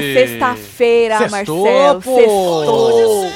Sexta-feira, 0.00 1.28
Marcelo. 1.28 2.02
pô. 2.02 2.14
Sextou. 2.16 3.30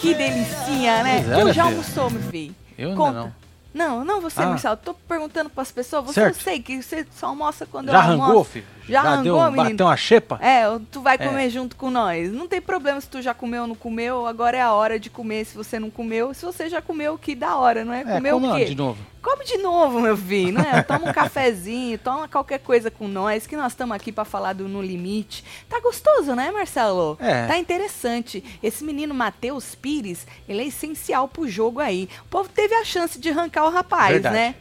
Que 0.00 0.14
delicinha, 0.14 1.02
né? 1.02 1.18
É, 1.18 1.22
tu 1.22 1.40
minha 1.42 1.52
já 1.52 1.64
almoçou, 1.64 2.10
meu 2.10 2.22
filho? 2.22 2.54
Eu 2.76 2.88
ainda 2.90 3.00
Conta. 3.00 3.12
não. 3.20 3.42
Não, 3.74 4.04
não 4.04 4.20
você, 4.20 4.42
Ah. 4.42 4.46
Marcelo. 4.46 4.76
Tô 4.76 4.92
perguntando 4.94 5.48
pras 5.48 5.70
pessoas. 5.72 6.04
Você 6.06 6.14
Certo. 6.14 6.36
eu 6.36 6.42
sei 6.42 6.60
que 6.60 6.82
você 6.82 7.06
só 7.16 7.28
almoça 7.28 7.64
quando 7.64 7.90
Já 7.90 7.92
eu 7.94 8.00
almoço. 8.00 8.22
arrancou, 8.24 8.44
filho? 8.44 8.66
Já 8.88 9.02
deu, 9.16 9.38
arrancou, 9.38 9.50
menino? 9.52 9.70
bateu 9.70 9.86
uma 9.86 9.96
xepa? 9.96 10.38
É, 10.42 10.64
tu 10.90 11.00
vai 11.00 11.14
É. 11.14 11.18
comer 11.18 11.50
junto 11.50 11.76
com 11.76 11.90
nós. 11.90 12.32
Não 12.32 12.48
tem 12.48 12.60
problema 12.60 13.00
se 13.00 13.08
tu 13.08 13.22
já 13.22 13.32
comeu 13.32 13.62
ou 13.62 13.68
não 13.68 13.74
comeu. 13.74 14.26
Agora 14.26 14.56
é 14.56 14.60
a 14.60 14.72
hora 14.72 14.98
de 14.98 15.08
comer 15.10 15.44
se 15.44 15.56
você 15.56 15.78
não 15.78 15.90
comeu. 15.90 16.34
Se 16.34 16.44
você 16.44 16.68
já 16.68 16.82
comeu, 16.82 17.16
que 17.16 17.34
da 17.34 17.56
hora, 17.56 17.84
não 17.84 17.92
é? 17.94 18.00
É, 18.00 18.04
comeu 18.04 18.34
como 18.40 18.52
o 18.52 18.56
quê? 18.56 18.64
de 18.64 18.74
novo. 18.74 18.98
Come 19.22 19.44
de 19.44 19.56
novo, 19.58 20.00
meu 20.00 20.16
filho, 20.16 20.54
né? 20.54 20.82
Toma 20.86 21.08
um 21.08 21.12
cafezinho, 21.12 21.96
toma 21.96 22.26
qualquer 22.26 22.58
coisa 22.58 22.90
com 22.90 23.06
nós, 23.06 23.46
que 23.46 23.56
nós 23.56 23.70
estamos 23.70 23.94
aqui 23.94 24.10
pra 24.10 24.24
falar 24.24 24.52
do 24.52 24.66
No 24.66 24.82
Limite. 24.82 25.44
Tá 25.68 25.78
gostoso, 25.78 26.34
né, 26.34 26.50
Marcelo? 26.50 27.16
É. 27.20 27.46
Tá 27.46 27.56
interessante. 27.56 28.42
Esse 28.60 28.82
menino 28.82 29.14
Matheus 29.14 29.76
Pires, 29.76 30.26
ele 30.48 30.62
é 30.62 30.66
essencial 30.66 31.28
pro 31.28 31.48
jogo 31.48 31.78
aí. 31.78 32.08
O 32.26 32.28
povo 32.28 32.48
teve 32.48 32.74
a 32.74 32.84
chance 32.84 33.16
de 33.16 33.30
arrancar 33.30 33.64
o 33.64 33.70
rapaz, 33.70 34.12
Verdade. 34.14 34.34
né? 34.34 34.54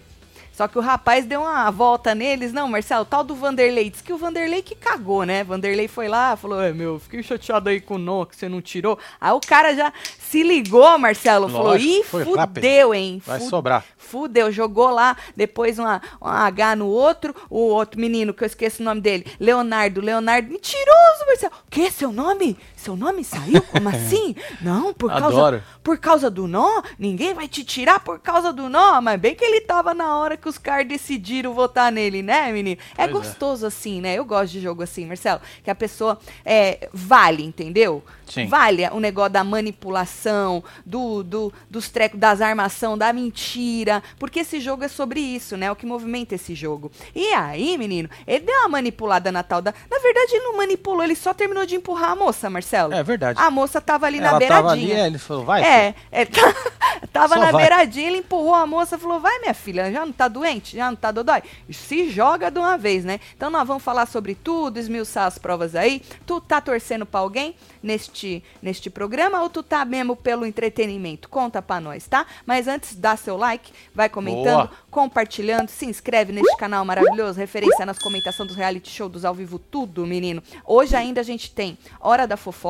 Só 0.62 0.68
que 0.68 0.78
o 0.78 0.82
rapaz 0.82 1.26
deu 1.26 1.42
uma 1.42 1.72
volta 1.72 2.14
neles. 2.14 2.54
Não, 2.54 2.70
Marcelo, 2.70 3.04
tal 3.04 3.24
do 3.24 3.34
Vanderlei. 3.34 3.90
Diz 3.90 4.00
que 4.00 4.14
o 4.14 4.18
Vanderlei 4.18 4.62
que 4.62 4.76
cagou, 4.76 5.24
né? 5.24 5.44
Vanderlei 5.44 5.88
foi 5.88 6.08
lá, 6.08 6.36
falou: 6.36 6.62
É, 6.62 6.72
meu, 6.72 7.00
fiquei 7.00 7.24
chateado 7.24 7.68
aí 7.68 7.82
com 7.82 7.96
o 7.96 7.98
nó 7.98 8.26
que 8.26 8.36
você 8.36 8.48
não 8.48 8.62
tirou. 8.62 9.00
Aí 9.20 9.32
o 9.32 9.40
cara 9.40 9.74
já 9.74 9.92
se 10.20 10.44
ligou, 10.44 11.00
Marcelo. 11.00 11.50
falou: 11.50 11.64
Lógico, 11.70 11.92
Ih, 11.92 12.04
foi 12.04 12.24
fudeu, 12.26 12.38
rápido. 12.38 12.94
hein? 12.94 13.20
Vai 13.26 13.40
Fu- 13.40 13.50
sobrar. 13.50 13.84
Fudeu, 13.98 14.52
jogou 14.52 14.92
lá, 14.92 15.18
depois 15.36 15.80
uma, 15.80 16.00
uma 16.22 16.46
H 16.46 16.76
no 16.76 16.86
outro, 16.86 17.34
o 17.50 17.58
outro 17.58 18.00
menino, 18.00 18.32
que 18.32 18.44
eu 18.44 18.46
esqueço 18.46 18.84
o 18.84 18.86
nome 18.86 19.02
dele, 19.02 19.26
Leonardo, 19.40 20.00
Leonardo, 20.00 20.48
mentiroso, 20.48 21.26
Marcelo. 21.26 21.54
O 21.68 21.72
que, 21.72 21.90
seu 21.90 22.12
nome? 22.12 22.56
Seu 22.82 22.96
nome 22.96 23.24
saiu? 23.24 23.62
Como 23.62 23.88
assim? 23.90 24.36
Não, 24.60 24.92
por 24.92 25.12
causa, 25.12 25.28
Adoro. 25.28 25.64
por 25.84 25.98
causa 26.00 26.32
do 26.32 26.48
nó? 26.48 26.82
Ninguém 26.98 27.32
vai 27.32 27.48
te 27.48 27.64
tirar 27.64 28.00
por 28.00 28.20
causa 28.20 28.52
do 28.52 28.68
nó? 28.70 29.00
Mas 29.00 29.20
bem 29.20 29.36
que 29.36 29.46
ele 29.46 29.62
tava 29.62 29.94
na 29.94 30.18
hora 30.18 30.36
que 30.36 30.50
os 30.50 30.58
caras 30.58 30.88
decidiram 30.88 31.54
votar 31.54 31.92
nele, 31.92 32.24
né, 32.24 32.52
menino? 32.52 32.82
É 32.98 33.08
Pois 33.08 33.10
é. 33.10 33.12
gostoso 33.14 33.68
assim, 33.68 34.02
né? 34.02 34.16
Eu 34.16 34.26
gosto 34.26 34.54
de 34.54 34.60
jogo 34.60 34.82
assim, 34.82 35.06
Marcelo, 35.06 35.42
que 35.64 35.70
a 35.70 35.76
pessoa 35.76 36.20
é, 36.44 36.90
vale, 36.92 37.44
entendeu? 37.44 38.04
Sim. 38.26 38.48
Vale 38.48 38.88
o 38.94 39.00
negócio 39.00 39.34
da 39.34 39.44
manipulação, 39.44 40.64
do, 40.86 41.22
do, 41.22 41.54
dos 41.70 41.90
trecos, 41.90 42.18
das 42.20 42.40
armação, 42.42 42.98
da 42.98 43.12
mentira. 43.12 44.02
Porque 44.18 44.40
esse 44.40 44.60
jogo 44.60 44.86
é 44.86 44.88
sobre 44.88 45.20
isso, 45.20 45.58
né? 45.58 45.70
O 45.70 45.76
que 45.76 45.86
movimenta 45.86 46.34
esse 46.34 46.56
jogo. 46.56 46.90
E 47.14 47.28
aí, 47.34 47.78
menino, 47.78 48.10
ele 48.26 48.46
deu 48.46 48.56
uma 48.60 48.70
manipulada 48.70 49.32
na 49.34 49.44
tal 49.44 49.62
da. 49.62 49.74
Na 49.90 50.00
verdade, 50.00 50.34
ele 50.36 50.46
não 50.46 50.58
manipulou, 50.58 51.04
ele 51.04 51.16
só 51.16 51.34
terminou 51.34 51.66
de 51.66 51.76
empurrar 51.76 52.12
a 52.12 52.16
moça, 52.16 52.50
Marcelo. 52.50 52.71
É 52.78 53.04
verdade. 53.04 53.40
A 53.42 53.50
moça 53.52 53.80
tava 53.82 54.06
ali 54.06 54.20
na 54.20 54.30
Ela 54.30 54.40
beiradinha. 54.40 54.62
tava 54.64 54.72
ali, 54.74 54.92
é, 54.92 55.08
ele 55.08 55.18
falou, 55.18 55.46
vai, 55.46 55.64
É, 55.64 55.96
é, 56.12 56.26
tá- 56.26 56.54
tava 57.12 57.36
Só 57.36 57.40
na 57.42 57.52
vai. 57.52 57.62
beiradinha, 57.62 58.08
ele 58.08 58.18
empurrou 58.18 58.54
a 58.56 58.66
moça 58.66 58.98
falou: 58.98 59.20
vai, 59.20 59.40
minha 59.40 59.54
filha, 59.54 59.92
já 59.92 60.06
não 60.06 60.14
tá 60.14 60.28
doente? 60.28 60.76
Já 60.78 60.90
não 60.90 60.96
tá 60.96 61.12
dodói? 61.12 61.42
Se 61.72 62.10
joga 62.10 62.50
de 62.50 62.60
uma 62.60 62.78
vez, 62.78 63.04
né? 63.04 63.20
Então 63.36 63.50
nós 63.50 63.68
vamos 63.68 63.84
falar 63.84 64.06
sobre 64.06 64.36
tudo, 64.36 64.78
esmiuçar 64.78 65.26
as 65.26 65.38
provas 65.38 65.76
aí. 65.76 66.02
Tu 66.26 66.40
tá 66.42 66.62
torcendo 66.62 67.06
pra 67.06 67.20
alguém 67.20 67.56
neste, 67.82 68.44
neste 68.62 68.90
programa 68.90 69.42
ou 69.42 69.50
tu 69.50 69.62
tá 69.64 69.84
mesmo 69.86 70.16
pelo 70.16 70.46
entretenimento? 70.46 71.28
Conta 71.30 71.62
pra 71.62 71.80
nós, 71.80 72.08
tá? 72.08 72.26
Mas 72.46 72.68
antes, 72.68 72.96
dá 72.96 73.16
seu 73.16 73.36
like, 73.38 73.72
vai 73.94 74.08
comentando, 74.10 74.68
Boa. 74.68 74.72
compartilhando, 74.90 75.70
se 75.70 75.86
inscreve 75.86 76.32
neste 76.32 76.56
canal 76.58 76.86
maravilhoso, 76.86 77.40
referência 77.40 77.86
nas 77.86 77.98
comentações 78.00 78.48
dos 78.48 78.58
reality 78.58 78.90
show, 78.90 79.10
dos 79.10 79.26
ao 79.26 79.34
vivo, 79.34 79.58
tudo, 79.60 80.06
menino. 80.06 80.42
Hoje 80.66 80.96
ainda 80.96 81.22
a 81.22 81.24
gente 81.24 81.52
tem 81.52 81.78
Hora 82.00 82.26
da 82.28 82.38
Fofoca 82.38 82.61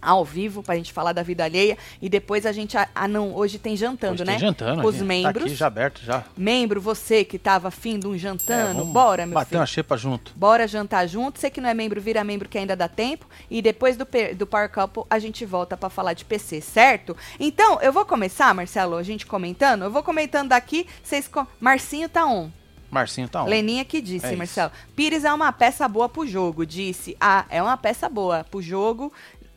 ao 0.00 0.24
vivo 0.24 0.62
pra 0.62 0.76
gente 0.76 0.92
falar 0.92 1.12
da 1.12 1.22
vida 1.22 1.42
alheia 1.42 1.76
e 2.00 2.08
depois 2.08 2.46
a 2.46 2.52
gente 2.52 2.76
ah, 2.76 3.08
não, 3.08 3.34
hoje 3.34 3.58
tem 3.58 3.76
jantando, 3.76 4.12
Hoje 4.14 4.24
né? 4.24 4.32
tem 4.32 4.40
jantando, 4.40 4.80
Com 4.82 4.86
os 4.88 4.96
aqui, 4.96 5.04
membros. 5.04 5.42
Tá 5.42 5.46
aqui 5.46 5.54
já 5.56 5.66
aberto 5.66 6.00
já. 6.04 6.22
Membro, 6.36 6.80
você 6.80 7.24
que 7.24 7.38
tava 7.40 7.68
afim 7.68 7.98
de 7.98 8.06
um 8.06 8.16
jantando, 8.16 8.82
É, 8.82 8.84
bora, 8.84 9.26
meu 9.26 9.34
Bater 9.34 9.48
filho. 9.48 9.60
uma 9.60 9.66
xepa 9.66 9.96
junto. 9.96 10.32
Bora 10.36 10.68
jantar 10.68 11.08
junto. 11.08 11.40
Você 11.40 11.50
que 11.50 11.60
não 11.60 11.68
é 11.68 11.74
membro, 11.74 12.00
vira 12.00 12.22
membro 12.22 12.48
que 12.48 12.56
ainda 12.56 12.76
dá 12.76 12.86
tempo. 12.86 13.26
E 13.50 13.60
depois 13.60 13.96
do, 13.96 14.06
do 14.36 14.46
Power 14.46 14.70
Couple, 14.70 15.02
a 15.10 15.18
gente 15.18 15.44
volta 15.44 15.76
pra 15.76 15.90
falar 15.90 16.12
de 16.12 16.24
PC, 16.24 16.60
certo? 16.60 17.16
Então, 17.40 17.80
eu 17.80 17.92
vou 17.92 18.04
começar, 18.04 18.54
Marcelo, 18.54 18.96
a 18.96 19.02
gente 19.02 19.26
comentando. 19.26 19.82
Eu 19.82 19.90
vou 19.90 20.04
comentando 20.04 20.50
daqui. 20.50 20.86
Vocês. 21.02 21.26
co- 21.26 21.46
Marcinho 21.58 22.08
tá 22.08 22.24
on. 22.26 22.48
Marcinho 22.90 23.28
tá 23.28 23.42
on. 23.42 23.46
Leninha 23.46 23.84
que 23.84 24.00
disse, 24.00 24.26
É 24.26 24.30
isso. 24.30 24.38
Marcelo. 24.38 24.72
Pires 24.94 25.24
é 25.24 25.32
uma 25.32 25.52
peça 25.52 25.88
boa 25.88 26.08
pro 26.08 26.26
jogo. 26.26 26.64
Disse. 26.64 27.16
Ah, 27.20 27.44
é 27.50 27.62
uma 27.62 27.76
peça 27.76 28.08
boa 28.08 28.44
pro 28.44 28.62
jogo. 28.62 29.12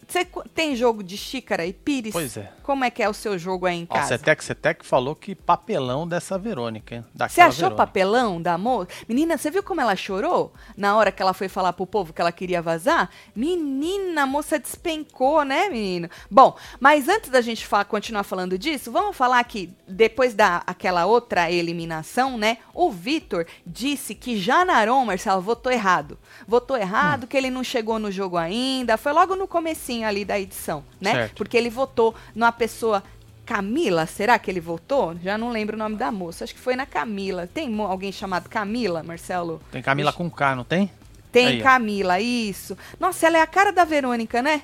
Você 0.10 0.26
tem 0.56 0.76
jogo 0.76 1.04
de 1.04 1.16
xícara 1.16 1.66
e 1.66 1.72
Pires? 1.72 2.12
Pois 2.12 2.36
é. 2.36 2.52
Como 2.64 2.84
é 2.84 2.90
que 2.90 3.02
é 3.02 3.08
o 3.10 3.14
seu 3.14 3.38
jogo 3.38 3.66
aí 3.66 3.78
em 3.80 3.88
Ó, 3.90 3.94
casa? 3.94 4.10
Cetec 4.10 4.44
Cetec 4.44 4.86
falou 4.86 5.16
que 5.16 5.34
papelão 5.36 6.08
dessa 6.08 6.38
Verônica, 6.38 6.96
hein? 6.96 7.06
Você 7.16 7.42
achou 7.42 7.70
Verônica. 7.70 7.76
papelão 7.78 8.42
da 8.42 8.58
moça? 8.58 8.90
Menina, 9.08 9.38
você 9.38 9.50
viu 9.52 9.62
como 9.64 9.82
ela 9.82 9.96
chorou 9.96 10.54
na 10.76 10.96
hora 10.96 11.12
que 11.12 11.22
ela 11.22 11.34
foi 11.34 11.48
falar 11.48 11.74
pro 11.74 11.86
povo 11.88 12.12
que 12.14 12.22
ela 12.22 12.32
queria 12.32 12.62
vazar? 12.62 13.10
Menina, 13.36 14.24
a 14.24 14.26
moça 14.26 14.60
despencou, 14.60 15.44
né, 15.44 15.70
menino? 15.70 16.10
Bom, 16.30 16.56
mas 16.80 17.08
antes 17.08 17.30
da 17.30 17.42
gente 17.42 17.66
fa- 17.66 17.86
continuar 17.86 18.24
falando 18.24 18.58
disso, 18.58 18.92
vamos 18.92 19.16
falar 19.16 19.44
que 19.44 19.72
depois 19.88 20.34
da 20.34 20.64
aquela 20.68 21.06
outra 21.06 21.52
eliminação, 21.52 22.38
né? 22.38 22.58
O 22.74 22.92
Vitor 22.92 23.46
disse 23.66 24.14
que 24.16 24.40
Janaron, 24.40 25.06
Marcelo, 25.06 25.42
votou 25.42 25.72
errado. 25.72 26.18
Votou 26.48 26.78
Hum. 26.78 26.82
errado, 26.82 27.28
que 27.28 27.36
ele 27.38 27.50
não 27.50 27.64
chegou 27.64 27.98
no 28.00 28.12
jogo 28.12 28.38
ainda. 28.38 28.98
Foi 28.98 29.12
logo 29.12 29.36
no 29.36 29.48
comecinho 29.48 29.99
ali 30.06 30.26
da 30.26 30.40
edição, 30.40 30.84
né? 31.00 31.14
Certo. 31.14 31.36
Porque 31.36 31.58
ele 31.58 31.70
votou 31.70 32.16
numa 32.36 32.52
pessoa 32.52 33.04
Camila, 33.46 34.06
será 34.06 34.38
que 34.38 34.52
ele 34.52 34.60
votou? 34.60 35.16
Já 35.24 35.36
não 35.36 35.50
lembro 35.50 35.76
o 35.76 35.80
nome 35.80 35.96
da 35.96 36.12
moça. 36.12 36.44
Acho 36.44 36.54
que 36.54 36.60
foi 36.60 36.76
na 36.76 36.86
Camila. 36.86 37.48
Tem 37.52 37.82
alguém 37.82 38.12
chamado 38.12 38.48
Camila, 38.48 39.02
Marcelo? 39.02 39.60
Tem 39.72 39.82
Camila 39.82 40.14
com 40.14 40.30
K, 40.30 40.56
não 40.56 40.64
tem? 40.64 40.92
Tem 41.32 41.48
Aí, 41.48 41.60
ó. 41.60 41.64
Camila, 41.64 42.20
isso. 42.20 42.78
Nossa, 43.00 43.26
ela 43.26 43.40
é 43.40 43.42
a 43.42 43.48
cara 43.48 43.72
da 43.72 43.84
Verônica, 43.86 44.42
né? 44.44 44.62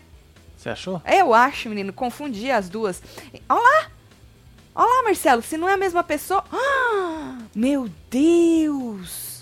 Você 0.56 0.70
achou? 0.70 1.02
Eu 1.06 1.34
acho, 1.34 1.68
menino, 1.68 1.92
confundi 1.92 2.52
as 2.52 2.70
duas. 2.70 3.02
Olha 3.50 3.60
lá! 3.60 3.92
Olha 4.76 4.88
lá, 4.88 5.04
Marcelo, 5.04 5.42
se 5.42 5.58
não 5.58 5.68
é 5.68 5.74
a 5.74 5.78
mesma 5.78 6.04
pessoa. 6.04 6.44
Ah, 6.54 7.38
meu 7.56 7.90
Deus! 8.10 9.35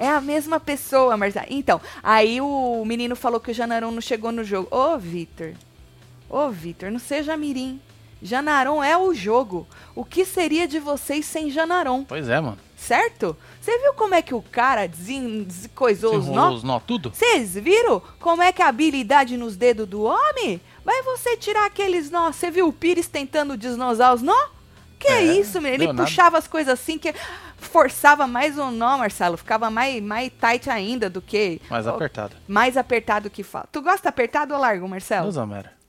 É 0.00 0.08
a 0.08 0.20
mesma 0.20 0.58
pessoa, 0.58 1.14
Marcelo. 1.16 1.46
Então, 1.50 1.78
aí 2.02 2.40
o 2.40 2.82
menino 2.86 3.14
falou 3.14 3.38
que 3.38 3.50
o 3.50 3.54
Janarão 3.54 3.90
não 3.92 4.00
chegou 4.00 4.32
no 4.32 4.42
jogo. 4.42 4.66
Ô, 4.74 4.96
Vitor. 4.96 5.52
Ô, 6.28 6.48
Vitor, 6.48 6.90
não 6.90 6.98
seja 6.98 7.36
mirim. 7.36 7.78
Janaron 8.22 8.82
é 8.82 8.96
o 8.98 9.12
jogo. 9.14 9.66
O 9.94 10.04
que 10.04 10.24
seria 10.24 10.66
de 10.66 10.78
vocês 10.78 11.24
sem 11.26 11.50
Janaron? 11.50 12.04
Pois 12.04 12.28
é, 12.28 12.40
mano. 12.40 12.58
Certo? 12.76 13.36
Você 13.60 13.78
viu 13.78 13.92
como 13.94 14.14
é 14.14 14.22
que 14.22 14.34
o 14.34 14.40
cara 14.42 14.86
desin- 14.86 15.42
descoisou 15.44 16.16
os 16.16 16.26
nó? 16.26 16.50
os 16.52 16.62
nó 16.62 16.80
tudo? 16.80 17.10
Vocês 17.14 17.54
viram 17.54 18.00
como 18.18 18.42
é 18.42 18.52
que 18.52 18.62
a 18.62 18.68
habilidade 18.68 19.36
nos 19.36 19.54
dedos 19.56 19.86
do 19.86 20.02
homem? 20.02 20.60
Vai 20.84 21.02
você 21.02 21.36
tirar 21.36 21.66
aqueles 21.66 22.10
nós. 22.10 22.36
Você 22.36 22.50
viu 22.50 22.68
o 22.68 22.72
Pires 22.72 23.06
tentando 23.06 23.54
desnosar 23.56 24.14
os 24.14 24.22
nó? 24.22 24.36
Que 25.00 25.08
É, 25.08 25.22
isso, 25.22 25.60
menino? 25.60 25.76
Ele 25.76 25.84
deu 25.86 25.94
nada. 25.94 26.06
puxava 26.06 26.36
as 26.36 26.46
coisas 26.46 26.78
assim 26.78 26.98
que 26.98 27.14
forçava 27.56 28.26
mais 28.26 28.58
o 28.58 28.70
nó, 28.70 28.98
Marcelo. 28.98 29.38
Ficava 29.38 29.70
mais, 29.70 30.02
mais 30.02 30.30
tight 30.38 30.68
ainda 30.68 31.08
do 31.08 31.22
que. 31.22 31.60
Mais 31.70 31.86
Ó, 31.86 31.94
apertado. 31.94 32.36
Mais 32.46 32.76
apertado 32.76 33.30
que 33.30 33.42
fala. 33.42 33.66
Tu 33.72 33.80
gosta 33.80 34.10
apertado 34.10 34.52
ou 34.52 34.60
largo, 34.60 34.86
Marcelo? 34.86 35.24
Deus 35.24 35.38
Amera. 35.38 35.80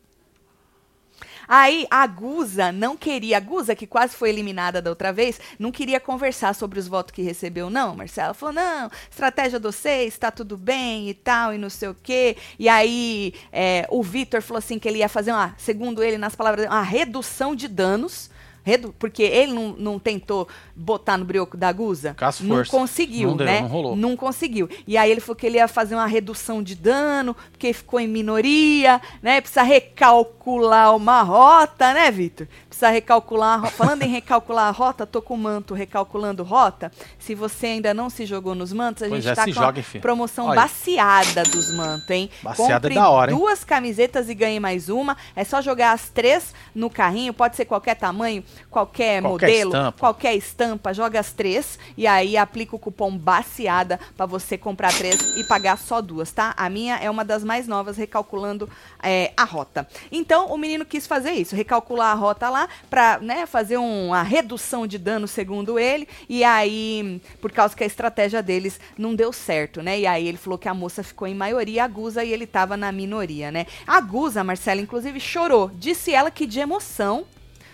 Aí 1.54 1.86
a 1.92 2.08
Guza 2.08 2.72
não 2.72 2.96
queria, 2.96 3.36
a 3.36 3.40
Guza, 3.42 3.76
que 3.76 3.86
quase 3.86 4.16
foi 4.16 4.30
eliminada 4.30 4.82
da 4.82 4.90
outra 4.90 5.12
vez, 5.12 5.38
não 5.60 5.70
queria 5.70 6.00
conversar 6.00 6.56
sobre 6.56 6.80
os 6.80 6.88
votos 6.88 7.14
que 7.14 7.22
recebeu, 7.22 7.70
não, 7.70 7.94
Marcela. 7.94 8.34
Falou, 8.34 8.56
não, 8.56 8.90
estratégia 9.10 9.60
de 9.60 9.68
vocês, 9.68 10.18
tá 10.18 10.32
tudo 10.32 10.56
bem 10.56 11.10
e 11.10 11.14
tal, 11.14 11.54
e 11.54 11.58
não 11.58 11.70
sei 11.70 11.90
o 11.90 11.98
quê. 12.02 12.38
E 12.58 12.70
aí 12.70 13.34
é, 13.52 13.86
o 13.90 14.02
Vitor 14.02 14.42
falou 14.42 14.60
assim 14.60 14.80
que 14.80 14.88
ele 14.88 15.00
ia 15.00 15.10
fazer 15.10 15.34
uma, 15.34 15.54
segundo 15.58 16.02
ele, 16.02 16.18
nas 16.18 16.38
palavras, 16.38 16.68
uma 16.68 16.82
redução 16.82 17.54
de 17.54 17.68
danos. 17.68 18.31
Redu- 18.64 18.94
porque 19.00 19.24
ele 19.24 19.54
não, 19.54 19.70
não 19.78 20.00
tentou 20.00 20.48
botar 20.76 21.18
no 21.18 21.26
brioco 21.26 21.56
da 21.58 21.72
Guza. 21.72 22.16
Com 22.18 22.26
as 22.26 22.40
não 22.42 22.56
forças. 22.56 22.72
conseguiu, 22.72 23.30
Não 23.30 23.38
deu, 23.38 23.46
né? 23.46 23.62
não 23.62 23.68
rolou. 23.68 23.96
Não 23.96 24.16
conseguiu. 24.18 24.70
E 24.88 24.98
aí 24.98 25.10
ele 25.12 25.20
falou 25.22 25.36
que 25.36 25.46
ele 25.46 25.58
ia 25.58 25.68
fazer 25.68 25.96
uma 25.96 26.06
redução 26.08 26.62
de 26.64 26.76
dano, 26.76 27.36
porque 27.52 27.74
ficou 27.74 28.00
em 28.00 28.08
minoria, 28.08 29.02
né? 29.22 29.42
Precisa 29.42 29.64
recalcular 29.64 30.96
uma 30.96 31.22
rota, 31.22 31.94
né, 31.94 32.10
Vitor? 32.12 32.48
Precisa 32.82 32.90
recalcular. 32.90 33.70
Falando 33.72 34.02
em 34.02 34.08
recalcular 34.10 34.68
a 34.68 34.72
rota, 34.72 35.06
tô 35.06 35.22
com 35.22 35.36
o 35.36 35.38
manto 35.38 35.76
recalculando 35.76 36.44
rota. 36.44 36.92
Se 37.20 37.36
você 37.36 37.68
ainda 37.68 37.94
não 37.94 38.10
se 38.10 38.26
jogou 38.26 38.56
nos 38.56 38.74
mantos, 38.74 39.04
a 39.04 39.08
Pois 39.08 39.24
gente 39.24 39.32
é, 39.32 39.36
tá 39.36 39.46
com 39.46 39.52
joga, 39.52 39.82
a 39.82 40.00
promoção 40.00 40.48
Olha. 40.48 40.62
baseada 40.62 41.44
dos 41.44 41.72
mantos, 41.72 42.10
hein? 42.10 42.28
Baseada 42.42 42.88
é 42.88 42.90
Compre 42.90 42.96
da 42.96 43.10
hora, 43.10 43.32
hein? 43.32 43.38
duas 43.38 43.64
camisetas 43.64 44.30
e 44.30 44.34
ganhe 44.34 44.60
mais 44.60 44.90
uma. 44.90 45.16
É 45.36 45.44
só 45.44 45.62
jogar 45.62 45.92
as 45.92 46.10
três 46.10 46.56
no 46.74 46.90
carrinho, 46.90 47.36
pode 47.36 47.56
ser 47.56 47.66
qualquer 47.66 47.94
tamanho, 47.94 48.44
qualquer, 48.72 49.22
Qualquer 49.22 49.48
modelo, 49.48 49.70
estampa. 49.76 50.00
qualquer 50.00 50.34
estampa, 50.36 50.92
joga 50.92 51.20
as 51.20 51.32
três 51.32 51.78
e 51.96 52.08
aí 52.08 52.36
aplica 52.36 52.76
o 52.76 52.80
cupom 52.80 53.16
baseada 53.16 54.00
pra 54.18 54.26
você 54.26 54.58
comprar 54.58 54.92
três 54.92 55.22
e 55.38 55.44
pagar 55.44 55.78
só 55.78 56.02
duas, 56.02 56.32
tá? 56.32 56.56
A 56.58 56.68
minha 56.68 56.96
é 56.98 57.12
uma 57.12 57.24
das 57.24 57.44
mais 57.44 57.68
novas, 57.68 57.96
recalculando 57.96 58.68
é, 59.04 59.34
a 59.38 59.44
rota. 59.44 59.88
Então, 60.12 60.48
o 60.48 60.58
menino 60.58 60.84
quis 60.84 61.06
fazer 61.06 61.32
isso, 61.34 61.56
recalcular 61.56 62.12
a 62.12 62.16
rota 62.16 62.50
lá 62.50 62.71
pra, 62.90 63.20
né, 63.20 63.46
fazer 63.46 63.78
um- 63.78 64.08
uma 64.08 64.24
redução 64.24 64.86
de 64.88 64.98
dano, 64.98 65.28
segundo 65.28 65.78
ele, 65.80 66.08
e 66.30 66.44
aí, 66.44 67.22
por 67.42 67.52
causa 67.52 67.76
que 67.76 67.84
a 67.84 67.88
estratégia 67.88 68.42
deles 68.44 68.80
não 68.98 69.14
deu 69.16 69.32
certo, 69.34 69.82
né? 69.82 70.00
E 70.00 70.08
aí 70.08 70.28
ele 70.28 70.38
falou 70.38 70.58
que 70.60 70.68
a 70.68 70.74
moça 70.74 71.04
ficou 71.04 71.28
em 71.28 71.36
maioria 71.36 71.84
agusa 71.84 72.24
e 72.24 72.32
ele 72.32 72.46
tava 72.48 72.76
na 72.78 72.92
minoria, 72.92 73.52
né? 73.52 73.66
A 73.88 74.02
Marcela, 74.44 74.82
inclusive, 74.82 75.20
chorou. 75.20 75.72
Disse 75.76 76.14
ela 76.14 76.30
que 76.32 76.46
de 76.46 76.60
emoção 76.60 77.26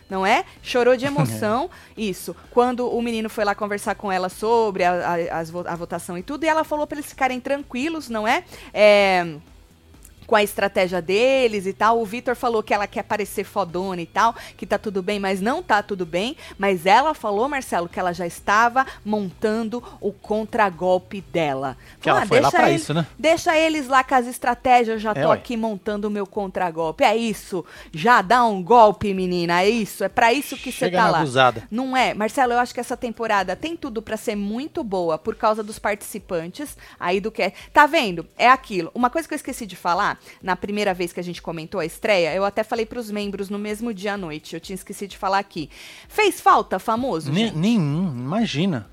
não 0.09 0.25
é? 0.25 0.45
Chorou 0.63 0.95
de 0.95 1.03
emoção, 1.05 1.69
isso. 1.97 2.33
Quando 2.51 2.87
o 2.89 3.01
menino 3.01 3.29
foi 3.29 3.43
lá 3.43 3.53
conversar 3.53 3.93
com 3.95 4.09
ela 4.09 4.29
sobre 4.29 4.85
a, 4.85 4.93
a- 5.31 5.39
a 5.71 5.75
votação 5.75 6.17
e 6.17 6.23
tudo, 6.23 6.45
e 6.45 6.47
ela 6.47 6.63
falou 6.63 6.87
para 6.87 6.97
eles 6.97 7.09
ficarem 7.09 7.41
tranquilos, 7.41 8.07
não 8.07 8.25
é? 8.25 8.43
É, 8.73 9.35
com 10.27 10.35
a 10.35 10.43
estratégia 10.43 11.01
deles 11.01 11.65
e 11.65 11.73
tal. 11.73 11.99
O 11.99 12.05
Vitor 12.05 12.35
falou 12.35 12.61
que 12.61 12.73
ela 12.73 12.85
quer 12.85 13.01
parecer 13.03 13.43
fodona 13.45 14.01
e 14.01 14.05
tal, 14.05 14.35
que 14.57 14.65
tá 14.67 14.77
tudo 14.77 15.01
bem, 15.01 15.19
mas 15.19 15.39
não 15.41 15.63
tá 15.63 15.81
tudo 15.81 16.05
bem. 16.05 16.35
Mas 16.59 16.85
ela 16.85 17.13
falou, 17.13 17.47
Marcelo, 17.49 17.87
que 17.89 17.99
ela 17.99 18.13
já 18.13 18.27
estava 18.27 18.85
montando 19.05 19.81
o 20.01 20.11
contragolpe 20.11 21.21
dela. 21.21 21.77
Que 22.01 22.09
ela 22.09 22.19
Falou, 22.21 22.25
"Ah, 22.25 22.27
foi 22.27 22.39
lá 22.41 22.49
deixa 22.49 22.57
pra 22.57 22.67
ele- 22.69 22.75
isso, 22.79 22.93
né? 22.93 23.07
Deixa 23.17 23.57
eles 23.57 23.87
lá 23.87 24.03
com 24.03 24.15
as 24.15 24.27
estratégias, 24.27 24.95
eu 24.95 24.99
já 24.99 25.11
É, 25.11 25.21
tô 25.23 25.29
ué. 25.29 25.35
aqui 25.35 25.55
montando 25.55 26.07
o 26.07 26.11
meu 26.11 26.27
contragolpe. 26.27 27.03
É 27.03 27.15
isso. 27.15 27.63
Já 27.93 28.21
dá 28.21 28.43
um 28.45 28.61
golpe, 28.61 29.13
menina. 29.13 29.61
É 29.61 29.69
isso. 29.69 30.03
É 30.03 30.09
pra 30.09 30.33
isso 30.33 30.57
que 30.57 30.71
você 30.71 30.89
tá 30.91 31.09
lá. 31.09 31.21
guzada. 31.21 31.63
Não 31.71 31.95
é? 31.95 32.13
Marcelo, 32.13 32.53
eu 32.53 32.59
acho 32.59 32.73
que 32.73 32.79
essa 32.79 32.97
temporada 32.97 33.55
tem 33.55 33.75
tudo 33.77 34.01
pra 34.01 34.17
ser 34.17 34.35
muito 34.35 34.83
boa 34.83 35.17
por 35.17 35.35
causa 35.35 35.63
dos 35.63 35.79
participantes 35.79 36.77
aí 36.99 37.19
do 37.19 37.31
que. 37.31 37.51
Tá 37.73 37.85
vendo? 37.85 38.27
É 38.37 38.49
aquilo. 38.49 38.91
Uma 38.93 39.09
coisa 39.09 39.27
que 39.27 39.33
eu 39.33 39.37
esqueci 39.37 39.65
de 39.65 39.75
falar, 39.75 40.16
na 40.41 40.55
primeira 40.55 40.93
vez 40.93 41.13
que 41.13 41.19
a 41.19 41.23
gente 41.23 41.41
comentou 41.41 41.79
a 41.79 41.85
estreia, 41.85 42.33
eu 42.33 42.43
até 42.45 42.63
falei 42.63 42.85
pros 42.85 43.09
membros 43.11 43.49
no 43.49 43.57
mesmo 43.59 43.93
dia 43.93 44.13
à 44.13 44.17
noite. 44.17 44.53
Eu 44.53 44.59
tinha 44.59 44.75
esquecido 44.75 45.11
de 45.11 45.17
falar 45.17 45.39
aqui. 45.39 45.69
Fez 46.07 46.39
falta, 46.39 46.79
famoso? 46.79 47.31
Ne- 47.31 47.47
gente? 47.47 47.57
nenhum, 47.57 48.09
imagina. 48.09 48.87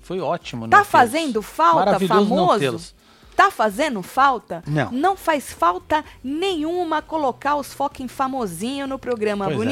Foi 0.00 0.20
ótimo. 0.20 0.68
Tá 0.68 0.84
fazendo 0.84 1.40
falta, 1.42 2.00
famoso? 2.00 2.94
Tá 3.36 3.50
fazendo 3.50 4.02
falta? 4.02 4.62
Não. 4.66 4.90
Não 4.90 5.16
faz 5.16 5.52
falta 5.52 6.04
nenhuma 6.22 7.00
colocar 7.00 7.56
os 7.56 7.72
fucking 7.72 8.08
famosinho 8.08 8.86
no 8.86 8.98
programa, 8.98 9.46
Pois 9.46 9.56
é. 9.56 9.64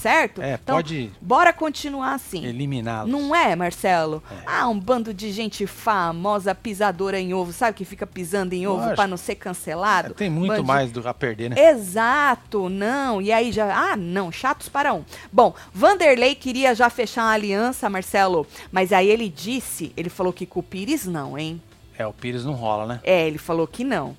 Certo? 0.00 0.42
É, 0.42 0.54
então, 0.54 0.76
pode 0.76 1.10
bora 1.20 1.52
continuar 1.52 2.14
assim. 2.14 2.44
eliminá-los. 2.44 3.10
Não 3.10 3.34
é, 3.34 3.56
Marcelo? 3.56 4.22
É. 4.30 4.34
Ah, 4.46 4.68
um 4.68 4.78
bando 4.78 5.14
de 5.14 5.32
gente 5.32 5.66
famosa, 5.66 6.54
pisadora 6.54 7.18
em 7.18 7.32
ovo, 7.32 7.52
sabe? 7.52 7.76
Que 7.76 7.84
fica 7.84 8.06
pisando 8.06 8.52
em 8.52 8.66
ovo 8.66 8.94
pra 8.94 9.06
não 9.06 9.16
ser 9.16 9.36
cancelado. 9.36 10.12
É, 10.12 10.14
tem 10.14 10.30
muito 10.30 10.62
mais 10.62 10.92
do 10.92 11.06
a 11.08 11.14
perder, 11.14 11.50
né? 11.50 11.70
Exato, 11.70 12.68
não. 12.68 13.22
E 13.22 13.32
aí 13.32 13.50
já. 13.50 13.74
Ah, 13.74 13.96
não, 13.96 14.30
chatos 14.30 14.68
para 14.68 14.92
um. 14.92 15.02
Bom, 15.32 15.54
Vanderlei 15.72 16.34
queria 16.34 16.74
já 16.74 16.90
fechar 16.90 17.22
uma 17.22 17.32
aliança, 17.32 17.88
Marcelo, 17.88 18.46
mas 18.70 18.92
aí 18.92 19.08
ele 19.08 19.28
disse, 19.28 19.92
ele 19.96 20.10
falou 20.10 20.32
que 20.32 20.44
com 20.44 20.60
o 20.60 20.62
Pires 20.62 21.06
não, 21.06 21.38
hein? 21.38 21.60
É, 21.98 22.06
o 22.06 22.12
Pires 22.12 22.44
não 22.44 22.52
rola, 22.52 22.86
né? 22.86 23.00
É, 23.02 23.26
ele 23.26 23.38
falou 23.38 23.66
que 23.66 23.82
não. 23.82 24.16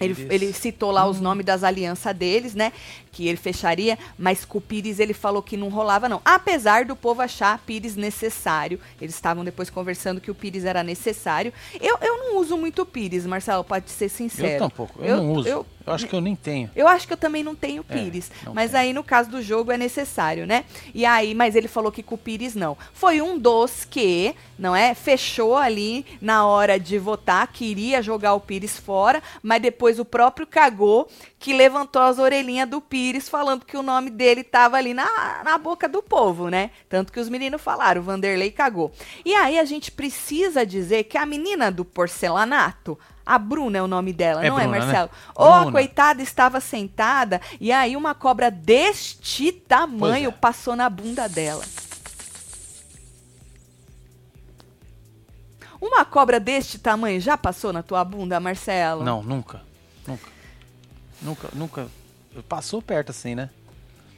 Ele, 0.00 0.26
ele 0.28 0.52
citou 0.52 0.90
lá 0.90 1.06
os 1.06 1.20
nomes 1.20 1.46
das 1.46 1.62
alianças 1.62 2.14
deles, 2.16 2.54
né? 2.54 2.72
Que 3.14 3.28
ele 3.28 3.36
fecharia, 3.38 3.96
mas 4.18 4.44
com 4.44 4.58
o 4.58 4.60
Pires 4.60 4.98
ele 4.98 5.14
falou 5.14 5.40
que 5.40 5.56
não 5.56 5.68
rolava, 5.68 6.08
não. 6.08 6.20
Apesar 6.24 6.84
do 6.84 6.96
povo 6.96 7.22
achar 7.22 7.56
Pires 7.64 7.94
necessário. 7.94 8.80
Eles 9.00 9.14
estavam 9.14 9.44
depois 9.44 9.70
conversando 9.70 10.20
que 10.20 10.30
o 10.30 10.34
Pires 10.34 10.64
era 10.64 10.82
necessário. 10.82 11.52
Eu, 11.80 11.96
eu 12.00 12.16
não 12.18 12.38
uso 12.38 12.56
muito 12.56 12.84
Pires, 12.84 13.24
Marcelo, 13.24 13.62
pode 13.62 13.88
ser 13.90 14.08
sincero. 14.08 14.48
Eu 14.48 14.58
tampouco. 14.58 15.00
Eu, 15.02 15.16
não 15.18 15.32
uso. 15.32 15.48
Eu, 15.48 15.66
eu- 15.86 15.92
acho 15.92 16.06
que 16.08 16.14
eu 16.16 16.20
nem 16.20 16.34
tenho. 16.34 16.70
eu 16.74 16.88
acho 16.88 17.06
que 17.06 17.12
eu 17.12 17.16
também 17.16 17.44
não 17.44 17.54
tenho 17.54 17.84
É, 17.88 17.94
Pires. 17.94 18.30
não 18.44 18.54
mas 18.54 18.74
aí, 18.74 18.92
no 18.94 19.04
caso 19.04 19.30
do 19.30 19.40
jogo, 19.42 19.70
é 19.70 19.76
necessário, 19.76 20.46
né? 20.46 20.64
E 20.94 21.04
aí, 21.04 21.34
mas 21.34 21.54
ele 21.54 21.68
falou 21.68 21.92
que 21.92 22.02
com 22.02 22.14
o 22.14 22.18
Pires 22.18 22.54
não. 22.54 22.76
Foi 22.94 23.20
um 23.20 23.38
dos 23.38 23.84
que, 23.84 24.34
não 24.58 24.74
é? 24.74 24.94
Fechou 24.94 25.56
ali 25.56 26.04
na 26.22 26.46
hora 26.46 26.80
de 26.80 26.98
votar, 26.98 27.46
queria 27.52 28.02
jogar 28.02 28.32
o 28.34 28.40
Pires 28.40 28.78
fora, 28.78 29.22
mas 29.42 29.60
depois 29.62 29.98
o 30.00 30.04
próprio 30.06 30.46
cagou 30.46 31.06
que 31.38 31.52
levantou 31.52 32.00
as 32.00 32.18
orelhinhas 32.18 32.66
do 32.66 32.80
Pires, 32.80 33.03
falando 33.28 33.64
que 33.64 33.76
o 33.76 33.82
nome 33.82 34.10
dele 34.10 34.42
tava 34.42 34.76
ali 34.76 34.94
na, 34.94 35.42
na 35.44 35.58
boca 35.58 35.88
do 35.88 36.02
povo, 36.02 36.48
né? 36.48 36.70
Tanto 36.88 37.12
que 37.12 37.20
os 37.20 37.28
meninos 37.28 37.60
falaram, 37.60 38.00
o 38.00 38.04
Vanderlei 38.04 38.50
cagou. 38.50 38.92
E 39.24 39.34
aí 39.34 39.58
a 39.58 39.64
gente 39.64 39.90
precisa 39.90 40.64
dizer 40.64 41.04
que 41.04 41.18
a 41.18 41.26
menina 41.26 41.70
do 41.70 41.84
porcelanato, 41.84 42.98
a 43.24 43.38
Bruna 43.38 43.78
é 43.78 43.82
o 43.82 43.86
nome 43.86 44.12
dela, 44.12 44.44
É 44.44 44.48
não 44.48 44.58
é, 44.58 44.62
Bruna, 44.62 44.78
né? 44.78 44.84
Marcelo? 44.86 45.10
Ou 45.34 45.52
a 45.52 45.70
coitada 45.70 46.22
estava 46.22 46.60
sentada 46.60 47.40
e 47.60 47.72
aí 47.72 47.96
uma 47.96 48.14
cobra 48.14 48.50
deste 48.50 49.52
tamanho 49.52 50.28
é. 50.28 50.32
passou 50.32 50.76
na 50.76 50.88
bunda 50.88 51.28
dela. 51.28 51.64
Uma 55.80 56.04
cobra 56.04 56.40
deste 56.40 56.78
tamanho 56.78 57.20
já 57.20 57.36
passou 57.36 57.70
na 57.70 57.82
tua 57.82 58.02
bunda, 58.04 58.40
Marcelo? 58.40 59.04
Não, 59.04 59.22
nunca. 59.22 59.60
Nunca. 60.06 60.30
Nunca, 61.20 61.48
nunca. 61.52 62.03
Passou 62.48 62.80
perto 62.82 63.10
assim, 63.10 63.34
né? 63.34 63.50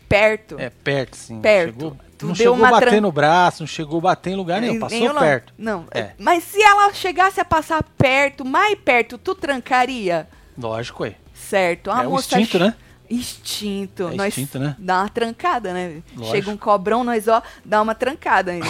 Perto. 0.09 0.57
É, 0.59 0.71
perto, 0.71 1.17
sim. 1.17 1.41
Perto. 1.41 1.73
Chegou, 1.75 1.97
Tu 2.17 2.27
não 2.27 2.33
deu 2.33 2.37
chegou 2.45 2.55
uma 2.57 2.69
a 2.69 2.71
bater 2.71 2.89
tran- 2.91 3.01
no 3.01 3.13
braço, 3.13 3.63
não 3.63 3.67
chegou 3.67 3.99
a 3.99 4.03
bater 4.03 4.31
em 4.31 4.37
lugar 4.37 4.61
nenhum. 4.61 4.79
Passou 4.81 5.13
não. 5.13 5.21
perto. 5.21 5.53
Não, 5.59 5.85
É. 5.93 6.13
mas 6.19 6.45
se 6.45 6.63
ela 6.63 6.93
chegasse 6.95 7.41
a 7.41 7.45
passar 7.45 7.83
perto, 7.99 8.45
mais 8.45 8.75
perto, 8.79 9.19
tu 9.19 9.35
trancaria? 9.35 10.27
Lógico, 10.57 11.05
é. 11.05 11.17
Certo. 11.35 11.91
A 11.91 12.05
É 12.05 12.07
moça 12.07 12.41
instinto, 12.41 12.59
né? 12.59 12.75
Instinto. 13.11 14.09
É 14.09 14.15
nós 14.15 14.29
instinto, 14.29 14.59
né? 14.59 14.75
Dá 14.79 15.01
uma 15.03 15.09
trancada, 15.09 15.73
né? 15.73 16.03
Lógico. 16.17 16.35
Chega 16.37 16.51
um 16.51 16.57
cobrão, 16.57 17.05
nós, 17.05 17.29
ó, 17.29 17.43
dá 17.65 17.83
uma 17.83 17.95
trancada 17.95 18.53
ainda. 18.53 18.67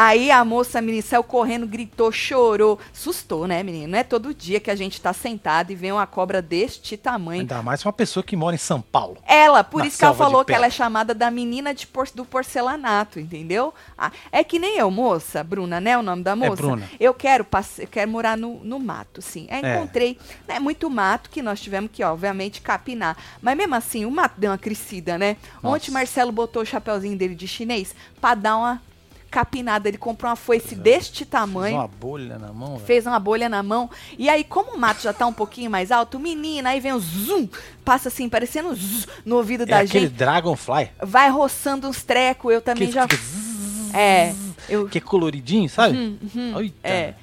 Aí 0.00 0.30
a 0.30 0.44
moça, 0.44 0.80
menina, 0.80 1.02
saiu 1.02 1.24
correndo, 1.24 1.66
gritou, 1.66 2.12
chorou. 2.12 2.78
Sustou, 2.92 3.48
né, 3.48 3.64
menino? 3.64 3.90
Não 3.90 3.98
é 3.98 4.04
todo 4.04 4.32
dia 4.32 4.60
que 4.60 4.70
a 4.70 4.76
gente 4.76 5.00
tá 5.00 5.12
sentado 5.12 5.72
e 5.72 5.74
vê 5.74 5.90
uma 5.90 6.06
cobra 6.06 6.40
deste 6.40 6.96
tamanho. 6.96 7.40
Ainda 7.40 7.60
mais 7.64 7.84
uma 7.84 7.92
pessoa 7.92 8.22
que 8.22 8.36
mora 8.36 8.54
em 8.54 8.58
São 8.60 8.80
Paulo. 8.80 9.16
Ela, 9.26 9.64
por 9.64 9.84
isso 9.84 9.98
que 9.98 10.04
ela 10.04 10.14
falou 10.14 10.44
que 10.44 10.52
ela 10.52 10.66
é 10.66 10.70
chamada 10.70 11.12
da 11.12 11.32
menina 11.32 11.74
de 11.74 11.84
por- 11.84 12.08
do 12.14 12.24
porcelanato, 12.24 13.18
entendeu? 13.18 13.74
Ah, 13.98 14.12
é 14.30 14.44
que 14.44 14.60
nem 14.60 14.76
eu, 14.78 14.88
moça, 14.88 15.42
Bruna, 15.42 15.80
né? 15.80 15.98
O 15.98 16.02
nome 16.02 16.22
da 16.22 16.36
moça? 16.36 16.54
Bruna. 16.62 16.88
Eu 17.00 17.12
quero 17.12 17.44
passe- 17.44 17.82
eu 17.82 17.88
quero 17.88 18.08
morar 18.08 18.36
no, 18.36 18.62
no 18.62 18.78
mato, 18.78 19.20
sim. 19.20 19.48
Aí 19.50 19.62
É. 19.64 19.74
encontrei, 19.78 20.16
né, 20.46 20.60
muito 20.60 20.88
mato 20.88 21.28
que 21.28 21.42
nós 21.42 21.60
tivemos 21.60 21.90
que, 21.92 22.04
obviamente, 22.04 22.60
capinar. 22.62 23.16
Mas 23.42 23.56
mesmo 23.56 23.74
assim, 23.74 24.04
o 24.04 24.10
mato 24.12 24.34
deu 24.38 24.52
uma 24.52 24.58
crescida, 24.58 25.18
né? 25.18 25.36
Nossa. 25.60 25.74
Ontem 25.76 25.90
Marcelo 25.90 26.30
botou 26.30 26.62
o 26.62 26.66
chapeuzinho 26.66 27.18
dele 27.18 27.34
de 27.34 27.48
chinês 27.48 27.96
pra 28.20 28.36
dar 28.36 28.56
uma 28.56 28.80
capinada. 29.30 29.88
Ele 29.88 29.98
comprou 29.98 30.28
uma 30.30 30.36
foice 30.36 30.74
é. 30.74 30.78
deste 30.78 31.18
Fez 31.18 31.30
tamanho 31.30 31.76
uma 31.76 31.88
bolha 31.88 32.38
na 32.38 32.52
mão, 32.52 32.74
velho. 32.76 32.86
fez 32.86 33.06
uma 33.06 33.18
bolha 33.18 33.48
na 33.48 33.62
mão. 33.62 33.90
E 34.18 34.28
aí, 34.28 34.42
como 34.44 34.72
o 34.74 34.78
mato 34.78 35.02
já 35.02 35.12
tá 35.12 35.26
um 35.26 35.32
pouquinho 35.32 35.70
mais 35.70 35.90
alto, 35.92 36.18
menina, 36.18 36.70
aí 36.70 36.80
vem 36.80 36.92
o 36.92 36.98
zoom, 37.00 37.48
passa 37.84 38.08
assim, 38.08 38.28
parecendo 38.28 38.68
um 38.70 38.74
zzz 38.74 39.06
no 39.24 39.36
ouvido 39.36 39.62
É 39.64 39.66
da 39.66 39.78
aquele 39.80 40.06
gente. 40.06 40.16
Dragonfly. 40.16 40.90
Vai 41.02 41.28
roçando 41.30 41.88
uns 41.88 42.02
trecos, 42.02 42.52
eu 42.52 42.60
também 42.60 42.88
Que 42.88 42.94
já. 42.94 43.06
zzz, 43.06 43.94
É, 43.94 44.34
eu. 44.68 44.88
Que 44.88 44.98
é 44.98 45.00
coloridinho, 45.00 45.68
sabe? 45.68 45.96
Hum, 45.96 46.18
hum, 46.34 46.60
Eita. 46.60 46.76
é. 46.88 47.14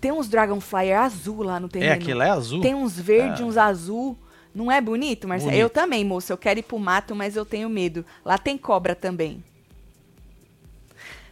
Tem 0.00 0.12
uns 0.12 0.28
Dragonflyer 0.28 0.96
azul 0.98 1.42
lá 1.42 1.58
no 1.58 1.68
terreno. 1.68 1.90
É, 1.92 1.94
aquele 1.96 2.22
é 2.22 2.30
azul. 2.30 2.60
Tem 2.60 2.72
uns 2.74 2.98
verdes, 2.98 3.40
Ah. 3.40 3.44
uns 3.44 3.56
azul. 3.56 4.16
Não 4.54 4.70
é 4.70 4.80
bonito, 4.80 5.26
Marcelo? 5.26 5.50
Bonito. 5.50 5.62
Eu 5.62 5.68
também, 5.70 6.04
moça. 6.04 6.32
Eu 6.32 6.36
quero 6.38 6.60
ir 6.60 6.62
pro 6.62 6.78
mato, 6.78 7.14
mas 7.16 7.34
eu 7.36 7.44
tenho 7.44 7.68
medo. 7.68 8.04
Lá 8.24 8.38
tem 8.38 8.56
cobra 8.56 8.94
também. 8.94 9.42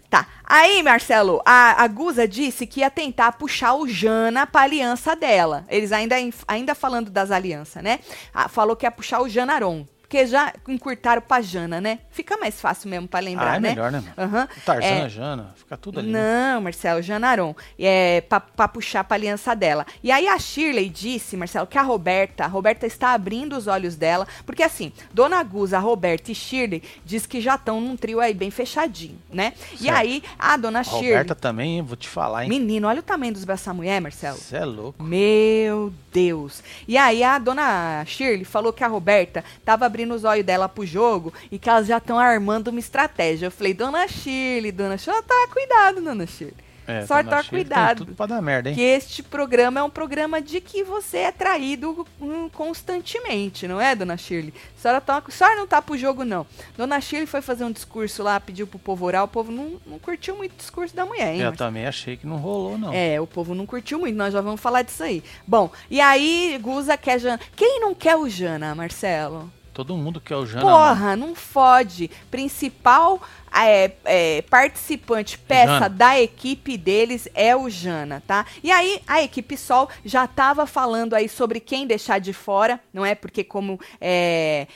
Tá. 0.09 0.27
Aí, 0.45 0.83
Marcelo, 0.83 1.43
a, 1.45 1.83
a 1.83 1.89
Guza 1.89 2.29
disse 2.29 2.67
que 2.67 2.81
ia 2.81 2.91
tentar 2.91 3.33
puxar 3.33 3.75
o 3.75 3.89
Jana 3.89 4.47
pra 4.47 4.63
aliança 4.63 5.17
dela. 5.17 5.65
Eles 5.69 5.91
ainda, 5.91 6.17
ainda 6.47 6.75
falando 6.75 7.11
das 7.11 7.31
alianças, 7.31 7.83
né? 7.83 7.99
Ah, 8.33 8.49
falou 8.49 8.77
que 8.77 8.87
ia 8.87 8.91
puxar 8.91 9.21
o 9.21 9.29
Janaron. 9.29 9.85
Porque 10.09 10.25
já 10.25 10.53
encurtaram 10.69 11.21
pra 11.21 11.41
Jana, 11.41 11.81
né? 11.81 11.99
Fica 12.11 12.37
mais 12.37 12.61
fácil 12.61 12.89
mesmo 12.89 13.09
pra 13.09 13.19
lembrar, 13.19 13.55
ah, 13.55 13.57
é 13.57 13.61
né? 13.61 13.69
melhor, 13.71 13.91
né? 13.91 14.05
Aham. 14.17 14.49
Tarzan, 14.65 14.87
É, 14.87 15.09
Jana, 15.09 15.53
fica 15.57 15.77
tudo 15.77 15.99
ali. 15.99 16.11
né? 16.13 16.53
não, 16.53 16.61
Marcelo, 16.61 17.03
Janaron. 17.03 17.55
É, 17.77 18.21
pra, 18.21 18.39
pra 18.39 18.69
puxar 18.69 19.03
pra 19.03 19.17
aliança 19.17 19.55
dela. 19.57 19.85
E 20.05 20.13
aí 20.13 20.29
a 20.29 20.39
Shirley 20.39 20.89
disse, 20.89 21.37
Marcelo, 21.37 21.67
que 21.67 21.77
a 21.77 21.83
Roberta, 21.83 22.45
a 22.45 22.47
Roberta 22.47 22.87
está 22.87 23.15
abrindo 23.15 23.57
os 23.57 23.67
olhos 23.67 23.97
dela, 23.97 24.29
porque 24.47 24.63
assim, 24.63 24.93
Dona 25.13 25.43
Guza, 25.43 25.79
Roberta 25.81 26.31
e 26.31 26.35
Shirley 26.37 26.85
diz 27.05 27.27
que 27.27 27.41
já 27.41 27.57
estão 27.57 27.81
num 27.81 27.97
trio 27.97 28.21
aí 28.21 28.33
bem 28.33 28.51
fechadinho, 28.51 29.19
né? 29.29 29.55
E 29.75 29.79
Certo. 29.79 29.97
aí 29.97 30.23
a 30.39 30.57
Dona 30.57 30.81
A 30.81 30.85
Shirley, 30.85 31.09
Roberta 31.11 31.35
também, 31.35 31.83
vou 31.83 31.97
te 31.97 32.09
falar, 32.09 32.45
hein? 32.45 32.49
menino, 32.49 32.87
olha 32.87 33.01
o 33.01 33.03
tamanho 33.03 33.33
dos 33.33 33.45
braços 33.45 33.67
da 33.67 33.75
mulher, 33.75 34.01
Marcelo. 34.01 34.39
Você 34.39 34.57
é 34.57 34.65
louco. 34.65 35.03
Meu 35.03 35.93
Deus. 36.13 36.63
E 36.89 36.97
aí 36.97 37.23
a 37.23 37.39
dona 37.39 38.03
Shirley 38.07 38.45
falou 38.45 38.73
que 38.73 38.83
a 38.85 38.87
Roberta 38.89 39.45
tava 39.65 39.87
abrindo 39.97 40.15
os 40.15 40.25
olhos 40.25 40.45
dela 40.45 40.69
pro 40.69 40.85
jogo 40.85 41.33
e 41.51 41.59
que 41.59 41.71
elas 41.71 41.87
já 41.87 41.97
estão 41.97 42.19
armando 42.19 42.69
uma 42.69 42.79
estratégia. 42.79 43.47
Eu 43.47 43.51
falei, 43.51 43.73
dona 43.73 44.07
Shirley, 44.07 44.71
dona 44.71 44.99
Shirley, 44.99 45.23
tá 45.23 45.49
cuidado, 45.51 46.03
dona 46.03 46.27
Shirley. 46.27 46.67
É, 46.87 47.05
Só 47.05 47.21
tá 47.25 47.43
cuidado. 47.43 48.05
Tudo 48.05 48.15
pra 48.15 48.27
dar 48.27 48.41
merda, 48.41 48.69
hein? 48.69 48.75
Que 48.77 48.81
este 48.81 49.21
programa 49.21 49.81
é 49.81 49.83
um 49.83 49.91
programa 49.91 50.41
de 50.41 50.61
que 50.61 50.85
você 50.85 51.19
é 51.19 51.33
traído 51.33 52.07
hum, 52.21 52.49
constantemente, 52.49 53.67
não 53.67 53.81
é, 53.81 53.97
dona 53.97 54.17
Shirley? 54.17 54.55
A 54.79 54.81
senhora, 54.81 55.01
tá, 55.01 55.23
a 55.27 55.31
senhora 55.31 55.57
não 55.57 55.67
tá 55.67 55.83
pro 55.83 55.99
jogo, 55.99 56.25
não. 56.25 56.47
Dona 56.77 57.01
Shirley 57.01 57.27
foi 57.27 57.41
fazer 57.41 57.65
um 57.65 57.73
discurso 57.73 58.23
lá, 58.23 58.39
pediu 58.39 58.69
pro 58.69 58.79
povo 58.79 59.05
orar, 59.05 59.25
o 59.25 59.29
povo 59.29 59.51
não, 59.51 59.81
não 59.85 59.99
curtiu 59.99 60.37
muito 60.37 60.53
o 60.53 60.57
discurso 60.57 60.95
da 60.95 61.05
mulher, 61.05 61.35
hein? 61.35 61.41
Eu 61.41 61.49
Marcelo? 61.49 61.57
também 61.57 61.87
achei 61.87 62.17
que 62.17 62.27
não 62.27 62.37
rolou, 62.37 62.79
não. 62.79 62.93
É, 62.93 63.21
o 63.21 63.27
povo 63.27 63.53
não 63.53 63.67
curtiu 63.67 63.99
muito, 63.99 64.15
nós 64.15 64.33
já 64.33 64.41
vamos 64.41 64.61
falar 64.61 64.83
disso 64.83 65.03
aí. 65.03 65.25
Bom, 65.45 65.73
e 65.91 66.01
aí, 66.01 66.57
Guza 66.63 66.97
quer 66.97 67.19
Jana. 67.19 67.41
Quem 67.57 67.81
não 67.81 67.97
quer 67.97 68.15
o 68.15 68.29
Jana, 68.29 68.77
Marcelo? 68.77 69.51
Todo 69.77 69.95
mundo 69.95 70.23
quer 70.23 70.37
o 70.37 70.47
Jana. 70.47 70.65
mano. 70.65 70.75
Porra, 70.75 71.17
não 71.17 71.35
fode. 71.35 72.11
Principal 72.31 73.21
é, 73.55 73.93
é, 74.07 74.41
participante, 74.49 75.37
peça 75.37 75.73
Jana. 75.75 75.89
da 75.91 76.19
equipe 76.19 76.79
deles 76.79 77.29
é 77.35 77.55
o 77.55 77.69
Jana, 77.69 78.23
tá? 78.27 78.47
E 78.63 78.71
aí, 78.71 79.03
a 79.07 79.21
equipe 79.21 79.55
Sol 79.55 79.91
já 80.03 80.27
tava 80.27 80.67
falando 80.67 81.13
aí 81.13 81.29
sobre 81.29 81.61
quem 81.61 81.87
deixar 81.87 82.19
de 82.19 82.33
fora, 82.33 82.81
não 82.91 83.05
é? 83.05 83.15
Porque 83.15 83.45
como 83.45 83.79
é, 84.01 84.67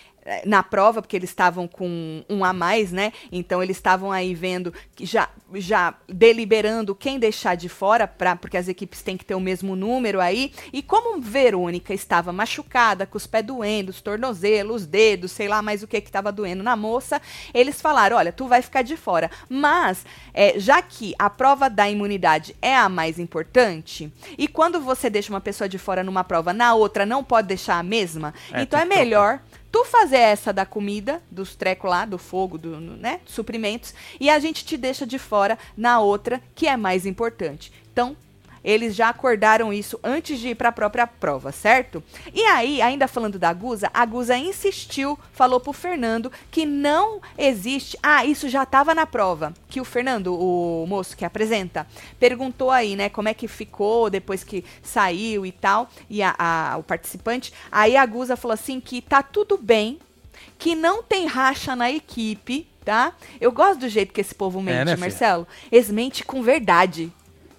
na 0.44 0.62
prova, 0.62 1.00
porque 1.00 1.16
eles 1.16 1.30
estavam 1.30 1.66
com 1.66 2.24
um 2.28 2.44
a 2.44 2.52
mais, 2.52 2.92
né? 2.92 3.12
Então 3.32 3.62
eles 3.62 3.76
estavam 3.76 4.12
aí 4.12 4.34
vendo 4.34 4.72
que 4.94 5.06
já 5.06 5.28
já 5.54 5.94
deliberando 6.08 6.94
quem 6.94 7.18
deixar 7.18 7.56
de 7.56 7.68
fora, 7.68 8.06
pra, 8.06 8.36
porque 8.36 8.56
as 8.56 8.68
equipes 8.68 9.02
têm 9.02 9.16
que 9.16 9.24
ter 9.24 9.34
o 9.34 9.40
mesmo 9.40 9.74
número 9.74 10.20
aí. 10.20 10.52
E 10.72 10.80
como 10.82 11.20
Verônica 11.20 11.92
estava 11.92 12.32
machucada, 12.32 13.04
com 13.04 13.16
os 13.16 13.26
pés 13.26 13.44
doendo, 13.44 13.90
os 13.90 14.00
tornozelos, 14.00 14.82
os 14.82 14.86
dedos, 14.86 15.32
sei 15.32 15.48
lá 15.48 15.60
mais 15.60 15.82
o 15.82 15.88
que 15.88 16.00
que 16.00 16.08
estava 16.08 16.30
doendo 16.30 16.62
na 16.62 16.76
moça, 16.76 17.20
eles 17.52 17.80
falaram: 17.80 18.16
olha, 18.16 18.32
tu 18.32 18.46
vai 18.46 18.62
ficar 18.62 18.82
de 18.82 18.96
fora. 18.96 19.30
Mas, 19.48 20.04
é, 20.32 20.58
já 20.58 20.80
que 20.82 21.14
a 21.18 21.28
prova 21.28 21.68
da 21.68 21.90
imunidade 21.90 22.54
é 22.62 22.76
a 22.76 22.88
mais 22.88 23.18
importante, 23.18 24.12
e 24.38 24.46
quando 24.46 24.80
você 24.80 25.10
deixa 25.10 25.32
uma 25.32 25.40
pessoa 25.40 25.68
de 25.68 25.78
fora 25.78 26.04
numa 26.04 26.22
prova, 26.22 26.52
na 26.52 26.74
outra 26.74 27.04
não 27.04 27.24
pode 27.24 27.48
deixar 27.48 27.78
a 27.78 27.82
mesma, 27.82 28.32
É, 28.52 28.62
então 28.62 28.78
é 28.78 28.84
trocar. 29.38 29.49
Tu 29.70 29.84
fazer 29.84 30.18
essa 30.18 30.52
da 30.52 30.66
comida, 30.66 31.22
dos 31.30 31.54
trecos 31.54 31.90
lá, 31.90 32.04
do 32.04 32.18
fogo, 32.18 32.58
do, 32.58 32.80
né, 32.80 33.20
suprimentos, 33.24 33.94
e 34.18 34.28
a 34.28 34.38
gente 34.38 34.64
te 34.64 34.76
deixa 34.76 35.06
de 35.06 35.18
fora 35.18 35.58
na 35.76 36.00
outra, 36.00 36.40
que 36.54 36.66
é 36.66 36.76
mais 36.76 37.06
importante. 37.06 37.72
Então, 37.92 38.16
eles 38.62 38.94
já 38.94 39.08
acordaram 39.08 39.72
isso 39.72 39.98
antes 40.04 40.38
de 40.38 40.48
ir 40.50 40.54
para 40.54 40.68
a 40.68 40.72
própria 40.72 41.06
prova, 41.06 41.50
certo? 41.52 42.02
E 42.34 42.42
aí, 42.42 42.82
ainda 42.82 43.08
falando 43.08 43.38
da 43.38 43.52
Guza, 43.52 43.90
a 43.94 44.04
Guza 44.04 44.36
insistiu, 44.36 45.18
falou 45.32 45.58
pro 45.60 45.72
Fernando 45.72 46.30
que 46.50 46.66
não 46.66 47.20
existe. 47.38 47.98
Ah, 48.02 48.24
isso 48.24 48.48
já 48.48 48.62
estava 48.64 48.94
na 48.94 49.06
prova. 49.06 49.52
Que 49.68 49.80
o 49.80 49.84
Fernando, 49.84 50.34
o 50.34 50.84
moço 50.86 51.16
que 51.16 51.24
apresenta, 51.24 51.86
perguntou 52.18 52.70
aí, 52.70 52.96
né, 52.96 53.08
como 53.08 53.28
é 53.28 53.34
que 53.34 53.48
ficou 53.48 54.10
depois 54.10 54.44
que 54.44 54.64
saiu 54.82 55.46
e 55.46 55.52
tal, 55.52 55.88
e 56.08 56.22
a, 56.22 56.34
a- 56.38 56.76
o 56.78 56.82
participante. 56.82 57.52
Aí 57.72 57.96
a 57.96 58.04
Guza 58.04 58.36
falou 58.36 58.54
assim 58.54 58.80
que 58.80 59.00
tá 59.00 59.22
tudo 59.22 59.56
bem, 59.56 59.98
que 60.58 60.74
não 60.74 61.02
tem 61.02 61.26
racha 61.26 61.74
na 61.74 61.90
equipe, 61.90 62.66
tá? 62.84 63.12
Eu 63.40 63.52
gosto 63.52 63.80
do 63.80 63.88
jeito 63.88 64.12
que 64.12 64.20
esse 64.20 64.34
povo 64.34 64.60
mente, 64.60 64.76
né, 64.76 64.84
filha? 64.84 64.96
Marcelo. 64.98 65.46
Eles 65.72 65.90
mentem 65.90 66.22
com 66.26 66.42
verdade. 66.42 67.10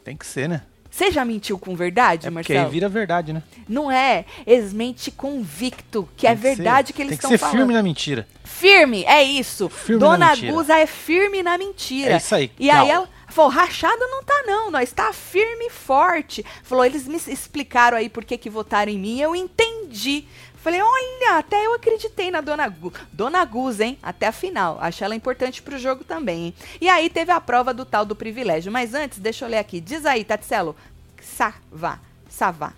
Tem 0.03 0.15
que 0.17 0.25
ser, 0.25 0.50
né? 0.50 0.62
Você 0.92 1.10
já 1.10 1.24
mentiu 1.24 1.58
com 1.58 1.74
verdade, 1.74 2.28
É 2.28 2.30
porque 2.30 2.52
Marcelo? 2.54 2.66
aí 2.66 2.72
vira 2.72 2.90
verdade, 2.90 3.32
né? 3.32 3.42
Não 3.68 3.90
é. 3.90 4.26
Eles 4.46 4.74
mentem 4.74 5.14
convicto, 5.16 6.08
que 6.18 6.28
é 6.28 6.36
Tem 6.36 6.42
ser- 6.42 6.56
verdade 6.58 6.92
que 6.94 7.02
eles 7.02 7.12
Tem 7.12 7.18
que 7.18 7.24
estão 7.24 7.32
ser 7.32 7.38
falando. 7.38 7.56
firme 7.58 7.74
na 7.74 7.82
mentira. 7.82 8.28
Firme, 8.44 9.06
é 9.06 9.24
isso. 9.24 9.70
Firme 9.70 10.02
na 10.02 10.36
Dona. 10.36 10.52
Guza 10.52 10.78
é 10.78 10.86
firme 10.86 11.42
na 11.42 11.58
mentira. 11.58 12.14
É 12.14 12.18
isso 12.18 12.36
aí, 12.36 12.52
E 12.60 12.70
aí 12.70 12.78
Clau. 12.88 12.90
ela 12.92 13.10
falou, 13.30 13.50
rachada 13.50 14.06
não 14.08 14.22
tá 14.22 14.44
não, 14.46 14.70
nós 14.70 14.92
tá 14.92 15.14
firme 15.14 15.68
e 15.68 15.70
forte. 15.70 16.46
Falou, 16.62 16.84
eles 16.84 17.08
me 17.08 17.16
explicaram 17.16 17.98
aí 17.98 18.10
por 18.10 18.26
que 18.26 18.38
que 18.38 18.50
votaram 18.50 18.92
em 18.92 19.00
mim, 19.00 19.22
eu 19.22 19.34
entendi. 19.34 20.26
Falei, 20.62 20.80
olha, 20.80 21.39
até 21.39 21.65
eu 21.65 21.74
acreditei 21.74 22.30
na 22.30 22.39
Dona 22.39 22.70
Gu. 22.70 22.94
Dona 23.12 23.44
Guza, 23.44 23.84
hein? 23.84 23.98
Até 24.01 24.27
a 24.27 24.32
final. 24.32 24.77
Acho 24.80 25.03
ela 25.03 25.15
importante 25.15 25.60
pro 25.60 25.77
jogo 25.80 26.03
também, 26.03 26.46
hein? 26.46 26.53
E 26.80 26.88
aí 26.88 27.10
teve 27.10 27.32
a 27.32 27.41
prova 27.41 27.74
do 27.74 27.84
tal 27.84 28.06
do 28.06 28.15
privilégio. 28.15 28.72
Mas 28.72 28.94
antes, 28.94 29.18
deixa 29.18 29.44
eu 29.44 29.50
ler 29.50 29.58
aqui. 29.58 29.82
Diz 29.82 30.06
aí, 30.06 30.24
Tatselo. 30.24 30.75
Savá. 31.20 32.00
Savá. 32.30 32.74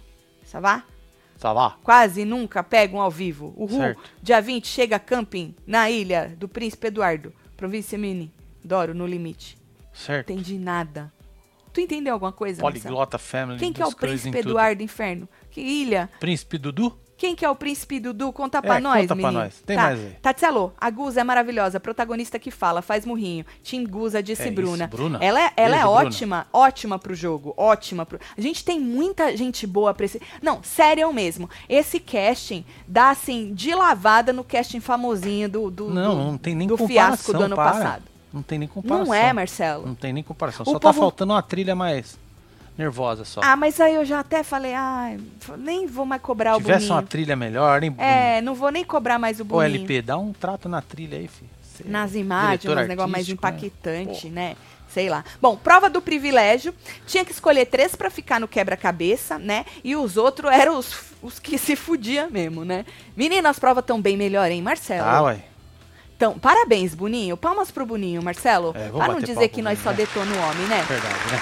Savá? 0.46 0.84
Lá. 1.44 1.78
Quase 1.84 2.24
nunca 2.24 2.64
pegam 2.64 3.02
ao 3.02 3.12
vivo. 3.12 3.54
Uhul. 3.58 3.80
Certo. 3.80 4.02
Dia 4.22 4.42
20 4.42 4.66
chega 4.66 4.98
camping 4.98 5.54
na 5.68 5.90
ilha 5.92 6.34
do 6.38 6.48
Príncipe 6.48 6.88
Eduardo. 6.88 7.34
Província 7.58 7.98
Mini. 7.98 8.32
Doro, 8.64 8.94
no 8.94 9.06
limite. 9.06 9.58
Certo. 9.94 10.32
Entendi 10.32 10.58
nada. 10.58 11.12
Tu 11.74 11.82
entendeu 11.82 12.14
alguma 12.14 12.32
coisa, 12.32 12.62
Marcelo? 12.62 12.84
Poliglota 12.84 13.18
Family. 13.18 13.60
Quem 13.60 13.74
que 13.74 13.82
é 13.82 13.86
o 13.86 13.94
Príncipe 13.94 14.38
tudo. 14.38 14.52
Eduardo 14.52 14.82
Inferno? 14.82 15.28
Que 15.52 15.60
ilha? 15.60 16.10
Príncipe 16.18 16.58
Dudu? 16.58 16.98
Quem 17.24 17.34
que 17.38 17.46
é 17.46 17.50
o 17.50 17.56
Príncipe 17.56 18.02
Dudu? 18.02 18.34
Conta 18.34 18.62
pra 18.62 18.76
É, 18.76 18.80
nós, 18.82 19.04
conta 19.04 19.16
pra 19.16 19.16
menino. 19.16 19.44
nós. 19.46 19.64
Tem 19.66 19.78
tá. 19.78 19.84
mais 19.84 19.98
aí. 19.98 20.12
Tatielo, 20.22 20.74
a 20.78 20.90
Guza 20.90 21.22
é 21.22 21.24
maravilhosa, 21.24 21.80
protagonista 21.80 22.38
que 22.38 22.52
fala, 22.52 22.82
faz 22.82 23.06
murrinho. 23.06 23.46
Tim 23.64 23.86
Guza, 23.86 24.22
disse 24.22 24.42
É 24.42 24.46
isso, 24.48 24.54
Bruna. 24.56 24.88
Bruna. 24.88 25.20
Ela 25.22 25.40
é, 25.40 25.54
ela 25.56 25.76
é 25.78 25.80
Beijo, 25.80 25.94
Bruna. 25.94 26.08
ótima, 26.08 26.48
ótima 26.52 27.00
pro 27.00 27.16
jogo, 27.16 27.54
ótima 27.56 28.06
pro... 28.06 28.20
A 28.38 28.42
gente 28.42 28.66
tem 28.66 28.78
muita 28.78 29.38
gente 29.38 29.66
boa 29.66 29.94
pra 29.94 30.06
esse... 30.06 30.22
Não, 30.42 30.62
sério 30.64 31.14
mesmo. 31.14 31.50
Esse 31.70 31.98
casting 31.98 32.66
dá, 32.86 33.12
assim, 33.12 33.54
de 33.54 33.74
lavada 33.74 34.34
no 34.34 34.44
casting 34.44 34.82
famosinho 34.82 35.48
do, 35.48 35.72
do, 35.72 35.90
Não, 35.90 36.16
do, 36.18 36.24
não 36.26 36.38
tem 36.38 36.54
nem 36.54 36.68
do 36.68 36.78
comparação. 36.78 37.08
fiasco 37.16 37.32
do 37.32 37.44
ano 37.44 37.56
para. 37.56 37.72
passado. 37.72 38.04
Não 38.34 38.42
tem 38.42 38.60
nem 38.60 38.68
comparação. 38.68 39.06
Não 39.06 39.14
é, 39.14 39.32
Marcelo? 39.32 39.86
Não 39.88 39.96
tem 39.96 40.12
nem 40.12 40.24
comparação. 40.24 40.64
O 40.64 40.72
Só 40.72 40.74
tá 40.78 40.90
povo- 40.90 41.00
faltando 41.00 41.32
uma 41.32 41.42
trilha 41.42 41.74
mais 41.74 42.20
nervosa 42.78 43.24
só. 43.26 43.42
Ah, 43.44 43.56
mas 43.56 43.80
aí 43.80 43.96
eu 43.96 44.06
já 44.06 44.20
até 44.20 44.44
falei, 44.44 44.74
ai, 44.74 45.20
nem 45.58 45.86
vou 45.88 46.06
mais 46.06 46.22
cobrar 46.22 46.56
o 46.56 46.58
Tivesse 46.58 46.80
Boninho. 46.88 46.94
uma 46.96 47.04
trilha 47.04 47.36
melhor, 47.36 47.82
nem 47.82 47.94
É, 47.98 48.42
não 48.42 48.56
vou 48.56 48.72
nem 48.72 48.84
cobrar 48.84 49.20
mais 49.20 49.40
o 49.40 49.46
Boninho. 49.46 49.76
LP, 49.76 50.02
dá 50.02 50.18
um 50.18 50.34
trato 50.34 50.68
na 50.68 50.82
trilha 50.82 51.18
aí, 51.18 51.28
filho. 51.28 51.50
Cê- 51.62 51.84
nas 51.86 52.14
imagens, 52.16 52.66
uns 52.66 52.88
negócio 52.88 53.12
mais 53.12 53.28
né? 53.28 53.34
impactante, 53.34 54.30
né? 54.30 54.56
Sei 54.88 55.10
lá. 55.10 55.26
Bom, 55.42 55.56
prova 55.58 55.90
do 55.90 56.00
privilégio. 56.00 56.72
Tinha 57.08 57.26
que 57.26 57.32
escolher 57.32 57.66
três 57.66 57.96
pra 57.96 58.12
ficar 58.12 58.40
no 58.40 58.48
quebra-cabeça, 58.48 59.40
né? 59.40 59.66
E 59.84 59.96
os 59.96 60.18
outros 60.18 60.52
eram 60.52 60.78
os, 60.78 60.96
os 61.22 61.40
que 61.40 61.58
se 61.58 61.76
fudia 61.76 62.28
mesmo, 62.30 62.64
né? 62.64 62.86
Menina, 63.18 63.50
as 63.50 63.58
provas 63.58 63.84
tão 63.84 64.00
bem 64.00 64.16
melhor, 64.16 64.52
hein, 64.52 64.62
Marcelo? 64.62 65.04
Tá, 65.04 65.22
ué. 65.24 65.40
Então, 66.16 66.38
parabéns, 66.38 66.94
Boninho. 66.94 67.36
Palmas 67.36 67.72
pro 67.72 67.88
Boninho, 67.88 68.22
Marcelo. 68.22 68.72
É, 68.78 68.90
pra 68.90 69.08
não 69.08 69.20
dizer 69.20 69.48
que 69.48 69.64
nós 69.64 69.82
só 69.82 69.92
detona 69.92 70.32
o 70.32 70.38
homem, 70.38 70.68
né? 70.68 70.86
Verdade, 70.88 71.16
né? 71.32 71.42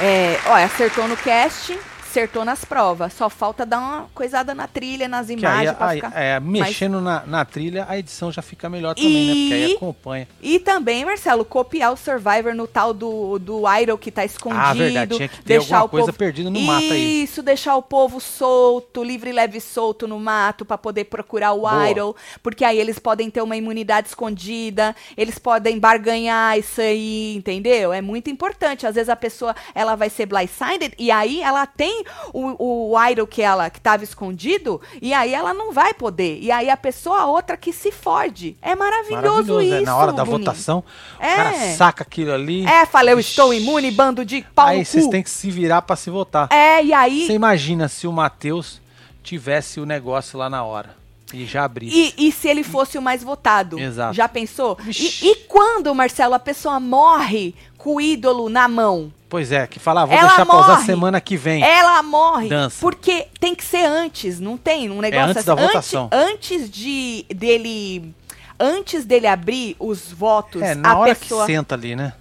É, 0.00 0.38
olha, 0.46 0.64
acertou 0.64 1.06
no 1.06 1.16
cast, 1.16 1.78
acertou 2.14 2.44
nas 2.44 2.64
provas. 2.64 3.12
Só 3.12 3.28
falta 3.28 3.66
dar 3.66 3.80
uma 3.80 4.06
coisada 4.14 4.54
na 4.54 4.68
trilha, 4.68 5.08
nas 5.08 5.28
aí, 5.28 5.36
imagens 5.36 5.76
pra 5.76 5.86
aí- 5.88 6.00
ficar. 6.00 6.12
é, 6.20 6.38
mexendo 6.38 7.00
na, 7.00 7.26
na 7.26 7.44
trilha, 7.44 7.86
a 7.88 7.98
edição 7.98 8.30
já 8.30 8.40
fica 8.40 8.68
melhor 8.68 8.94
também, 8.94 9.26
né? 9.26 9.32
Porque 9.34 9.54
aí 9.54 9.72
E- 9.72 9.74
acompanha. 9.76 10.28
E 10.40 10.58
também, 10.60 11.04
Marcelo, 11.04 11.44
copiar 11.44 11.92
o 11.92 11.96
Survivor 11.96 12.54
no 12.54 12.68
tal 12.68 12.94
do, 12.94 13.38
do 13.40 13.62
Idol 13.80 13.98
que 13.98 14.12
tá 14.12 14.24
escondido. 14.24 14.62
Ah, 14.62 14.72
verdade, 14.72 15.16
tinha 15.16 15.28
que 15.28 15.36
ter 15.42 15.58
deixar 15.58 15.78
alguma 15.78 15.86
o 15.86 15.90
coisa 15.90 16.06
povo... 16.06 16.18
perdida 16.18 16.50
no 16.50 16.60
mato 16.60 16.92
aí. 16.92 17.24
Isso, 17.24 17.42
deixar 17.42 17.74
o 17.76 17.82
povo 17.82 18.20
solto, 18.20 19.02
livre, 19.02 19.32
leve 19.32 19.58
e 19.58 19.60
solto 19.60 20.06
no 20.06 20.20
mato 20.20 20.64
pra 20.64 20.78
poder 20.78 21.04
procurar 21.06 21.52
o 21.52 21.60
Boa. 21.62 21.90
Idol. 21.90 22.14
Porque 22.42 22.64
aí 22.64 22.78
eles 22.78 22.98
podem 23.00 23.28
ter 23.28 23.42
uma 23.42 23.56
imunidade 23.56 24.06
escondida, 24.08 24.94
eles 25.16 25.38
podem 25.38 25.78
barganhar 25.80 26.56
isso 26.58 26.80
aí, 26.80 27.34
entendeu? 27.36 27.92
É 27.92 28.00
muito 28.00 28.30
importante. 28.30 28.86
Às 28.86 28.94
vezes 28.94 29.08
a 29.08 29.16
pessoa, 29.16 29.54
ela 29.74 29.96
vai 29.96 30.08
ser 30.08 30.26
blindsided 30.26 30.94
e 30.96 31.10
aí 31.10 31.40
ela 31.42 31.66
tem 31.66 32.03
o, 32.32 32.92
o 32.92 33.08
Idol 33.10 33.26
que 33.26 33.42
ela 33.42 33.70
que 33.70 33.80
tava 33.80 34.04
escondido 34.04 34.80
e 35.00 35.12
aí 35.12 35.34
ela 35.34 35.52
não 35.52 35.72
vai 35.72 35.92
poder. 35.94 36.38
E 36.40 36.50
aí 36.50 36.70
a 36.70 36.76
pessoa, 36.76 37.20
a 37.20 37.26
outra 37.26 37.56
que 37.56 37.72
se 37.72 37.90
fode. 37.92 38.56
É 38.62 38.74
maravilhoso, 38.74 39.60
isso, 39.60 39.74
é. 39.74 39.80
Na 39.80 39.96
hora 39.96 40.12
da 40.12 40.24
votação, 40.24 40.82
É. 41.18 41.32
o 41.32 41.36
cara 41.36 41.52
saca 41.76 42.02
aquilo 42.02 42.32
ali. 42.32 42.66
É, 42.66 42.86
falei, 42.86 43.14
eu 43.14 43.20
estou 43.20 43.52
imune, 43.52 43.90
bando 43.90 44.24
de 44.24 44.42
pau 44.54 44.66
aí 44.66 44.84
vocês 44.84 45.06
têm 45.08 45.22
que 45.22 45.30
se 45.30 45.50
virar 45.50 45.82
pra 45.82 45.96
se 45.96 46.10
votar. 46.10 46.48
É, 46.52 46.84
e 46.84 46.92
aí... 46.92 47.26
Você 47.26 47.32
imagina 47.32 47.88
se 47.88 48.06
o 48.06 48.12
Matheus 48.12 48.80
tivesse 49.22 49.80
o 49.80 49.86
negócio 49.86 50.38
lá 50.38 50.50
na 50.50 50.64
hora. 50.64 50.96
E 51.32 51.46
já 51.46 51.64
abri. 51.64 51.88
E, 51.88 52.28
e 52.28 52.32
se 52.32 52.46
ele 52.46 52.62
fosse 52.62 52.96
o 52.96 53.02
mais 53.02 53.24
votado? 53.24 53.78
Exato. 53.78 54.14
Já 54.14 54.28
pensou? 54.28 54.78
E, 54.86 55.30
e 55.30 55.36
quando, 55.48 55.92
Marcelo, 55.94 56.34
a 56.34 56.38
pessoa 56.38 56.78
morre 56.78 57.54
com 57.84 57.96
o 57.96 58.00
ídolo 58.00 58.48
na 58.48 58.66
mão? 58.66 59.12
Pois 59.28 59.52
é, 59.52 59.66
que 59.66 59.78
falar, 59.78 60.06
vou 60.06 60.16
Ela 60.16 60.28
deixar 60.28 60.46
morre. 60.46 60.84
semana 60.86 61.20
que 61.20 61.36
vem. 61.36 61.62
Ela 61.62 62.02
morre. 62.02 62.48
Dança. 62.48 62.78
Porque 62.80 63.26
tem 63.38 63.54
que 63.54 63.62
ser 63.62 63.84
antes, 63.84 64.40
não 64.40 64.56
tem? 64.56 64.90
Um 64.90 65.02
negócio 65.02 65.26
antes 65.26 65.36
assim. 65.36 65.46
da 65.46 65.54
votação. 65.54 66.08
Antes 66.10 66.70
de 66.70 67.26
dele. 67.28 68.14
Antes 68.58 69.04
dele 69.04 69.26
abrir 69.26 69.76
os 69.78 70.10
votos, 70.10 70.62
É, 70.62 70.74
na 70.74 70.96
hora 70.96 71.14
pessoa. 71.14 71.44
que 71.44 71.52
senta 71.52 71.74
ali, 71.74 71.94
né? 71.94 72.14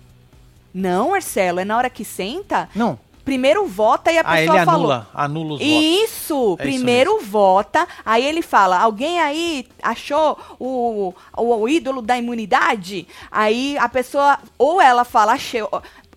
Não, 0.74 1.12
Marcelo, 1.12 1.60
é 1.62 1.66
na 1.66 1.78
hora 1.78 1.90
que 1.90 2.04
senta. 2.04 2.68
Não. 2.76 3.00
Primeiro 3.24 3.66
vota 3.68 4.12
e 4.12 4.18
a 4.18 4.24
Ah, 4.26 4.42
ele 4.42 4.52
pessoa 4.52 4.66
falou. 4.66 4.92
anula, 4.92 5.08
anula 5.14 5.54
os 5.54 5.60
votos. 5.60 5.66
Isso, 5.84 6.34
É 6.60 6.68
isso 6.68 6.74
primeiro 6.78 7.20
vota, 7.22 7.88
aí 8.06 8.26
ele 8.26 8.42
fala, 8.42 8.78
alguém 8.80 9.20
aí 9.22 9.66
achou 9.82 10.38
o, 10.60 11.14
o, 11.38 11.44
o 11.62 11.70
ídolo 11.70 12.02
da 12.02 12.18
imunidade? 12.18 13.08
Aí 13.32 13.78
a 13.78 13.88
pessoa, 13.88 14.38
ou 14.58 14.82
ela 14.82 15.06
fala, 15.06 15.34
achei, 15.34 15.62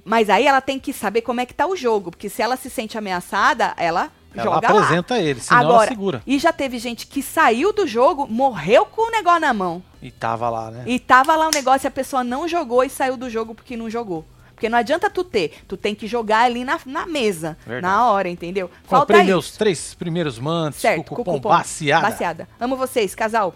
mas 0.05 0.29
aí 0.29 0.47
ela 0.47 0.61
tem 0.61 0.79
que 0.81 0.93
saber 0.93 1.21
como 1.23 1.41
é 1.41 1.47
que 1.47 1.55
tá 1.55 1.67
o 1.67 1.77
jogo, 1.77 2.11
porque 2.11 2.29
se 2.29 2.43
ela 2.43 2.57
se 2.57 2.69
sente 2.69 2.99
ameaçada, 2.99 3.73
ela, 3.77 4.11
Ela 4.35 4.43
joga 4.45 4.73
lá. 4.73 4.81
apresenta 4.81 5.19
ele, 5.19 5.41
senão 5.41 5.61
ela 5.61 5.71
Agora, 5.75 5.89
segura. 5.89 6.23
e 6.27 6.39
já 6.41 6.53
teve 6.53 6.79
gente 6.79 7.07
que 7.07 7.23
saiu 7.23 7.73
do 7.73 7.87
jogo, 7.87 8.27
morreu 8.29 8.85
com 8.85 9.09
o 9.09 9.11
negócio 9.13 9.41
na 9.41 9.55
mão. 9.55 9.83
E 10.03 10.11
tava 10.11 10.49
lá, 10.51 10.71
né? 10.73 10.83
E 10.87 10.99
tava 10.99 11.35
lá 11.37 11.49
o 11.49 11.53
negócio 11.53 11.87
e 11.87 11.89
a 11.89 11.91
pessoa 11.93 12.23
não 12.25 12.47
jogou 12.49 12.83
e 12.85 12.91
saiu 12.91 13.17
do 13.17 13.31
jogo 13.31 13.55
porque 13.55 13.77
não 13.77 13.89
jogou. 13.89 14.25
Porque 14.57 14.71
não 14.71 14.79
adianta 14.79 15.11
tu 15.11 15.23
ter, 15.23 15.53
tu 15.69 15.77
tem 15.77 15.95
que 15.95 16.07
jogar 16.07 16.41
ali 16.45 16.65
na, 16.65 16.81
na 16.87 17.05
mesa, 17.07 17.59
Verdade. 17.67 17.83
na 17.83 18.11
hora, 18.11 18.27
entendeu? 18.27 18.71
Comprei 18.89 19.21
isso. 19.21 19.27
meus 19.29 19.51
três 19.53 19.93
primeiros 19.93 20.39
mantos 20.39 20.81
Certo, 20.81 21.05
com 21.05 21.15
o 21.15 21.17
cupom, 21.19 21.39
baciada. 21.39 22.09
Baciada. 22.09 22.49
Amo 22.59 22.75
vocês, 22.75 23.15
casal. 23.15 23.55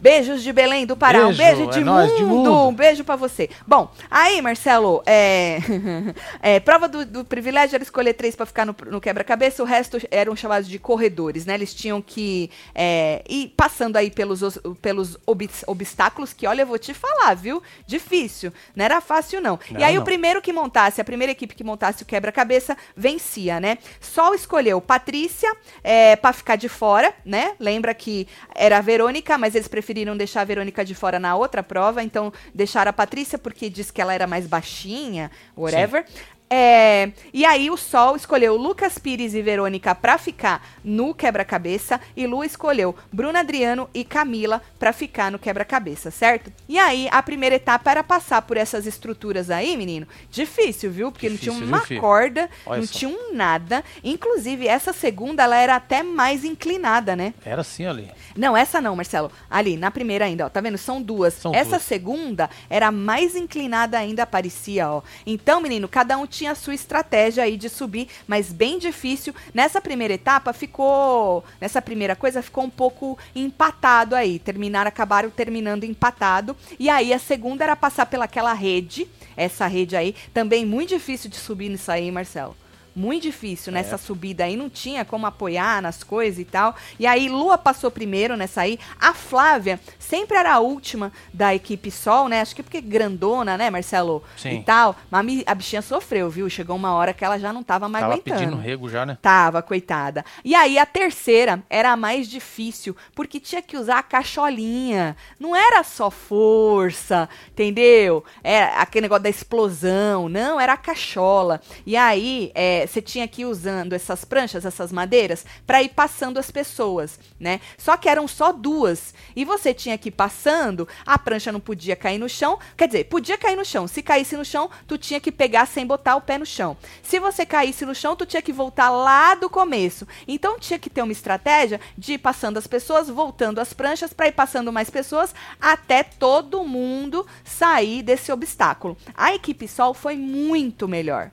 Beijos 0.00 0.42
de 0.42 0.52
Belém 0.52 0.86
do 0.86 0.96
Pará. 0.96 1.20
um 1.26 1.34
Beijo, 1.34 1.38
beijo 1.38 1.62
é 1.64 1.66
de, 1.72 1.80
nóis, 1.84 2.10
mundo. 2.10 2.18
de 2.18 2.24
mundo. 2.24 2.68
Um 2.68 2.74
beijo 2.74 3.02
pra 3.04 3.16
você. 3.16 3.50
Bom, 3.66 3.90
aí, 4.10 4.40
Marcelo, 4.40 5.02
é, 5.04 5.58
é, 6.40 6.60
prova 6.60 6.86
do, 6.88 7.04
do 7.04 7.24
privilégio 7.24 7.74
era 7.74 7.82
escolher 7.82 8.14
três 8.14 8.36
pra 8.36 8.46
ficar 8.46 8.64
no, 8.64 8.74
no 8.86 9.00
quebra-cabeça, 9.00 9.62
o 9.62 9.66
resto 9.66 9.98
eram 10.10 10.36
chamados 10.36 10.68
de 10.68 10.78
corredores, 10.78 11.44
né? 11.44 11.54
Eles 11.54 11.74
tinham 11.74 12.00
que 12.00 12.48
é, 12.74 13.22
ir 13.28 13.52
passando 13.56 13.96
aí 13.96 14.08
pelos, 14.10 14.40
os- 14.42 14.58
pelos 14.80 15.16
obs- 15.26 15.64
obstáculos, 15.66 16.32
que 16.32 16.46
olha, 16.46 16.62
eu 16.62 16.66
vou 16.66 16.78
te 16.78 16.94
falar, 16.94 17.34
viu? 17.34 17.60
Difícil. 17.86 18.52
Não 18.76 18.84
era 18.84 19.00
fácil, 19.00 19.40
não. 19.40 19.58
Não, 19.70 19.80
e 19.80 19.82
aí, 19.82 19.94
o 19.96 19.98
não. 19.98 20.04
primeiro 20.04 20.40
que 20.40 20.52
montasse, 20.52 21.00
a 21.00 21.04
primeira 21.04 21.32
equipe 21.32 21.54
que 21.56 21.64
montasse 21.64 22.04
o 22.04 22.06
quebra-cabeça, 22.06 22.76
vencia, 22.96 23.58
né? 23.58 23.78
Sol 24.00 24.32
escolheu 24.34 24.80
Patrícia 24.80 25.52
é, 25.82 26.14
para 26.14 26.32
ficar 26.32 26.54
de 26.56 26.68
fora, 26.68 27.12
né? 27.24 27.52
Lembra 27.58 27.92
que 27.94 28.28
era 28.54 28.78
a 28.78 28.80
Verônica, 28.80 29.36
mas 29.36 29.56
eles 29.56 29.66
preferiram 29.66 29.87
deixar 30.16 30.42
a 30.42 30.44
Verônica 30.44 30.84
de 30.84 30.94
fora 30.94 31.18
na 31.18 31.36
outra 31.36 31.62
prova, 31.62 32.02
então 32.02 32.32
deixaram 32.54 32.90
a 32.90 32.92
Patrícia 32.92 33.38
porque 33.38 33.68
disse 33.68 33.92
que 33.92 34.00
ela 34.00 34.14
era 34.14 34.26
mais 34.26 34.46
baixinha, 34.46 35.30
whatever. 35.56 36.04
É, 36.50 37.12
e 37.32 37.44
aí 37.44 37.70
o 37.70 37.76
Sol 37.76 38.16
escolheu 38.16 38.56
Lucas 38.56 38.96
Pires 38.98 39.34
e 39.34 39.42
Verônica 39.42 39.94
pra 39.94 40.16
ficar 40.16 40.66
no 40.82 41.12
quebra-cabeça 41.14 42.00
e 42.16 42.26
Lu 42.26 42.42
escolheu 42.42 42.96
Bruna 43.12 43.40
Adriano 43.40 43.88
e 43.92 44.02
Camila 44.02 44.62
pra 44.78 44.92
ficar 44.94 45.30
no 45.30 45.38
quebra-cabeça, 45.38 46.10
certo? 46.10 46.50
E 46.66 46.78
aí 46.78 47.06
a 47.12 47.22
primeira 47.22 47.56
etapa 47.56 47.90
era 47.90 48.02
passar 48.02 48.40
por 48.42 48.56
essas 48.56 48.86
estruturas 48.86 49.50
aí, 49.50 49.76
menino. 49.76 50.06
Difícil, 50.30 50.90
viu? 50.90 51.12
Porque 51.12 51.28
Difícil, 51.28 51.52
não 51.52 51.58
viu, 51.58 51.66
tinha 51.66 51.76
uma 51.76 51.86
filho? 51.86 52.00
corda, 52.00 52.48
Olha 52.64 52.80
não 52.80 52.86
só. 52.86 52.98
tinha 52.98 53.10
um 53.10 53.34
nada. 53.34 53.84
Inclusive 54.02 54.66
essa 54.66 54.92
segunda 54.94 55.42
ela 55.42 55.56
era 55.56 55.76
até 55.76 56.02
mais 56.02 56.44
inclinada, 56.44 57.14
né? 57.14 57.34
Era 57.44 57.60
assim 57.60 57.84
ali. 57.84 58.10
Não, 58.34 58.56
essa 58.56 58.80
não, 58.80 58.96
Marcelo. 58.96 59.30
Ali, 59.50 59.76
na 59.76 59.90
primeira 59.90 60.24
ainda, 60.24 60.46
ó. 60.46 60.48
Tá 60.48 60.60
vendo? 60.62 60.78
São 60.78 61.02
duas. 61.02 61.34
São 61.34 61.54
essa 61.54 61.70
duas. 61.70 61.82
segunda 61.82 62.48
era 62.70 62.90
mais 62.90 63.36
inclinada 63.36 63.98
ainda, 63.98 64.24
parecia, 64.24 64.88
ó. 64.90 65.02
Então, 65.26 65.60
menino, 65.60 65.86
cada 65.88 66.16
um 66.16 66.26
tinha 66.26 66.37
a 66.46 66.54
sua 66.54 66.74
estratégia 66.74 67.44
aí 67.44 67.56
de 67.56 67.68
subir, 67.68 68.08
mas 68.26 68.52
bem 68.52 68.78
difícil. 68.78 69.34
Nessa 69.52 69.80
primeira 69.80 70.14
etapa 70.14 70.52
ficou. 70.52 71.44
Nessa 71.60 71.80
primeira 71.82 72.14
coisa 72.14 72.42
ficou 72.42 72.64
um 72.64 72.70
pouco 72.70 73.18
empatado 73.34 74.14
aí. 74.14 74.38
Terminaram, 74.38 74.88
acabaram 74.88 75.30
terminando 75.30 75.84
empatado. 75.84 76.56
E 76.78 76.88
aí 76.88 77.12
a 77.12 77.18
segunda 77.18 77.64
era 77.64 77.76
passar 77.76 78.06
pelaquela 78.06 78.52
rede. 78.52 79.08
Essa 79.36 79.66
rede 79.66 79.96
aí. 79.96 80.14
Também 80.32 80.64
muito 80.66 80.90
difícil 80.90 81.30
de 81.30 81.36
subir 81.36 81.68
nisso 81.68 81.90
aí, 81.90 82.10
Marcelo. 82.10 82.56
Muito 82.98 83.22
difícil 83.22 83.72
nessa 83.72 83.96
subida 83.96 84.42
aí, 84.42 84.56
não 84.56 84.68
tinha 84.68 85.04
como 85.04 85.24
apoiar 85.24 85.80
nas 85.80 86.02
coisas 86.02 86.40
e 86.40 86.44
tal. 86.44 86.74
E 86.98 87.06
aí, 87.06 87.28
Lua 87.28 87.56
passou 87.56 87.92
primeiro 87.92 88.36
nessa 88.36 88.62
aí. 88.62 88.76
A 89.00 89.14
Flávia 89.14 89.78
sempre 90.00 90.36
era 90.36 90.54
a 90.54 90.58
última 90.58 91.12
da 91.32 91.54
equipe 91.54 91.92
Sol, 91.92 92.28
né? 92.28 92.40
Acho 92.40 92.56
que 92.56 92.62
porque 92.62 92.80
grandona, 92.80 93.56
né, 93.56 93.70
Marcelo? 93.70 94.24
Sim. 94.36 94.56
E 94.56 94.62
tal. 94.64 94.96
Mas 95.08 95.44
a 95.46 95.54
bichinha 95.54 95.80
sofreu, 95.80 96.28
viu? 96.28 96.50
Chegou 96.50 96.74
uma 96.74 96.92
hora 96.92 97.14
que 97.14 97.24
ela 97.24 97.38
já 97.38 97.52
não 97.52 97.62
tava 97.62 97.88
mais 97.88 98.02
Tava 98.02 98.14
aguentando. 98.14 98.40
pedindo 98.40 98.56
rego 98.56 98.88
já, 98.88 99.06
né? 99.06 99.16
Tava, 99.22 99.62
coitada. 99.62 100.24
E 100.44 100.56
aí 100.56 100.76
a 100.76 100.84
terceira 100.84 101.62
era 101.70 101.92
a 101.92 101.96
mais 101.96 102.28
difícil, 102.28 102.96
porque 103.14 103.38
tinha 103.38 103.62
que 103.62 103.76
usar 103.76 103.98
a 103.98 104.02
cacholinha. 104.02 105.16
Não 105.38 105.54
era 105.54 105.84
só 105.84 106.10
força, 106.10 107.28
entendeu? 107.52 108.24
Era 108.42 108.80
aquele 108.80 109.02
negócio 109.02 109.22
da 109.22 109.30
explosão. 109.30 110.28
Não, 110.28 110.58
era 110.58 110.72
a 110.72 110.76
cachola. 110.76 111.60
E 111.86 111.96
aí 111.96 112.50
é, 112.56 112.87
você 112.88 113.02
tinha 113.02 113.28
que 113.28 113.42
ir 113.42 113.46
usando 113.46 113.92
essas 113.92 114.24
pranchas, 114.24 114.64
essas 114.64 114.90
madeiras, 114.90 115.44
para 115.66 115.82
ir 115.82 115.90
passando 115.90 116.38
as 116.38 116.50
pessoas, 116.50 117.18
né? 117.38 117.60
Só 117.76 117.96
que 117.96 118.08
eram 118.08 118.26
só 118.26 118.52
duas. 118.52 119.14
E 119.36 119.44
você 119.44 119.74
tinha 119.74 119.98
que 119.98 120.08
ir 120.08 120.12
passando, 120.12 120.88
a 121.06 121.18
prancha 121.18 121.52
não 121.52 121.60
podia 121.60 121.94
cair 121.94 122.18
no 122.18 122.28
chão. 122.28 122.58
Quer 122.76 122.86
dizer, 122.86 123.04
podia 123.04 123.36
cair 123.36 123.56
no 123.56 123.64
chão. 123.64 123.86
Se 123.86 124.02
caísse 124.02 124.36
no 124.36 124.44
chão, 124.44 124.70
tu 124.86 124.96
tinha 124.96 125.20
que 125.20 125.30
pegar 125.30 125.66
sem 125.66 125.86
botar 125.86 126.16
o 126.16 126.20
pé 126.20 126.38
no 126.38 126.46
chão. 126.46 126.76
Se 127.02 127.18
você 127.18 127.44
caísse 127.44 127.84
no 127.84 127.94
chão, 127.94 128.16
tu 128.16 128.26
tinha 128.26 128.42
que 128.42 128.52
voltar 128.52 128.90
lá 128.90 129.34
do 129.34 129.50
começo. 129.50 130.06
Então 130.26 130.58
tinha 130.58 130.78
que 130.78 130.90
ter 130.90 131.02
uma 131.02 131.12
estratégia 131.12 131.80
de 131.96 132.14
ir 132.14 132.18
passando 132.18 132.56
as 132.56 132.66
pessoas, 132.66 133.08
voltando 133.08 133.60
as 133.60 133.72
pranchas 133.72 134.12
para 134.12 134.28
ir 134.28 134.32
passando 134.32 134.72
mais 134.72 134.90
pessoas 134.90 135.34
até 135.60 136.02
todo 136.02 136.64
mundo 136.64 137.26
sair 137.44 138.02
desse 138.02 138.32
obstáculo. 138.32 138.96
A 139.14 139.34
equipe 139.34 139.68
Sol 139.68 139.94
foi 139.94 140.16
muito 140.16 140.88
melhor. 140.88 141.30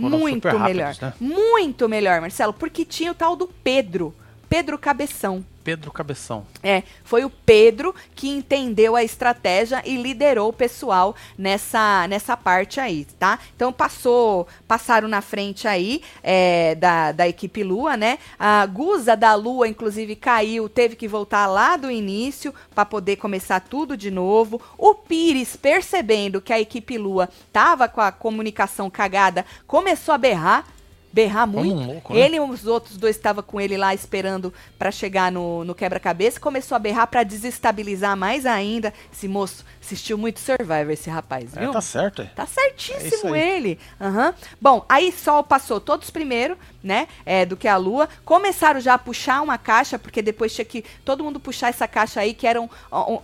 Foram 0.00 0.18
muito 0.18 0.46
melhor. 0.58 0.94
rápidos, 0.94 1.00
né? 1.00 1.14
Muito 1.20 1.88
melhor, 1.88 2.20
Marcelo, 2.20 2.52
porque 2.52 2.84
tinha 2.84 3.12
o 3.12 3.14
tal 3.14 3.36
do 3.36 3.46
Pedro. 3.46 4.14
Pedro 4.48 4.78
Cabeção. 4.78 5.44
Pedro 5.64 5.90
Cabeção. 5.90 6.46
É, 6.62 6.82
foi 7.02 7.24
o 7.24 7.30
Pedro 7.30 7.94
que 8.14 8.28
entendeu 8.28 8.94
a 8.94 9.02
estratégia 9.02 9.82
e 9.84 9.96
liderou 9.96 10.50
o 10.50 10.52
pessoal 10.52 11.16
nessa, 11.38 12.06
nessa 12.06 12.36
parte 12.36 12.78
aí, 12.78 13.06
tá? 13.18 13.38
Então 13.56 13.72
passou, 13.72 14.46
passaram 14.68 15.08
na 15.08 15.22
frente 15.22 15.66
aí 15.66 16.02
é, 16.22 16.74
da, 16.74 17.12
da 17.12 17.26
equipe 17.26 17.62
Lua, 17.62 17.96
né? 17.96 18.18
A 18.38 18.66
Guza 18.66 19.16
da 19.16 19.34
Lua, 19.34 19.66
inclusive, 19.66 20.14
caiu, 20.14 20.68
teve 20.68 20.94
que 20.94 21.08
voltar 21.08 21.46
lá 21.46 21.78
do 21.78 21.90
início 21.90 22.54
para 22.74 22.84
poder 22.84 23.16
começar 23.16 23.60
tudo 23.60 23.96
de 23.96 24.10
novo. 24.10 24.60
O 24.76 24.94
Pires, 24.94 25.56
percebendo 25.56 26.42
que 26.42 26.52
a 26.52 26.60
equipe 26.60 26.98
Lua 26.98 27.30
tava 27.50 27.88
com 27.88 28.02
a 28.02 28.12
comunicação 28.12 28.90
cagada, 28.90 29.46
começou 29.66 30.14
a 30.14 30.18
berrar. 30.18 30.66
Berrar 31.14 31.46
muito. 31.46 31.72
um 31.72 31.86
louco, 31.86 32.12
né? 32.12 32.18
Ele 32.20 32.36
e 32.36 32.40
os 32.40 32.66
outros 32.66 32.96
dois 32.96 33.14
estavam 33.14 33.40
com 33.44 33.60
ele 33.60 33.76
lá 33.76 33.94
esperando 33.94 34.52
para 34.76 34.90
chegar 34.90 35.30
no, 35.30 35.64
no 35.64 35.72
quebra-cabeça. 35.72 36.40
Começou 36.40 36.74
a 36.74 36.78
berrar 36.80 37.06
para 37.06 37.22
desestabilizar 37.22 38.16
mais 38.16 38.44
ainda. 38.44 38.92
Esse 39.12 39.28
moço 39.28 39.64
assistiu 39.80 40.18
muito 40.18 40.40
Survivor, 40.40 40.90
esse 40.90 41.08
rapaz, 41.08 41.56
É, 41.56 41.60
viu? 41.60 41.70
tá 41.70 41.80
certo, 41.80 42.22
é. 42.22 42.24
Tá 42.34 42.42
É 42.42 42.46
isso 42.46 42.54
certíssimo 42.54 43.32
aí. 43.34 43.40
ele. 43.40 43.78
Aham. 44.00 44.34
Bom, 44.60 44.84
aí 44.88 45.12
Sol 45.12 45.44
passou 45.44 45.80
todos 45.80 46.10
primeiro, 46.10 46.58
né? 46.82 47.06
É, 47.24 47.46
do 47.46 47.56
que 47.56 47.68
a 47.68 47.76
Lua. 47.76 48.08
Começaram 48.24 48.80
já 48.80 48.94
a 48.94 48.98
puxar 48.98 49.40
uma 49.40 49.56
caixa, 49.56 49.96
porque 50.00 50.20
depois 50.20 50.52
tinha 50.52 50.64
que 50.64 50.84
todo 51.04 51.22
mundo 51.22 51.38
puxar 51.38 51.68
essa 51.68 51.86
caixa 51.86 52.20
aí, 52.22 52.34
que, 52.34 52.44
eram, 52.46 52.68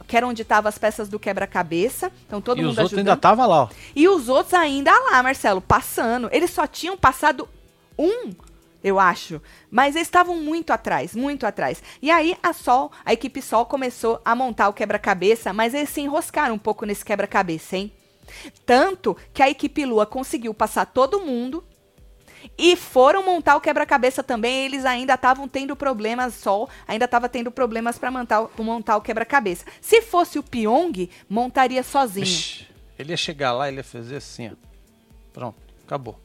que 0.07 0.17
era 0.17 0.27
onde 0.29 0.43
estavam 0.43 0.69
as 0.69 0.79
peças 0.79 1.09
do 1.09 1.19
quebra-cabeça. 1.19 2.13
Então 2.29 2.41
todo 2.41 2.59
e 2.59 2.63
mundo 2.63 2.71
os 2.71 2.79
outros 2.79 2.93
ajudando. 2.93 3.09
ainda 3.09 3.21
tava 3.21 3.47
lá, 3.47 3.65
ó. 3.65 3.69
E 3.97 4.07
os 4.09 4.29
outros 4.29 4.55
ainda 4.55 4.93
lá, 5.11 5.21
Marcelo, 5.25 5.61
passando. 5.61 6.29
Eles 6.31 6.51
só 6.53 6.69
tinham 6.69 6.97
passado 6.97 7.49
um, 8.01 8.33
eu 8.83 8.99
acho. 8.99 9.41
Mas 9.71 9.95
eles 9.95 10.09
estavam 10.09 10.37
muito 10.37 10.73
atrás, 10.73 11.15
muito 11.15 11.47
atrás. 11.47 11.83
E 12.01 12.11
aí 12.11 12.37
a 12.43 12.53
Sol, 12.53 12.91
a 13.05 13.13
equipe 13.13 13.43
Sol 13.43 13.67
começou 13.67 14.21
a 14.25 14.35
montar 14.35 14.69
o 14.69 14.73
quebra-cabeça, 14.73 15.53
mas 15.53 15.75
eles 15.75 15.91
se 15.91 16.01
enroscaram 16.01 16.55
um 16.55 16.59
pouco 16.59 16.85
nesse 16.87 17.05
quebra-cabeça, 17.05 17.77
hein? 17.77 17.93
Tanto 18.65 19.17
que 19.35 19.43
a 19.43 19.51
equipe 19.51 19.85
Lua 19.85 20.07
conseguiu 20.07 20.55
passar 20.55 20.87
todo 20.87 21.21
mundo. 21.21 21.65
E 22.57 22.75
foram 22.75 23.23
montar 23.23 23.55
o 23.57 23.61
quebra-cabeça 23.61 24.23
também, 24.23 24.65
eles 24.65 24.87
ainda 24.87 25.13
estavam 25.13 25.47
tendo 25.47 25.77
problemas, 25.77 26.33
Sol 26.35 26.71
ainda 26.89 27.05
estava 27.05 27.29
tendo 27.29 27.51
problemas 27.51 27.99
para 27.99 28.11
montar, 28.11 28.41
o- 28.43 28.51
montar 28.63 28.97
o 28.97 29.03
quebra-cabeça. 29.03 29.67
Se 29.79 30.01
fosse 30.01 30.39
o 30.39 30.43
Pyong, 30.43 31.11
montaria 31.29 31.83
sozinho. 31.83 32.25
Ele 32.99 33.13
ia 33.13 33.17
chegar 33.17 33.53
lá, 33.53 33.69
ele 33.69 33.79
ia 33.79 33.85
fazer 33.85 34.17
assim, 34.17 34.49
ó. 34.49 34.53
Pronto, 35.35 35.59
acabou. 35.85 36.19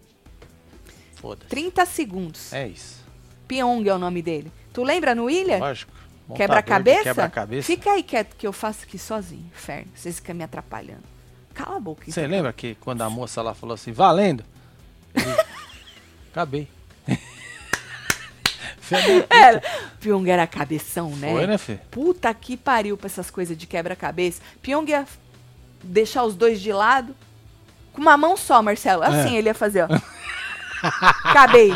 Foda-se. 1.25 1.49
30 1.49 1.85
segundos. 1.87 2.53
É 2.53 2.67
isso. 2.67 3.03
Pyong 3.47 3.83
é 3.89 3.93
o 3.95 3.97
nome 3.97 4.21
dele. 4.21 4.51
Tu 4.71 4.83
lembra 4.83 5.15
no 5.15 5.27
Ilha? 5.27 5.57
Lógico. 5.57 5.91
Quebra-cabeça? 6.35 7.03
Quebra-cabeça. 7.03 7.65
Fica 7.65 7.91
aí 7.93 8.03
quieto 8.03 8.35
que 8.35 8.45
eu 8.45 8.53
faço 8.53 8.83
aqui 8.83 8.99
sozinho. 8.99 9.49
Inferno. 9.55 9.91
Vocês 9.95 10.17
ficam 10.17 10.35
me 10.35 10.43
atrapalhando. 10.43 11.01
Cala 11.55 11.77
a 11.77 11.79
boca. 11.79 12.03
Você 12.05 12.19
então. 12.19 12.29
lembra 12.29 12.53
que 12.53 12.75
quando 12.75 13.01
a 13.01 13.09
moça 13.09 13.41
lá 13.41 13.55
falou 13.55 13.73
assim, 13.73 13.91
valendo? 13.91 14.43
Ele, 15.15 15.25
Acabei. 16.31 16.67
Puta. 18.87 19.35
Era. 19.35 19.63
Pyong 19.99 20.29
era 20.29 20.45
cabeção, 20.45 21.09
né? 21.15 21.31
Foi, 21.31 21.47
né, 21.47 21.57
Fê? 21.57 21.79
Puta 21.89 22.31
que 22.35 22.55
pariu 22.55 22.95
pra 22.97 23.07
essas 23.07 23.31
coisas 23.31 23.57
de 23.57 23.65
quebra-cabeça. 23.65 24.43
Pyong 24.61 24.87
ia 24.87 25.07
deixar 25.83 26.23
os 26.23 26.35
dois 26.35 26.61
de 26.61 26.71
lado. 26.71 27.15
Com 27.93 28.01
uma 28.01 28.15
mão 28.15 28.37
só, 28.37 28.61
Marcelo. 28.61 29.01
Assim 29.01 29.35
É. 29.35 29.39
ele 29.39 29.49
ia 29.49 29.55
fazer, 29.55 29.83
ó. 29.83 29.87
Acabei. 30.85 31.73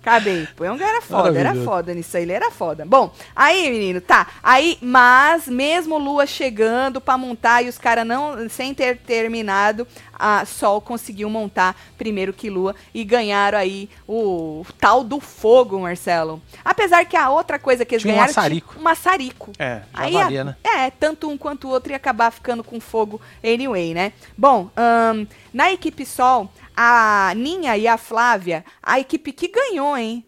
Acabei. 0.00 0.46
Pyong 0.56 0.80
era 0.82 1.00
foda, 1.02 1.38
era 1.38 1.54
foda 1.54 1.94
nisso 1.94 2.16
aí, 2.16 2.22
ele 2.22 2.32
era 2.32 2.50
foda. 2.50 2.84
Bom, 2.86 3.12
aí, 3.34 3.70
menino, 3.70 4.00
tá. 4.00 4.26
Aí, 4.42 4.78
mas 4.80 5.46
mesmo 5.48 5.98
Lua 5.98 6.26
chegando 6.26 7.00
pra 7.00 7.16
montar 7.18 7.62
e 7.62 7.68
os 7.68 7.78
caras 7.78 8.06
não, 8.06 8.48
sem 8.48 8.74
ter 8.74 8.98
terminado, 8.98 9.86
a 10.18 10.44
Sol 10.44 10.80
conseguiu 10.80 11.28
montar 11.28 11.76
primeiro 11.98 12.32
que 12.32 12.48
Lua 12.50 12.74
e 12.94 13.04
ganharam 13.04 13.58
aí 13.58 13.88
o 14.08 14.64
tal 14.78 15.02
do 15.04 15.20
fogo, 15.20 15.80
Marcelo. 15.80 16.40
Apesar 16.64 17.04
que 17.04 17.16
a 17.16 17.30
outra 17.30 17.58
coisa 17.58 17.84
que 17.84 17.94
eles 17.94 18.02
Tinha 18.02 18.14
um 18.14 18.16
ganharam 18.16 18.30
maçarico. 18.34 18.68
tinha 18.72 18.80
um 18.80 18.84
maçarico. 18.84 19.52
É, 19.58 19.76
já 19.76 19.82
Aí, 19.92 20.12
valia, 20.12 20.40
a- 20.40 20.44
né? 20.44 20.56
É, 20.62 20.90
tanto 20.90 21.28
um 21.28 21.36
quanto 21.36 21.66
o 21.66 21.70
outro 21.70 21.90
ia 21.92 21.96
acabar 21.96 22.30
ficando 22.30 22.62
com 22.62 22.80
fogo 22.80 23.20
anyway, 23.42 23.94
né? 23.94 24.12
Bom, 24.36 24.70
ahn, 24.76 25.26
na 25.52 25.72
equipe 25.72 26.04
Sol, 26.06 26.50
a 26.76 27.32
Ninha 27.36 27.76
e 27.76 27.86
a 27.86 27.96
Flávia, 27.96 28.64
a 28.82 28.98
equipe 29.00 29.32
que 29.32 29.48
ganhou, 29.48 29.96
hein? 29.96 30.26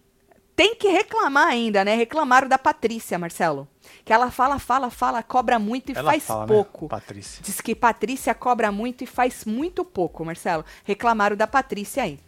Tem 0.57 0.77
que 0.77 0.87
reclamar 0.89 1.49
ainda, 1.49 1.85
né? 1.85 1.97
Reclamaram 1.97 2.49
da 2.49 2.57
Patrícia, 2.59 3.19
Marcelo. 3.19 3.67
Que 4.05 4.13
ela 4.13 4.31
fala, 4.31 4.59
fala, 4.61 4.89
fala, 4.89 5.23
cobra 5.23 5.59
muito 5.59 5.91
e 5.91 5.97
Ela 5.97 6.13
faz 6.13 6.25
fala, 6.25 6.47
pouco. 6.47 6.85
Né, 6.85 6.89
Patrícia. 6.91 7.43
Diz 7.43 7.61
que 7.61 7.75
Patrícia 7.75 8.33
cobra 8.35 8.71
muito 8.71 9.03
e 9.03 9.07
faz 9.07 9.45
muito 9.45 9.85
pouco, 9.85 10.25
Marcelo. 10.25 10.65
Reclamaram 10.85 11.35
da 11.37 11.47
Patrícia 11.49 12.05
aí. 12.05 12.21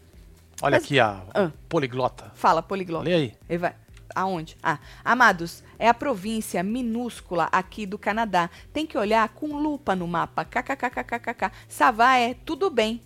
Olha 0.60 0.76
Mas- 0.76 0.84
aqui 0.84 0.98
a 0.98 1.22
Ah. 1.34 1.50
poliglota. 1.68 2.32
Fala, 2.34 2.62
poliglota. 2.62 3.04
Lê 3.04 3.14
aí. 3.14 3.34
Ele 3.48 3.58
vai- 3.58 3.74
Aonde? 4.14 4.56
Ah, 4.62 4.78
amados, 5.04 5.62
é 5.78 5.88
a 5.88 5.92
província 5.94 6.62
minúscula 6.62 7.48
aqui 7.52 7.84
do 7.84 7.98
Canadá. 7.98 8.48
Tem 8.72 8.86
que 8.86 8.96
olhar 8.96 9.28
com 9.28 9.54
lupa 9.54 9.94
no 9.94 10.08
mapa. 10.08 10.42
KKKKKK. 10.44 11.52
Savá 11.68 12.16
é 12.16 12.32
tudo 12.34 12.70
bem. 12.70 13.02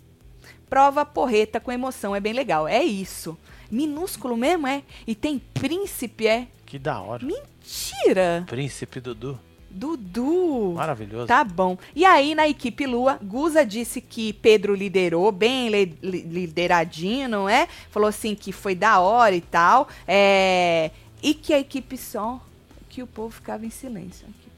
Prova 0.69 1.05
porreta 1.05 1.59
com 1.59 1.71
emoção, 1.71 2.15
é 2.15 2.19
bem 2.19 2.33
legal. 2.33 2.67
É 2.67 2.83
isso. 2.83 3.37
Minúsculo 3.69 4.35
mesmo, 4.37 4.67
é? 4.67 4.83
E 5.05 5.13
tem 5.15 5.39
príncipe, 5.53 6.27
é? 6.27 6.47
Que 6.65 6.79
da 6.79 6.99
hora. 7.01 7.25
Mentira! 7.25 8.43
Príncipe 8.47 8.99
Dudu. 8.99 9.39
Dudu! 9.69 10.73
Maravilhoso. 10.75 11.27
Tá 11.27 11.43
bom. 11.43 11.77
E 11.95 12.03
aí, 12.03 12.35
na 12.35 12.47
equipe 12.47 12.85
Lua, 12.85 13.17
Guza 13.23 13.65
disse 13.65 14.01
que 14.01 14.33
Pedro 14.33 14.75
liderou, 14.75 15.31
bem 15.31 15.69
li- 15.69 15.97
li- 16.01 16.21
lideradinho, 16.23 17.29
não 17.29 17.47
é? 17.47 17.67
Falou 17.89 18.09
assim 18.09 18.35
que 18.35 18.51
foi 18.51 18.75
da 18.75 18.99
hora 18.99 19.35
e 19.35 19.41
tal. 19.41 19.87
É... 20.07 20.91
E 21.23 21.33
que 21.33 21.53
a 21.53 21.59
equipe 21.59 21.97
Sol, 21.97 22.41
que 22.89 23.01
o 23.01 23.07
povo 23.07 23.29
ficava 23.33 23.65
em 23.65 23.69
silêncio. 23.69 24.25
A 24.27 24.29
equipe 24.29 24.41
Sol. 24.49 24.50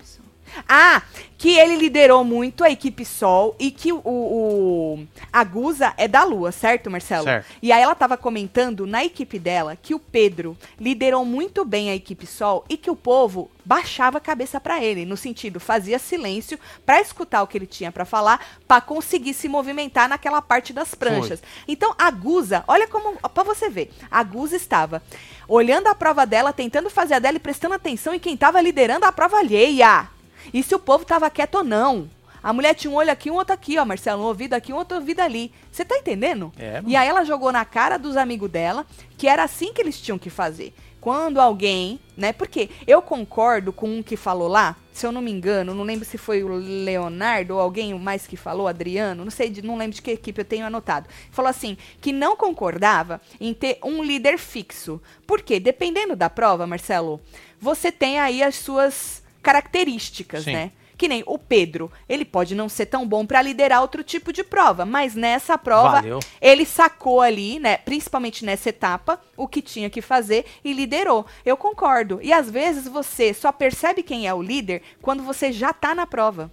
Ah, 0.68 1.02
que 1.38 1.58
ele 1.58 1.76
liderou 1.76 2.24
muito 2.24 2.64
a 2.64 2.70
equipe 2.70 3.04
Sol 3.04 3.56
e 3.60 3.70
que 3.72 3.92
o, 3.92 4.02
o- 4.06 5.08
a 5.32 5.44
Guza 5.44 5.94
é 5.98 6.08
da 6.08 6.24
Lua, 6.24 6.52
certo, 6.52 6.90
Marcelo? 6.90 7.26
Certo. 7.26 7.46
E 7.62 7.72
aí 7.72 7.82
ela 7.82 7.96
tava 7.96 8.16
comentando 8.16 8.86
na 8.88 9.04
equipe 9.04 9.38
dela 9.40 9.76
que 9.76 9.94
o 9.94 10.00
Pedro 10.00 10.58
liderou 10.80 11.26
muito 11.26 11.66
bem 11.66 11.90
a 11.90 11.96
equipe 11.96 12.26
Sol 12.26 12.64
e 12.70 12.78
que 12.78 12.90
o 12.90 12.96
povo 12.96 13.50
baixava 13.66 14.18
a 14.18 14.22
cabeça 14.22 14.60
pra 14.60 14.84
ele, 14.84 15.06
no 15.06 15.18
sentido, 15.18 15.60
fazia 15.60 15.98
silêncio 16.00 16.60
pra 16.86 17.02
escutar 17.02 17.42
o 17.44 17.48
que 17.48 17.58
ele 17.58 17.66
tinha 17.68 17.92
pra 17.92 18.06
falar, 18.06 18.40
pra 18.68 18.80
conseguir 18.82 19.34
se 19.34 19.48
movimentar 19.50 20.08
naquela 20.08 20.42
parte 20.42 20.72
das 20.74 20.94
pranchas. 20.96 21.42
Então 21.68 21.94
a 21.98 22.10
Guza, 22.12 22.64
olha 22.68 22.88
como, 22.88 23.18
pra 23.34 23.44
você 23.44 23.70
ver, 23.70 23.92
a 24.10 24.24
Guza 24.24 24.56
estava 24.56 25.02
olhando 25.48 25.88
a 25.88 25.96
prova 25.96 26.26
dela, 26.26 26.54
tentando 26.54 26.90
fazer 26.90 27.16
a 27.16 27.20
dela 27.20 27.38
e 27.38 27.40
prestando 27.40 27.74
atenção 27.76 28.14
em 28.14 28.20
quem 28.20 28.38
tava 28.38 28.62
liderando 28.62 29.06
a 29.06 29.12
prova 29.12 29.38
alheia. 29.40 30.08
E 30.54 30.64
se 30.64 30.74
o 30.74 30.80
povo 30.80 31.06
tava 31.06 31.30
quieto 31.30 31.56
ou 31.56 31.64
não. 31.64 32.10
A 32.42 32.52
mulher 32.52 32.74
tinha 32.74 32.92
um 32.92 32.96
olho 32.96 33.10
aqui, 33.12 33.32
um 33.32 33.36
outro 33.36 33.54
aqui, 33.54 33.78
ó, 33.78 33.86
Marcelo, 33.86 34.22
um 34.22 34.26
ouvido 34.26 34.54
aqui, 34.54 34.74
um 34.74 34.76
outro 34.76 34.98
ouvido 34.98 35.22
ali. 35.22 35.50
Você 35.72 35.86
tá 35.86 35.96
entendendo? 35.98 36.52
É, 36.58 36.74
mano. 36.74 36.90
E 36.90 36.96
aí 36.96 37.08
ela 37.08 37.24
jogou 37.24 37.54
na 37.54 37.64
cara 37.64 37.98
dos 37.98 38.18
amigos 38.18 38.50
dela 38.50 38.86
que 39.18 39.28
era 39.30 39.44
assim 39.44 39.72
que 39.72 39.82
eles 39.82 39.98
tinham 40.02 40.20
que 40.20 40.30
fazer. 40.30 40.74
Quando 41.00 41.40
alguém, 41.40 42.00
né? 42.18 42.32
Porque 42.34 42.70
eu 42.88 43.02
concordo 43.02 43.72
com 43.74 43.90
um 43.90 44.04
que 44.04 44.16
falou 44.18 44.48
lá, 44.50 44.76
se 44.92 45.06
eu 45.06 45.12
não 45.12 45.22
me 45.22 45.32
engano, 45.32 45.74
não 45.74 45.84
lembro 45.86 46.06
se 46.06 46.18
foi 46.18 46.44
o 46.44 46.48
Leonardo 46.50 47.56
ou 47.56 47.60
alguém 47.62 47.94
mais 47.98 48.28
que 48.28 48.36
falou, 48.38 48.68
Adriano, 48.68 49.24
não 49.24 49.32
sei, 49.32 49.50
de- 49.50 49.62
não 49.62 49.78
lembro 49.78 49.96
de 49.96 50.02
que 50.02 50.12
equipe 50.12 50.40
eu 50.42 50.46
tenho 50.46 50.66
anotado. 50.66 51.08
Falou 51.32 51.50
assim, 51.50 51.78
que 52.02 52.12
não 52.12 52.36
concordava 52.36 53.22
em 53.40 53.54
ter 53.54 53.80
um 53.84 54.04
líder 54.04 54.38
fixo. 54.38 55.02
Porque 55.26 55.60
dependendo 55.62 56.16
da 56.16 56.30
prova, 56.30 56.68
Marcelo, 56.68 57.22
você 57.60 57.90
tem 57.92 58.20
aí 58.20 58.44
as 58.44 58.56
suas 58.56 59.23
características, 59.44 60.46
Sim. 60.46 60.54
né? 60.54 60.72
Que 60.98 61.08
nem 61.08 61.24
o 61.26 61.38
Pedro, 61.38 61.92
ele 62.08 62.24
pode 62.24 62.56
não 62.56 62.70
ser 62.70 62.86
tão 62.86 63.06
bom 63.06 63.26
para 63.26 63.42
liderar 63.42 63.82
outro 63.82 64.04
tipo 64.04 64.32
de 64.32 64.44
prova, 64.44 64.86
mas 64.86 65.16
nessa 65.16 65.58
prova 65.58 66.02
Valeu. 66.02 66.20
ele 66.40 66.66
sacou 66.66 67.20
ali, 67.20 67.60
né, 67.60 67.78
principalmente 67.78 68.46
nessa 68.46 68.70
etapa, 68.70 69.20
o 69.36 69.48
que 69.48 69.62
tinha 69.62 69.90
que 69.90 70.02
fazer 70.02 70.46
e 70.64 70.72
liderou. 70.72 71.26
Eu 71.44 71.58
concordo. 71.58 72.20
E 72.22 72.32
às 72.32 72.50
vezes 72.50 72.88
você 72.88 73.34
só 73.34 73.52
percebe 73.52 74.02
quem 74.02 74.28
é 74.28 74.34
o 74.34 74.42
líder 74.42 74.82
quando 75.02 75.24
você 75.24 75.52
já 75.52 75.74
tá 75.74 75.94
na 75.94 76.08
prova. 76.08 76.52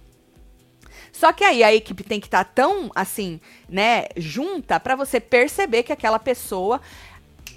Só 1.11 1.31
que 1.31 1.43
aí 1.43 1.63
a 1.63 1.73
equipe 1.73 2.03
tem 2.03 2.19
que 2.19 2.27
estar 2.27 2.43
tão 2.43 2.89
assim, 2.95 3.39
né, 3.69 4.05
junta 4.17 4.79
para 4.79 4.95
você 4.95 5.19
perceber 5.19 5.83
que 5.83 5.93
aquela 5.93 6.19
pessoa 6.19 6.81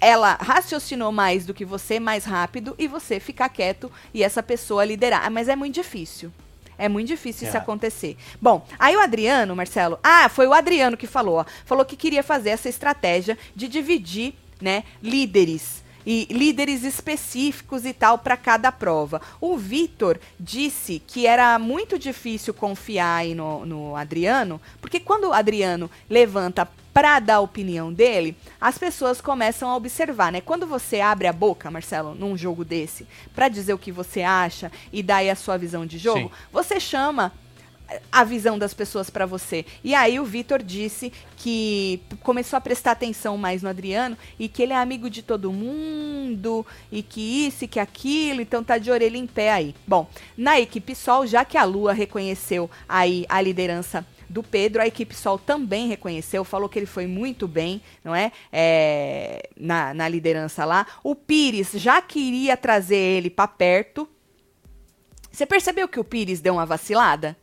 ela 0.01 0.37
raciocinou 0.39 1.11
mais 1.11 1.45
do 1.45 1.53
que 1.53 1.65
você, 1.65 1.99
mais 1.99 2.25
rápido, 2.25 2.75
e 2.77 2.87
você 2.87 3.19
ficar 3.19 3.49
quieto 3.49 3.91
e 4.13 4.23
essa 4.23 4.41
pessoa 4.43 4.85
liderar. 4.85 5.21
Ah, 5.25 5.29
Mas 5.29 5.47
é 5.47 5.55
muito 5.55 5.75
difícil. 5.75 6.31
É 6.77 6.89
muito 6.89 7.07
difícil 7.07 7.47
isso 7.47 7.55
É. 7.55 7.59
acontecer. 7.59 8.17
Bom, 8.41 8.65
aí 8.77 8.95
o 8.95 8.99
Adriano, 8.99 9.55
Marcelo. 9.55 9.97
Ah, 10.03 10.27
foi 10.27 10.45
o 10.45 10.53
Adriano 10.53 10.97
que 10.97 11.07
falou, 11.07 11.37
ó. 11.39 11.45
Falou 11.65 11.85
que 11.85 11.95
queria 11.95 12.21
fazer 12.21 12.49
essa 12.49 12.67
estratégia 12.67 13.37
de 13.55 13.67
dividir, 13.69 14.33
né, 14.61 14.83
líderes 15.01 15.84
e 16.05 16.27
líderes 16.29 16.83
específicos 16.83 17.85
e 17.85 17.93
tal 17.93 18.17
para 18.17 18.37
cada 18.37 18.71
prova. 18.71 19.21
O 19.41 19.57
Vitor 19.57 20.19
disse 20.39 21.01
que 21.05 21.25
era 21.25 21.57
muito 21.57 21.97
difícil 21.97 22.53
confiar 22.53 23.17
aí 23.17 23.33
no, 23.33 23.65
no 23.65 23.95
Adriano, 23.95 24.61
porque 24.79 24.99
quando 24.99 25.29
o 25.29 25.33
Adriano 25.33 25.89
levanta 26.09 26.67
para 26.93 27.19
dar 27.19 27.35
a 27.35 27.39
opinião 27.41 27.91
dele, 27.91 28.37
as 28.59 28.77
pessoas 28.77 29.19
começam 29.19 29.69
a 29.69 29.75
observar, 29.75 30.31
né? 30.31 30.39
Quando 30.39 30.65
você 30.65 31.01
abre 31.01 31.27
a 31.27 31.33
boca, 31.33 31.69
Marcelo, 31.69 32.15
num 32.15 32.37
jogo 32.37 32.63
desse, 32.63 33.05
para 33.35 33.49
dizer 33.49 33.73
o 33.73 33.77
que 33.77 33.91
você 33.91 34.21
acha 34.21 34.71
e 34.93 35.03
dar 35.03 35.27
a 35.27 35.35
sua 35.35 35.57
visão 35.57 35.85
de 35.85 35.97
jogo, 35.97 36.29
Sim. 36.29 36.31
você 36.53 36.79
chama 36.79 37.33
a 38.11 38.23
visão 38.23 38.57
das 38.57 38.73
pessoas 38.73 39.09
pra 39.09 39.25
você. 39.25 39.65
E 39.83 39.93
aí 39.93 40.19
o 40.19 40.25
Vitor 40.25 40.61
disse 40.61 41.11
que 41.37 42.01
começou 42.21 42.57
a 42.57 42.61
prestar 42.61 42.91
atenção 42.91 43.37
mais 43.37 43.61
no 43.61 43.69
Adriano 43.69 44.17
e 44.39 44.47
que 44.47 44.63
ele 44.63 44.73
é 44.73 44.77
amigo 44.77 45.09
de 45.09 45.21
todo 45.21 45.51
mundo 45.51 46.65
e 46.91 47.03
que 47.03 47.47
isso 47.47 47.65
e 47.65 47.67
que 47.67 47.79
aquilo, 47.79 48.41
então 48.41 48.63
tá 48.63 48.77
de 48.77 48.89
orelha 48.89 49.17
em 49.17 49.27
pé 49.27 49.51
aí. 49.51 49.75
Bom, 49.87 50.09
na 50.37 50.59
equipe 50.59 50.95
Sol, 50.95 51.27
já 51.27 51.45
que 51.45 51.57
a 51.57 51.63
Lua 51.63 51.93
reconheceu 51.93 52.69
aí 52.87 53.25
a 53.29 53.41
liderança 53.41 54.05
do 54.27 54.41
Pedro, 54.41 54.81
a 54.81 54.87
equipe 54.87 55.15
Sol 55.15 55.37
também 55.37 55.87
reconheceu, 55.87 56.43
falou 56.43 56.67
que 56.67 56.79
ele 56.79 56.85
foi 56.85 57.05
muito 57.05 57.47
bem, 57.47 57.81
não 58.03 58.15
é? 58.15 58.31
É, 58.51 59.49
na, 59.55 59.93
na 59.93 60.07
liderança 60.07 60.65
lá. 60.65 60.87
O 61.03 61.15
Pires 61.15 61.71
já 61.73 62.01
queria 62.01 62.57
trazer 62.57 62.97
ele 62.97 63.29
pra 63.29 63.47
perto. 63.47 64.09
Você 65.31 65.45
percebeu 65.45 65.87
que 65.87 65.99
o 65.99 66.03
Pires 66.03 66.39
deu 66.39 66.53
uma 66.53 66.65
vacilada? 66.65 67.37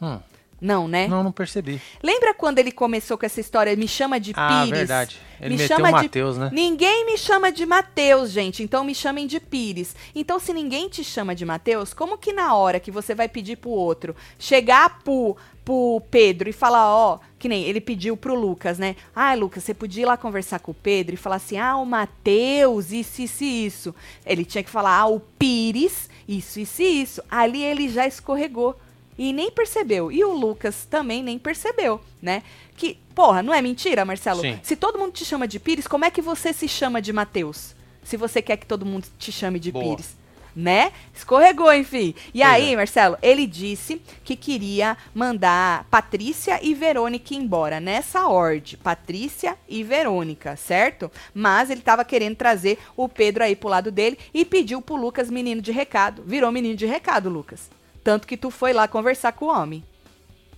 Hum, 0.00 0.18
Não, 0.60 0.88
né? 0.88 1.06
Não, 1.06 1.22
não 1.22 1.30
percebi. 1.30 1.80
Lembra 2.02 2.34
quando 2.34 2.58
ele 2.58 2.72
começou 2.72 3.16
com 3.16 3.24
essa 3.24 3.40
história, 3.40 3.76
me 3.76 3.86
chama 3.86 4.18
de 4.18 4.32
Ah, 4.36 4.62
Pires? 4.64 4.78
verdade. 4.78 5.18
Ele 5.40 5.50
me 5.50 5.62
meteu 5.62 5.76
chama 5.76 5.88
o 5.88 5.92
de 5.92 6.02
Matheus, 6.02 6.36
né? 6.36 6.50
Ninguém 6.52 7.06
me 7.06 7.16
chama 7.16 7.52
de 7.52 7.64
Mateus, 7.64 8.30
gente, 8.32 8.60
então 8.62 8.82
me 8.82 8.92
chamem 8.94 9.26
de 9.28 9.38
Pires. 9.38 9.94
Então, 10.14 10.40
se 10.40 10.52
ninguém 10.52 10.88
te 10.88 11.04
chama 11.04 11.32
de 11.32 11.44
Mateus, 11.44 11.94
como 11.94 12.18
que 12.18 12.32
na 12.32 12.54
hora 12.56 12.80
que 12.80 12.90
você 12.90 13.14
vai 13.14 13.28
pedir 13.28 13.56
pro 13.56 13.70
outro 13.70 14.16
chegar 14.36 14.98
pro, 15.04 15.36
pro 15.64 16.02
Pedro 16.10 16.48
e 16.48 16.52
falar, 16.52 16.92
ó, 16.92 17.20
que 17.38 17.48
nem 17.48 17.62
ele 17.62 17.80
pediu 17.80 18.16
pro 18.16 18.34
Lucas, 18.34 18.80
né? 18.80 18.96
Ah, 19.14 19.34
Lucas, 19.34 19.62
você 19.62 19.72
podia 19.72 20.02
ir 20.02 20.06
lá 20.06 20.16
conversar 20.16 20.58
com 20.58 20.72
o 20.72 20.74
Pedro 20.74 21.14
e 21.14 21.16
falar 21.16 21.36
assim, 21.36 21.56
ah, 21.56 21.76
o 21.76 21.86
Mateus, 21.86 22.90
isso, 22.90 23.22
isso 23.22 23.44
e 23.44 23.66
isso. 23.66 23.94
Ele 24.26 24.44
tinha 24.44 24.64
que 24.64 24.70
falar, 24.70 24.98
ah, 24.98 25.06
o 25.06 25.20
Pires, 25.20 26.10
isso, 26.26 26.58
isso 26.58 26.82
isso. 26.82 27.22
Ali 27.30 27.62
ele 27.62 27.88
já 27.88 28.08
escorregou. 28.08 28.76
E 29.18 29.32
nem 29.32 29.50
percebeu. 29.50 30.12
E 30.12 30.24
o 30.24 30.32
Lucas 30.32 30.86
também 30.88 31.22
nem 31.22 31.38
percebeu, 31.38 32.00
né? 32.22 32.42
Que, 32.76 32.96
porra, 33.14 33.42
não 33.42 33.52
é 33.52 33.60
mentira, 33.60 34.04
Marcelo? 34.04 34.40
Sim. 34.40 34.58
Se 34.62 34.76
todo 34.76 34.98
mundo 34.98 35.12
te 35.12 35.24
chama 35.24 35.48
de 35.48 35.58
Pires, 35.58 35.88
como 35.88 36.04
é 36.04 36.10
que 36.10 36.22
você 36.22 36.52
se 36.52 36.68
chama 36.68 37.02
de 37.02 37.12
Mateus? 37.12 37.74
Se 38.04 38.16
você 38.16 38.40
quer 38.40 38.56
que 38.56 38.64
todo 38.66 38.86
mundo 38.86 39.06
te 39.18 39.32
chame 39.32 39.58
de 39.58 39.72
Boa. 39.72 39.96
Pires. 39.96 40.16
né? 40.56 40.92
Escorregou, 41.14 41.72
enfim. 41.72 42.14
E 42.34 42.40
Pois 42.40 42.44
aí, 42.52 42.72
é. 42.72 42.76
Marcelo, 42.76 43.16
ele 43.22 43.46
disse 43.46 44.00
que 44.24 44.34
queria 44.34 44.96
mandar 45.14 45.84
Patrícia 45.90 46.58
e 46.62 46.74
Verônica 46.74 47.34
embora 47.34 47.78
nessa 47.78 48.26
ordem. 48.26 48.76
Patrícia 48.82 49.56
e 49.68 49.84
Verônica, 49.84 50.56
certo? 50.56 51.10
Mas 51.34 51.70
ele 51.70 51.80
tava 51.80 52.04
querendo 52.04 52.34
trazer 52.36 52.78
o 52.96 53.08
Pedro 53.08 53.44
aí 53.44 53.54
pro 53.54 53.68
lado 53.68 53.92
dele 53.92 54.18
e 54.34 54.44
pediu 54.44 54.80
pro 54.82 54.96
Lucas 54.96 55.30
menino 55.30 55.60
de 55.62 55.70
recado. 55.70 56.22
Virou 56.24 56.50
menino 56.50 56.76
de 56.76 56.86
recado, 56.86 57.28
Lucas. 57.28 57.70
Tanto 58.08 58.26
que 58.26 58.38
tu 58.38 58.50
foi 58.50 58.72
lá 58.72 58.88
conversar 58.88 59.32
com 59.32 59.44
o 59.44 59.48
homem. 59.48 59.84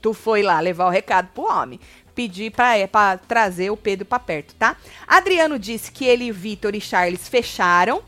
Tu 0.01 0.15
foi 0.15 0.41
lá 0.41 0.61
levar 0.61 0.87
o 0.87 0.89
recado 0.89 1.31
pro 1.35 1.53
homem. 1.53 1.81
Pedir 2.15 2.53
pra, 2.53 2.77
é, 2.77 2.87
pra 2.87 3.19
trazer 3.19 3.73
o 3.73 3.77
Pedro 3.77 4.07
pra 4.07 4.21
perto, 4.21 4.55
tá? 4.55 4.77
Adriano 5.05 5.59
disse 5.59 5.91
que 5.91 6.05
ele, 6.05 6.31
Vitor 6.31 6.77
e 6.77 6.81
Charles 6.81 7.29
fecharam 7.29 8.05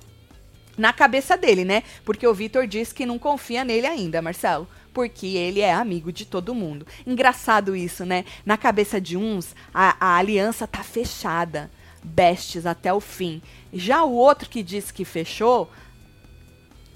na 0.78 0.92
cabeça 0.92 1.36
dele, 1.36 1.64
né? 1.64 1.82
Porque 2.04 2.24
o 2.24 2.32
Vitor 2.32 2.68
disse 2.68 2.94
que 2.94 3.04
não 3.04 3.18
confia 3.18 3.64
nele 3.64 3.88
ainda, 3.88 4.22
Marcelo. 4.22 4.68
Porque 4.94 5.26
ele 5.26 5.58
é 5.58 5.72
amigo 5.72 6.12
de 6.12 6.24
todo 6.24 6.54
mundo. 6.54 6.86
Engraçado 7.04 7.74
isso, 7.74 8.06
né? 8.06 8.24
Na 8.46 8.56
cabeça 8.56 9.00
de 9.00 9.16
uns, 9.16 9.56
a, 9.74 9.96
a 9.98 10.18
aliança 10.18 10.68
tá 10.68 10.84
fechada. 10.84 11.68
Bestes 12.00 12.64
até 12.64 12.94
o 12.94 13.00
fim. 13.00 13.42
Já 13.72 14.04
o 14.04 14.12
outro 14.12 14.48
que 14.48 14.62
disse 14.62 14.94
que 14.94 15.04
fechou, 15.04 15.68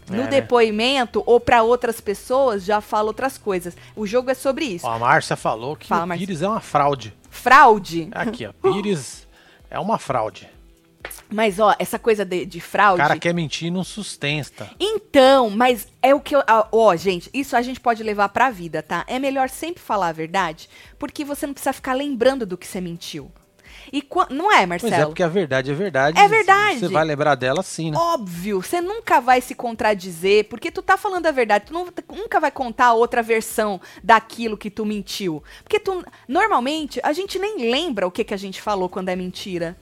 no 0.09 0.17
É, 0.17 0.25
né? 0.25 0.27
depoimento 0.29 1.23
ou 1.27 1.39
pra 1.41 1.63
outras 1.63 2.01
pessoas, 2.01 2.65
já 2.65 2.81
fala 2.81 3.09
outras 3.09 3.37
coisas. 3.39 3.77
O 3.95 4.07
jogo 4.07 4.31
é 4.31 4.35
sobre 4.35 4.65
isso. 4.65 4.87
Ó, 4.87 4.93
a 4.93 4.99
Márcia 4.99 5.37
falou 5.37 5.77
que 5.77 5.87
Fala, 5.87 6.15
o. 6.15 6.19
Pires 6.19 6.43
é 6.43 6.49
uma 6.49 6.61
fraude. 6.61 7.13
Fraude. 7.31 8.09
Aqui, 8.13 8.47
ó. 8.47 8.53
Pires 8.73 9.27
é 9.71 9.79
uma 9.79 9.99
fraude. 9.99 10.49
Mas, 11.31 11.59
ó, 11.59 11.75
essa 11.79 11.99
coisa 11.99 12.25
de, 12.25 12.45
de 12.47 12.59
O 12.59 12.61
fraude. 12.61 12.99
cara 13.01 13.19
quer 13.19 13.33
mentir 13.35 13.69
e 13.69 13.71
não 13.71 13.83
sustenta. 13.85 14.71
Então, 14.79 15.51
mas 15.51 15.87
é 16.03 16.15
o 16.15 16.21
que 16.21 16.35
eu. 16.35 16.43
Ó, 16.73 16.95
gente, 16.97 17.31
isso 17.35 17.57
a 17.57 17.63
gente 17.63 17.81
pode 17.81 18.03
levar 18.03 18.29
pra 18.29 18.51
vida, 18.51 18.83
tá? 18.83 19.05
É 19.09 19.19
melhor 19.19 19.49
sempre 19.49 19.83
falar 19.83 20.09
a 20.09 20.13
verdade, 20.13 20.69
porque 20.99 21.25
você 21.25 21.47
não 21.47 21.55
precisa 21.55 21.73
ficar 21.73 21.95
lembrando 21.95 22.45
do 22.47 22.57
que 22.57 22.67
você 22.67 22.81
mentiu. 22.81 23.31
E 23.93 24.05
não 24.31 24.51
é, 24.51 24.67
Pois 24.67 24.83
Marcelo? 24.83 25.03
é, 25.03 25.07
porque 25.07 25.23
a 25.23 25.29
verdade 25.29 25.71
é 25.71 25.75
verdade. 25.75 26.19
É 26.19 26.29
verdade. 26.29 26.81
Você 26.81 26.89
vai 26.89 27.05
lembrar 27.05 27.35
dela 27.35 27.63
sim, 27.63 27.91
né? 27.91 27.99
Óbvio, 27.99 28.63
você 28.63 28.81
nunca 28.81 29.21
vai 29.21 29.41
se 29.41 29.55
contradizer, 29.55 30.45
porque 30.49 30.71
tu 30.71 30.83
tá 30.83 30.97
falando 30.97 31.27
a 31.27 31.31
verdade, 31.31 31.67
tu 31.67 31.73
não- 31.73 31.89
nunca 32.15 32.41
vai 32.41 32.51
contar 32.51 32.93
outra 32.95 33.23
versão 33.23 33.81
daquilo 34.03 34.57
que 34.57 34.71
tu 34.71 34.85
mentiu. 34.85 35.43
Porque 35.63 35.79
tu, 35.79 36.05
normalmente, 36.29 37.01
a 37.03 37.13
gente 37.13 37.39
nem 37.39 37.71
lembra 37.71 38.07
o 38.07 38.11
que, 38.11 38.25
que 38.25 38.35
a 38.35 38.39
gente 38.39 38.61
falou 38.61 38.89
quando 38.89 39.09
é 39.09 39.17
mentira. 39.17 39.77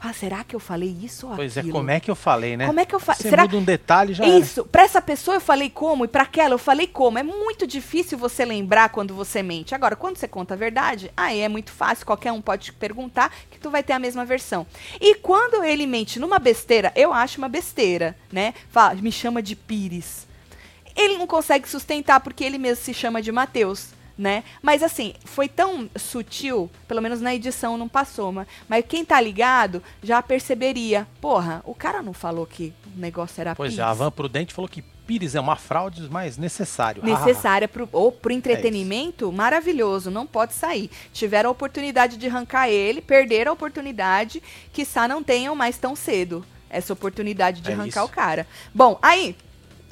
Ah, 0.00 0.12
será 0.12 0.44
que 0.44 0.54
eu 0.54 0.60
falei 0.60 0.94
isso 1.02 1.26
ou 1.28 1.36
Pois 1.36 1.56
é, 1.56 1.60
aquilo? 1.60 1.74
como 1.76 1.90
é 1.90 2.00
que 2.00 2.10
eu 2.10 2.14
falei, 2.16 2.56
né? 2.56 2.66
Como 2.66 2.80
é 2.80 2.84
que 2.84 2.94
eu 2.94 3.00
fa- 3.00 3.14
Você 3.14 3.28
será- 3.30 3.42
muda 3.42 3.56
um 3.56 3.64
detalhe 3.64 4.14
já. 4.14 4.26
Isso, 4.26 4.64
pra 4.64 4.82
essa 4.82 5.00
pessoa 5.02 5.36
eu 5.36 5.40
falei 5.40 5.70
como 5.70 6.04
e 6.04 6.08
pra 6.08 6.22
aquela 6.22 6.54
eu 6.54 6.58
falei 6.58 6.86
como. 6.86 7.18
É 7.18 7.22
muito 7.22 7.66
difícil 7.66 8.18
você 8.18 8.44
lembrar 8.44 8.88
quando 8.90 9.14
você 9.14 9.42
mente. 9.42 9.74
Agora, 9.74 9.96
quando 9.96 10.16
você 10.16 10.28
conta 10.28 10.54
a 10.54 10.56
verdade, 10.56 11.10
aí 11.16 11.40
é 11.40 11.48
muito 11.48 11.70
fácil, 11.72 12.06
qualquer 12.06 12.32
um 12.32 12.40
pode 12.40 12.66
te 12.66 12.72
perguntar 12.72 13.32
que 13.50 13.58
tu 13.58 13.70
vai 13.70 13.82
ter 13.82 13.92
a 13.92 13.98
mesma 13.98 14.24
versão. 14.24 14.66
E 15.00 15.14
quando 15.16 15.62
ele 15.64 15.86
mente 15.86 16.18
numa 16.18 16.38
besteira, 16.38 16.92
eu 16.96 17.12
acho 17.12 17.38
uma 17.38 17.48
besteira, 17.48 18.16
né? 18.32 18.54
Fala, 18.70 18.94
me 18.94 19.12
chama 19.12 19.42
de 19.42 19.54
Pires. 19.56 20.26
Ele 20.96 21.16
não 21.16 21.26
consegue 21.28 21.68
sustentar 21.68 22.20
porque 22.20 22.42
ele 22.42 22.58
mesmo 22.58 22.84
se 22.84 22.92
chama 22.92 23.22
de 23.22 23.30
Mateus. 23.30 23.96
Né? 24.18 24.42
Mas 24.60 24.82
assim, 24.82 25.14
foi 25.24 25.48
tão 25.48 25.88
sutil, 25.94 26.68
pelo 26.88 27.00
menos 27.00 27.20
na 27.20 27.32
edição 27.32 27.78
não 27.78 27.88
passou, 27.88 28.32
mas, 28.32 28.48
mas 28.68 28.84
quem 28.88 29.04
tá 29.04 29.20
ligado 29.20 29.80
já 30.02 30.20
perceberia. 30.20 31.06
Porra, 31.20 31.62
o 31.64 31.72
cara 31.72 32.02
não 32.02 32.12
falou 32.12 32.44
que 32.44 32.74
o 32.96 32.98
negócio 32.98 33.40
era 33.40 33.54
Pois 33.54 33.70
Pires 33.70 33.86
é, 33.86 33.88
a 33.88 33.92
Van 33.92 34.10
Prudente 34.10 34.52
falou 34.52 34.68
que 34.68 34.82
Pires 35.08 35.34
é 35.34 35.40
uma 35.40 35.56
fraude, 35.56 36.06
mas 36.10 36.36
necessário. 36.36 37.02
necessária 37.02 37.66
pro, 37.66 37.88
ou 37.92 38.08
É 38.08 38.12
pro 38.12 38.32
entretenimento, 38.32 39.32
maravilhoso, 39.32 40.10
não 40.10 40.26
pode 40.26 40.52
sair. 40.52 40.90
Tiveram 41.14 41.48
a 41.48 41.52
oportunidade 41.52 42.16
de 42.16 42.26
arrancar 42.26 42.68
ele, 42.68 43.00
perderam 43.00 43.52
a 43.52 43.54
oportunidade, 43.54 44.42
quiçá 44.72 45.08
não 45.08 45.22
tenham 45.22 45.54
mais 45.54 45.78
tão 45.78 45.96
cedo 45.96 46.44
essa 46.68 46.92
oportunidade 46.92 47.62
de 47.62 47.70
É 47.70 47.74
arrancar 47.74 48.02
isso. 48.02 48.12
o 48.12 48.14
cara. 48.14 48.46
Bom, 48.74 48.98
aí 49.00 49.34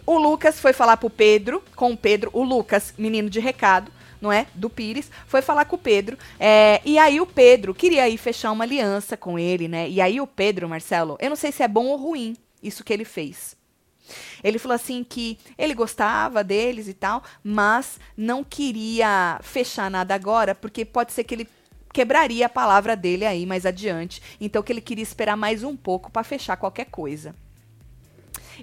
o 0.05 0.19
Lucas 0.19 0.61
foi 0.61 0.73
falar 0.73 0.99
pro 0.99 1.09
Pedro, 1.09 1.63
com 1.75 1.93
o 1.93 1.97
Pedro, 1.97 2.31
o 2.35 2.45
Lucas, 2.45 2.93
menino 2.99 3.31
de 3.31 3.41
recado, 3.41 3.91
não 4.21 4.33
é? 4.33 4.47
Do 4.55 4.71
Pires, 4.71 5.11
foi 5.27 5.43
falar 5.43 5.65
com 5.65 5.77
o 5.77 5.79
Pedro. 5.79 6.19
é, 6.39 6.81
e 6.85 6.99
aí 6.99 7.21
o 7.21 7.27
Pedro 7.27 7.75
queria 7.75 8.09
ir 8.09 8.17
fechar 8.17 8.53
uma 8.53 8.65
aliança 8.65 9.17
com 9.17 9.39
ele, 9.39 9.69
né? 9.69 9.89
E 9.89 10.01
aí 10.01 10.21
o 10.21 10.27
Pedro, 10.27 10.69
Marcelo, 10.69 11.17
eu 11.21 11.31
não 11.31 11.37
sei 11.37 11.53
se 11.53 11.63
é 11.63 11.69
bom 11.69 11.87
ou 11.87 11.97
ruim 11.97 12.37
isso 12.63 12.85
que 12.85 12.93
ele 12.93 13.05
fez. 13.05 13.57
Ele 14.43 14.59
falou 14.59 14.75
assim 14.75 15.03
que 15.03 15.39
ele 15.59 15.75
gostava 15.75 16.45
deles 16.45 16.89
e 16.89 16.95
tal, 16.95 17.23
mas 17.43 17.99
não 18.17 18.45
queria 18.45 19.39
fechar 19.43 19.91
nada 19.91 20.15
agora, 20.15 20.55
porque 20.55 20.85
pode 20.85 21.13
ser 21.13 21.25
que 21.25 21.35
ele 21.35 21.49
quebraria 21.93 22.47
a 22.47 22.51
palavra 22.51 22.95
dele 22.95 23.25
aí 23.25 23.47
mais 23.47 23.67
adiante. 23.67 24.23
Então 24.41 24.63
que 24.63 24.73
ele 24.73 24.81
queria 24.81 25.03
esperar 25.03 25.37
mais 25.37 25.65
um 25.65 25.77
pouco 25.77 26.11
para 26.11 26.23
fechar 26.23 26.57
qualquer 26.57 26.87
coisa. 26.87 27.35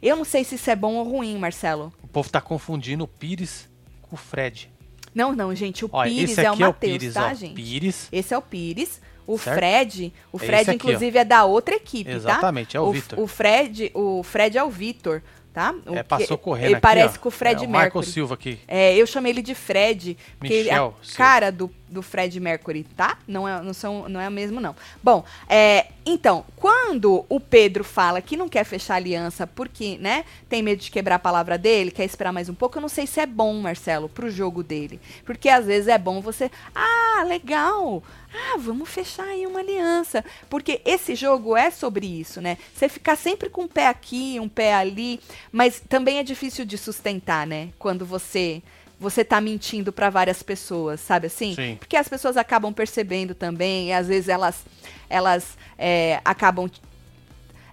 Eu 0.02 0.16
não 0.16 0.26
sei 0.26 0.44
se 0.44 0.56
isso 0.56 0.70
é 0.70 0.76
bom 0.76 0.96
ou 0.96 1.04
ruim, 1.04 1.38
Marcelo. 1.38 1.94
O 2.02 2.08
povo 2.08 2.30
tá 2.30 2.42
confundindo 2.42 3.04
o 3.04 3.08
Pires 3.08 3.70
com 4.02 4.16
o 4.16 4.18
Fred. 4.18 4.72
Não, 5.14 5.34
não, 5.34 5.54
gente, 5.54 5.86
o 5.86 5.90
Olha, 5.92 6.10
Pires 6.10 6.38
é 6.38 6.50
o 6.50 6.54
aqui 6.54 6.64
é 6.64 6.66
o 6.66 6.70
Matheus, 6.70 6.98
Pires, 6.98 7.14
tá, 7.14 7.28
ó. 7.30 7.34
gente? 7.34 7.54
Pires. 7.54 8.08
Esse 8.12 8.34
é 8.34 8.38
o 8.38 8.42
Pires. 8.42 9.02
O 9.26 9.38
Certo? 9.38 9.56
Fred, 9.56 10.14
o 10.34 10.38
Fred 10.38 10.62
aqui, 10.62 10.70
ó. 10.72 10.74
inclusive 10.74 11.18
é 11.18 11.24
da 11.24 11.46
outra 11.46 11.76
equipe, 11.76 12.10
tá? 12.10 12.16
Exatamente, 12.18 12.76
é 12.76 12.80
o 12.82 12.92
Vitor. 12.92 13.20
O 13.22 13.26
Fred, 13.26 13.90
o 13.94 14.22
Fred 14.22 14.58
é 14.58 14.64
o 14.66 14.70
Vitor, 14.70 15.22
tá? 15.54 15.74
O 15.88 15.94
É, 15.96 15.98
que- 16.00 16.04
passou 16.04 16.38
correndo 16.38 16.66
Ele 16.66 16.74
aqui, 16.76 16.82
parece 16.82 17.18
ó. 17.18 17.22
com 17.22 17.30
o 17.30 17.32
Fred 17.32 17.64
é, 17.64 17.66
o 17.66 17.70
Mercury. 17.70 18.06
Silva 18.06 18.34
aqui. 18.34 18.60
É, 18.68 18.94
eu 18.98 19.08
chamei 19.08 19.32
ele 19.32 19.42
de 19.42 19.56
Fred, 19.56 20.18
ele 20.44 20.54
é 20.68 20.74
a 20.74 20.76
Michel 20.82 20.96
Silva. 21.02 21.18
cara 21.18 21.52
do, 21.54 21.72
do 21.94 22.02
Fred 22.02 22.38
Mercury, 22.40 22.84
tá? 22.84 23.18
Não 23.28 23.48
é, 23.48 23.62
não, 23.62 23.74
são, 23.74 24.10
não 24.10 24.20
é 24.20 24.28
o 24.28 24.32
mesmo, 24.32 24.60
não. 24.60 24.76
Bom, 25.02 25.24
é, 25.48 25.88
então, 26.06 26.44
quando 26.58 27.26
o 27.30 27.40
Pedro 27.40 27.84
fala 27.84 28.22
que 28.22 28.36
não 28.36 28.50
quer 28.50 28.66
fechar 28.66 28.96
aliança 28.96 29.48
porque, 29.48 29.98
né, 30.00 30.26
tem 30.50 30.62
medo 30.62 30.82
de 30.82 30.92
quebrar 30.92 31.16
a 31.16 31.20
palavra 31.20 31.58
dele, 31.58 31.92
quer 31.92 32.04
esperar 32.04 32.34
mais 32.34 32.50
um 32.50 32.54
pouco, 32.54 32.78
eu 32.78 32.82
não 32.82 32.90
sei 32.90 33.08
se 33.08 33.22
é 33.22 33.26
bom, 33.26 33.54
Marcelo, 33.54 34.10
pro 34.10 34.30
jogo 34.30 34.62
dele. 34.62 35.00
Porque 35.26 35.48
às 35.48 35.66
vezes 35.66 35.88
é 35.88 35.98
bom 35.98 36.20
você, 36.20 36.52
ah, 36.76 37.24
legal, 37.26 38.04
ah, 38.34 38.58
vamos 38.58 38.90
fechar 38.90 39.26
aí 39.26 39.46
uma 39.46 39.60
aliança. 39.60 40.26
Porque 40.50 40.82
esse 40.84 41.16
jogo 41.16 41.56
é 41.56 41.70
sobre 41.70 42.06
isso, 42.06 42.42
né? 42.42 42.58
Você 42.76 42.90
ficar 42.90 43.16
sempre 43.16 43.50
com 43.50 43.64
um 43.64 43.68
pé 43.68 43.88
aqui, 43.88 44.40
um 44.40 44.50
pé 44.50 44.74
ali, 44.74 45.20
mas 45.52 45.82
também 45.88 46.18
é 46.18 46.24
difícil 46.24 46.66
de 46.66 46.78
sustentar, 46.78 47.48
né? 47.48 47.70
Quando 47.78 48.06
você 48.06 48.62
você 49.00 49.24
tá 49.24 49.42
mentindo 49.42 49.92
para 49.92 50.10
várias 50.10 50.42
pessoas, 50.42 51.00
sabe 51.00 51.28
assim? 51.28 51.56
Sim. 51.56 51.76
Porque 51.80 51.98
as 51.98 52.08
pessoas 52.08 52.38
acabam 52.38 52.74
percebendo 52.74 53.36
também, 53.36 53.90
e 53.90 53.94
às 53.94 54.08
vezes 54.08 54.30
elas 54.30 54.64
elas 55.10 55.58
é, 55.78 56.20
acabam 56.26 56.70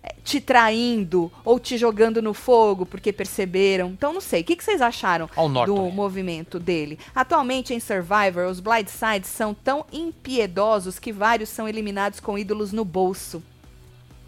é, 0.03 0.15
te 0.25 0.41
traindo 0.41 1.31
ou 1.45 1.59
te 1.59 1.77
jogando 1.79 2.21
no 2.21 2.35
fogo 2.35 2.85
porque 2.85 3.13
perceberam. 3.13 3.89
Então, 3.89 4.13
não 4.13 4.21
sei. 4.21 4.43
O 4.43 4.45
que, 4.45 4.57
que 4.57 4.65
vocês 4.65 4.81
acharam 4.81 5.29
do 5.67 5.77
movimento 5.91 6.59
dele? 6.59 6.99
Atualmente, 7.15 7.75
em 7.75 7.81
Survivor, 7.81 8.47
os 8.49 8.61
Blindsides 8.61 9.31
são 9.31 9.55
tão 9.55 9.85
impiedosos 9.93 10.99
que 10.99 11.13
vários 11.13 11.49
são 11.49 11.69
eliminados 11.69 12.21
com 12.21 12.39
ídolos 12.39 12.73
no 12.73 12.85
bolso. 12.85 13.43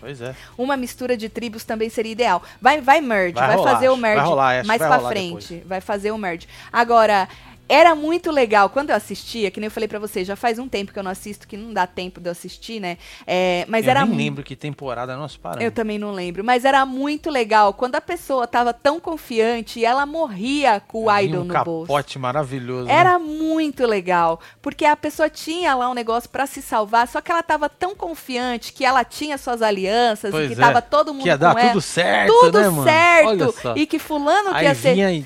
Pois 0.02 0.20
é. 0.20 0.34
Uma 0.58 0.76
mistura 0.76 1.16
de 1.16 1.28
tribos 1.28 1.62
também 1.62 1.88
seria 1.88 2.10
ideal. 2.10 2.42
Vai, 2.60 2.80
vai 2.80 3.00
merge, 3.00 3.34
vai, 3.34 3.46
Vai 3.46 3.56
rolar, 3.56 3.72
fazer 3.72 3.88
o 3.88 3.94
que 3.94 4.00
vai 4.00 4.10
merge 4.10 4.26
rolar, 4.26 4.66
mais 4.66 4.82
rolar 4.82 5.08
frente. 5.08 5.62
Vai 5.64 5.80
fazer 5.80 6.10
o 6.10 6.18
merge. 6.18 6.48
Agora, 6.72 7.28
era 7.72 7.94
muito 7.94 8.30
legal. 8.30 8.68
Quando 8.70 8.90
eu 8.90 8.96
assistia, 8.96 9.50
que 9.50 9.58
nem 9.60 9.66
eu 9.66 9.70
falei 9.70 9.88
pra 9.88 9.98
vocês, 9.98 10.26
já 10.26 10.36
faz 10.36 10.58
um 10.58 10.68
tempo 10.68 10.92
que 10.92 10.98
eu 10.98 11.02
não 11.02 11.10
assisto, 11.10 11.46
que 11.48 11.56
não 11.56 11.72
dá 11.72 11.86
tempo 11.86 12.20
de 12.20 12.28
eu 12.28 12.32
assistir, 12.32 12.80
né? 12.80 12.98
É, 13.26 13.64
mas 13.68 13.84
eu 13.84 13.90
era 13.90 14.00
nem 14.00 14.10
mu- 14.10 14.16
lembro 14.16 14.42
que 14.44 14.54
temporada 14.56 15.16
nós 15.16 15.36
paramos. 15.36 15.64
eu 15.64 15.70
também 15.72 15.98
não 15.98 16.12
lembro, 16.12 16.44
mas 16.44 16.64
era 16.64 16.84
muito 16.86 17.30
legal 17.30 17.72
quando 17.74 17.94
a 17.94 18.00
pessoa 18.00 18.46
tava 18.46 18.72
tão 18.72 19.00
confiante 19.00 19.80
e 19.80 19.84
ela 19.84 20.04
morria 20.06 20.80
com 20.86 21.04
o 21.04 21.10
Eu 21.10 21.24
idol 21.24 21.40
um 21.42 21.44
no 21.44 21.52
capote 21.52 21.94
bolso. 21.94 22.18
maravilhoso. 22.18 22.86
né? 22.88 22.94
Era 22.94 23.18
muito 23.18 23.86
legal, 23.86 24.40
porque 24.60 24.84
a 24.84 24.96
pessoa 24.96 25.28
tinha 25.30 25.74
lá 25.74 25.88
um 25.90 25.94
negócio 25.94 26.28
pra 26.30 26.46
se 26.46 26.60
salvar, 26.62 27.08
só 27.08 27.20
que 27.20 27.30
ela 27.30 27.42
tava 27.42 27.68
tão 27.68 27.94
confiante 27.94 28.72
que 28.72 28.84
ela 28.84 29.04
tinha 29.04 29.38
suas 29.38 29.62
alianças 29.62 30.30
Pois 30.30 30.50
e 30.50 30.54
que 30.54 30.60
é, 30.60 30.64
tava 30.64 30.82
todo 30.82 31.12
mundo 31.14 31.22
Que 31.22 31.28
ia 31.28 31.38
dar 31.38 31.54
ela. 31.56 31.68
tudo 31.68 31.80
certo, 31.80 32.32
tudo 32.32 32.60
né, 32.60 32.68
mano? 32.68 32.82
certo 32.84 33.78
e 33.78 33.86
que 33.86 33.98
fulano 33.98 34.54
que 34.54 34.62
ia 34.62 34.74
ser 34.74 34.96
e 34.96 35.24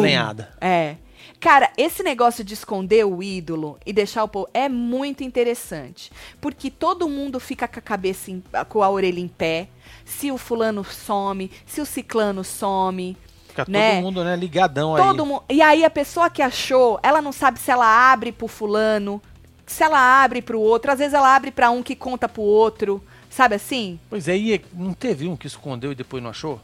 lenhada. 0.00 0.50
é. 0.60 0.96
Cara, 1.42 1.72
esse 1.76 2.04
negócio 2.04 2.44
de 2.44 2.54
esconder 2.54 3.04
o 3.04 3.20
ídolo 3.20 3.76
e 3.84 3.92
deixar 3.92 4.22
o 4.22 4.28
povo 4.28 4.48
é 4.54 4.68
muito 4.68 5.24
interessante. 5.24 6.12
Porque 6.40 6.70
todo 6.70 7.08
mundo 7.08 7.40
fica 7.40 7.66
com 7.66 7.80
a 7.80 7.82
cabeça, 7.82 8.30
em- 8.30 8.44
com 8.68 8.80
a 8.80 8.88
orelha 8.88 9.18
em 9.18 9.26
pé. 9.26 9.66
Se 10.04 10.30
o 10.30 10.38
fulano 10.38 10.84
some, 10.84 11.50
se 11.66 11.80
o 11.80 11.84
ciclano 11.84 12.44
some. 12.44 13.16
Fica 13.48 13.64
Né? 13.68 13.94
todo 13.96 14.02
mundo, 14.04 14.22
né, 14.24 14.36
ligadão 14.36 14.94
Todo 14.96 15.22
aí. 15.24 15.28
mundo. 15.28 15.42
E 15.50 15.60
aí 15.60 15.84
a 15.84 15.90
pessoa 15.90 16.30
que 16.30 16.40
achou, 16.40 17.00
ela 17.02 17.20
não 17.20 17.32
sabe 17.32 17.58
se 17.58 17.72
ela 17.72 17.86
abre 18.12 18.30
pro 18.30 18.46
fulano, 18.46 19.20
se 19.66 19.82
ela 19.82 19.98
abre 20.22 20.40
pro 20.40 20.60
outro. 20.60 20.92
Às 20.92 21.00
vezes 21.00 21.12
ela 21.12 21.34
abre 21.34 21.50
pra 21.50 21.70
um 21.72 21.82
que 21.82 21.96
conta 21.96 22.28
pro 22.28 22.42
outro. 22.42 23.02
Sabe 23.28 23.56
assim? 23.56 23.98
Pois 24.08 24.28
é, 24.28 24.36
e 24.36 24.64
não 24.72 24.94
teve 24.94 25.26
um 25.26 25.36
que 25.36 25.48
escondeu 25.48 25.90
e 25.90 25.94
depois 25.96 26.22
não 26.22 26.30
achou? 26.30 26.60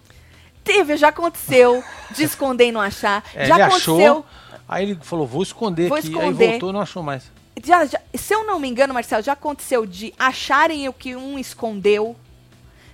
Teve, 0.62 0.96
já 0.98 1.08
aconteceu 1.08 1.82
de 2.14 2.22
esconder 2.24 2.66
e 2.68 2.72
não 2.72 2.80
achar. 2.80 3.24
É, 3.34 3.46
já 3.46 3.66
aconteceu. 3.66 3.94
achou, 3.96 4.26
aí 4.68 4.84
ele 4.84 4.98
falou, 5.02 5.26
vou 5.26 5.42
esconder 5.42 5.88
Vou 5.88 5.96
aqui. 5.98 6.08
esconder. 6.08 6.44
Aí 6.44 6.50
voltou 6.52 6.70
e 6.70 6.72
não 6.72 6.80
achou 6.80 7.02
mais. 7.02 7.24
Já- 7.64 7.84
já- 7.86 8.00
se 8.14 8.32
eu 8.34 8.46
não 8.46 8.60
me 8.60 8.68
engano, 8.68 8.94
Marcelo, 8.94 9.22
já 9.22 9.32
aconteceu 9.32 9.84
de 9.86 10.14
acharem 10.18 10.88
o 10.88 10.92
que 10.92 11.16
um 11.16 11.38
escondeu. 11.38 12.14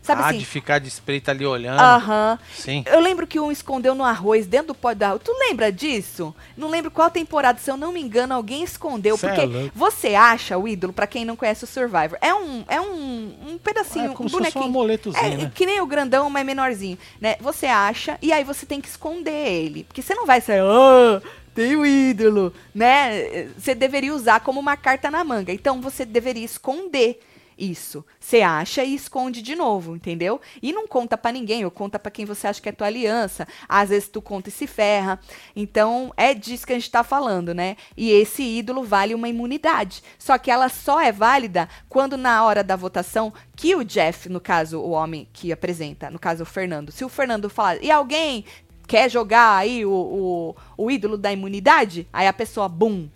Sabe 0.03 0.21
ah, 0.23 0.27
assim? 0.27 0.39
de 0.39 0.45
ficar 0.45 0.79
de 0.79 0.87
espreita 0.87 1.31
ali 1.31 1.47
olhando. 1.47 1.81
Aham. 1.81 2.39
Sim. 2.55 2.85
Eu 2.87 3.01
lembro 3.01 3.27
que 3.27 3.41
um 3.41 3.51
escondeu 3.51 3.95
no 3.95 4.05
arroz, 4.05 4.47
dentro 4.47 4.75
do 4.75 4.95
do 4.95 5.03
arroz. 5.05 5.23
Tu 5.25 5.33
lembra 5.49 5.73
disso? 5.73 6.35
Não 6.59 6.69
lembro 6.69 6.91
qual 6.91 7.11
temporada, 7.11 7.59
se 7.59 7.71
eu 7.71 7.77
não 7.79 7.91
me 7.91 8.03
engano, 8.03 8.35
alguém 8.35 8.63
escondeu. 8.63 9.17
Cê 9.17 9.27
é 9.27 9.29
porque 9.31 9.47
louco. 9.47 9.71
você 9.75 10.15
acha 10.15 10.59
o 10.59 10.69
ídolo, 10.69 10.93
pra 10.93 11.07
quem 11.07 11.25
não 11.25 11.37
conhece 11.37 11.65
o 11.65 11.67
Survivor, 11.67 12.19
é 12.21 12.35
um, 12.35 12.65
é 12.69 12.79
um, 12.79 13.35
um 13.49 13.59
pedacinho, 13.59 14.11
é 14.13 14.15
como 14.15 14.27
um 14.27 14.29
se 14.29 14.37
fosse 14.37 14.49
um 14.51 14.53
bonequinho. 14.53 14.65
amoletozinho, 14.67 15.25
É, 15.25 15.37
né? 15.39 15.53
que 15.55 15.65
nem 15.65 15.81
o 15.81 15.87
grandão, 15.87 16.29
mas 16.29 16.45
menorzinho, 16.45 16.99
né? 17.19 17.37
Você 17.41 17.65
acha 17.65 18.19
e 18.21 18.31
aí 18.31 18.45
você 18.45 18.67
tem 18.67 18.83
que 18.83 18.89
esconder 18.89 19.31
ele. 19.33 19.85
Porque 19.85 20.03
você 20.03 20.15
não 20.15 20.27
vai 20.27 20.43
sair, 20.43 20.61
ah, 20.61 21.23
tem 21.55 21.77
o 21.77 21.87
ídolo, 21.87 22.53
né? 22.75 23.49
Você 23.57 23.75
deveria 23.75 24.14
usar 24.14 24.40
como 24.40 24.59
uma 24.59 24.77
carta 24.77 25.11
na 25.11 25.23
manga. 25.23 25.53
Então 25.53 25.81
você 25.81 26.05
deveria 26.05 26.45
esconder 26.45 27.21
isso. 27.57 28.05
Você 28.19 28.43
acha 28.43 28.83
e 28.85 28.95
esconde 28.95 29.40
de 29.40 29.55
novo, 29.55 29.95
entendeu? 29.95 30.40
E 30.61 30.73
não 30.73 30.87
conta 30.87 31.17
pra 31.17 31.33
ninguém, 31.33 31.64
ou 31.64 31.71
conta 31.71 31.99
pra 31.99 32.11
quem 32.11 32.25
você 32.25 32.47
acha 32.47 32.61
que 32.61 32.69
é 32.69 32.73
tua 32.73 32.87
aliança. 32.87 33.47
Às 33.69 33.90
vezes 33.90 34.09
tu 34.09 34.21
conta 34.21 34.49
e 34.49 34.53
se 34.53 34.67
ferra. 34.67 35.21
Então 35.55 36.12
é 36.17 36.35
disso 36.35 36.67
que 36.67 36.73
a 36.73 36.77
gente 36.77 36.90
tá 36.90 37.05
falando, 37.05 37.55
né? 37.55 37.77
E 37.97 38.11
esse 38.11 38.43
ídolo 38.43 38.83
vale 38.83 39.14
uma 39.14 39.29
imunidade. 39.29 40.03
Só 40.19 40.37
que 40.38 40.51
ela 40.51 40.69
só 40.69 41.01
é 41.01 41.12
válida 41.12 41.69
quando 41.88 42.17
na 42.17 42.45
hora 42.45 42.64
da 42.64 42.77
votação 42.77 43.33
que 43.57 43.75
o 43.77 43.85
Jeff, 43.85 44.29
no 44.29 44.40
caso, 44.40 44.81
o 44.81 44.90
homem 44.90 45.29
que 45.33 45.53
apresenta, 45.53 46.11
no 46.11 46.19
caso 46.19 46.43
o 46.43 46.47
Fernando, 46.47 46.90
se 46.90 47.05
o 47.05 47.09
Fernando 47.09 47.49
falar, 47.49 47.83
e 47.83 47.90
alguém 47.90 48.45
quer 48.87 49.11
jogar 49.11 49.57
aí 49.57 49.85
o, 49.85 49.90
o, 49.90 50.57
o 50.85 50.90
ídolo 50.90 51.16
da 51.16 51.33
imunidade, 51.33 52.07
aí 52.12 52.27
a 52.27 52.33
pessoa, 52.33 52.68
bum, 52.68 53.09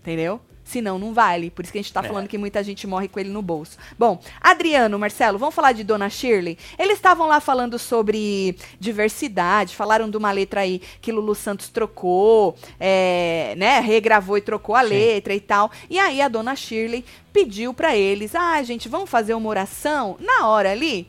entendeu? 0.00 0.40
Senão 0.64 0.98
não 0.98 1.12
vale. 1.12 1.50
Por 1.50 1.64
isso 1.64 1.72
que 1.72 1.78
a 1.78 1.82
gente 1.82 1.92
tá 1.92 2.00
É. 2.02 2.08
falando 2.08 2.28
que 2.28 2.38
muita 2.38 2.62
gente 2.62 2.86
morre 2.86 3.06
com 3.08 3.18
ele 3.20 3.28
no 3.28 3.42
bolso. 3.42 3.76
Bom, 3.98 4.18
Adriano, 4.40 4.98
Marcelo, 4.98 5.36
vamos 5.38 5.54
falar 5.54 5.72
de 5.72 5.84
Dona 5.84 6.08
Shirley? 6.08 6.56
Eles 6.78 6.94
estavam 6.94 7.26
lá 7.26 7.40
falando 7.40 7.78
sobre 7.78 8.56
diversidade, 8.80 9.76
falaram 9.76 10.08
de 10.08 10.16
uma 10.16 10.30
letra 10.30 10.60
aí 10.60 10.80
que 11.02 11.12
Lulu 11.12 11.34
Santos 11.34 11.68
trocou, 11.68 12.56
é, 12.80 13.54
né? 13.58 13.80
Regravou 13.80 14.38
e 14.38 14.40
trocou 14.40 14.74
a 14.74 14.82
Sim. 14.82 14.90
letra 14.90 15.34
e 15.34 15.40
tal. 15.40 15.70
E 15.90 15.98
aí 15.98 16.22
a 16.22 16.28
Dona 16.28 16.54
Shirley 16.56 17.04
pediu 17.32 17.74
pra 17.74 17.94
eles: 17.96 18.34
ah, 18.34 18.62
gente, 18.62 18.88
vamos 18.88 19.10
fazer 19.10 19.34
uma 19.34 19.50
oração? 19.50 20.16
Na 20.20 20.46
hora 20.48 20.70
ali, 20.70 21.06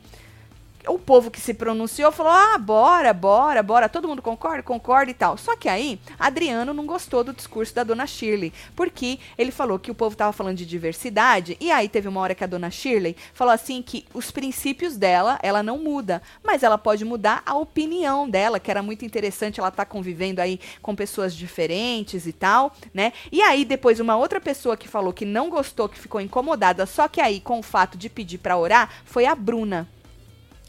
o 0.86 0.98
povo 0.98 1.30
que 1.30 1.40
se 1.40 1.54
pronunciou 1.54 2.12
falou: 2.12 2.32
ah, 2.32 2.58
bora, 2.58 3.12
bora, 3.12 3.62
bora. 3.62 3.88
Todo 3.88 4.08
mundo 4.08 4.22
concorda? 4.22 4.62
Concorda 4.62 5.10
e 5.10 5.14
tal. 5.14 5.36
Só 5.36 5.56
que 5.56 5.68
aí, 5.68 5.98
Adriano 6.18 6.74
não 6.74 6.86
gostou 6.86 7.24
do 7.24 7.32
discurso 7.32 7.74
da 7.74 7.84
dona 7.84 8.06
Shirley, 8.06 8.52
porque 8.76 9.18
ele 9.36 9.50
falou 9.50 9.78
que 9.78 9.90
o 9.90 9.94
povo 9.94 10.16
tava 10.16 10.32
falando 10.32 10.56
de 10.56 10.66
diversidade, 10.66 11.56
e 11.60 11.70
aí 11.70 11.88
teve 11.88 12.08
uma 12.08 12.20
hora 12.20 12.34
que 12.34 12.44
a 12.44 12.46
dona 12.46 12.70
Shirley 12.70 13.16
falou 13.32 13.52
assim 13.52 13.82
que 13.82 14.04
os 14.12 14.30
princípios 14.30 14.96
dela, 14.96 15.38
ela 15.42 15.62
não 15.62 15.78
muda, 15.78 16.22
mas 16.42 16.62
ela 16.62 16.78
pode 16.78 17.04
mudar 17.04 17.42
a 17.46 17.54
opinião 17.56 18.28
dela, 18.28 18.60
que 18.60 18.70
era 18.70 18.82
muito 18.82 19.04
interessante, 19.04 19.60
ela 19.60 19.70
tá 19.70 19.84
convivendo 19.84 20.40
aí 20.40 20.60
com 20.82 20.94
pessoas 20.94 21.34
diferentes 21.34 22.26
e 22.26 22.32
tal, 22.32 22.74
né? 22.92 23.12
E 23.30 23.42
aí 23.42 23.64
depois 23.64 24.00
uma 24.00 24.16
outra 24.16 24.40
pessoa 24.40 24.76
que 24.76 24.88
falou 24.88 25.12
que 25.12 25.24
não 25.24 25.48
gostou, 25.48 25.88
que 25.88 25.98
ficou 25.98 26.20
incomodada, 26.20 26.86
só 26.86 27.08
que 27.08 27.20
aí 27.20 27.40
com 27.40 27.58
o 27.58 27.62
fato 27.62 27.96
de 27.96 28.08
pedir 28.08 28.38
pra 28.38 28.56
orar, 28.56 28.90
foi 29.04 29.26
a 29.26 29.34
Bruna. 29.34 29.88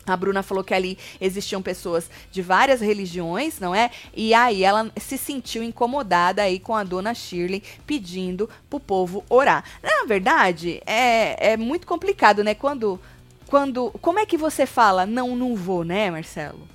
A 0.05 0.15
Bruna 0.15 0.43
falou 0.43 0.63
que 0.63 0.73
ali 0.73 0.97
existiam 1.19 1.61
pessoas 1.61 2.09
de 2.31 2.41
várias 2.41 2.81
religiões, 2.81 3.59
não 3.59 3.73
é? 3.73 3.89
E 4.15 4.33
aí 4.33 4.63
ela 4.63 4.91
se 4.97 5.17
sentiu 5.17 5.63
incomodada 5.63 6.41
aí 6.41 6.59
com 6.59 6.75
a 6.75 6.83
dona 6.83 7.13
Shirley 7.13 7.63
pedindo 7.87 8.49
pro 8.69 8.79
povo 8.79 9.23
orar. 9.29 9.63
Na 9.81 10.05
verdade, 10.05 10.81
é, 10.85 11.53
é 11.53 11.57
muito 11.57 11.87
complicado, 11.87 12.43
né? 12.43 12.53
Quando, 12.53 12.99
quando. 13.47 13.91
Como 14.01 14.19
é 14.19 14.25
que 14.25 14.37
você 14.37 14.65
fala 14.65 15.05
não, 15.05 15.35
não 15.35 15.55
vou, 15.55 15.83
né, 15.83 16.11
Marcelo? 16.11 16.67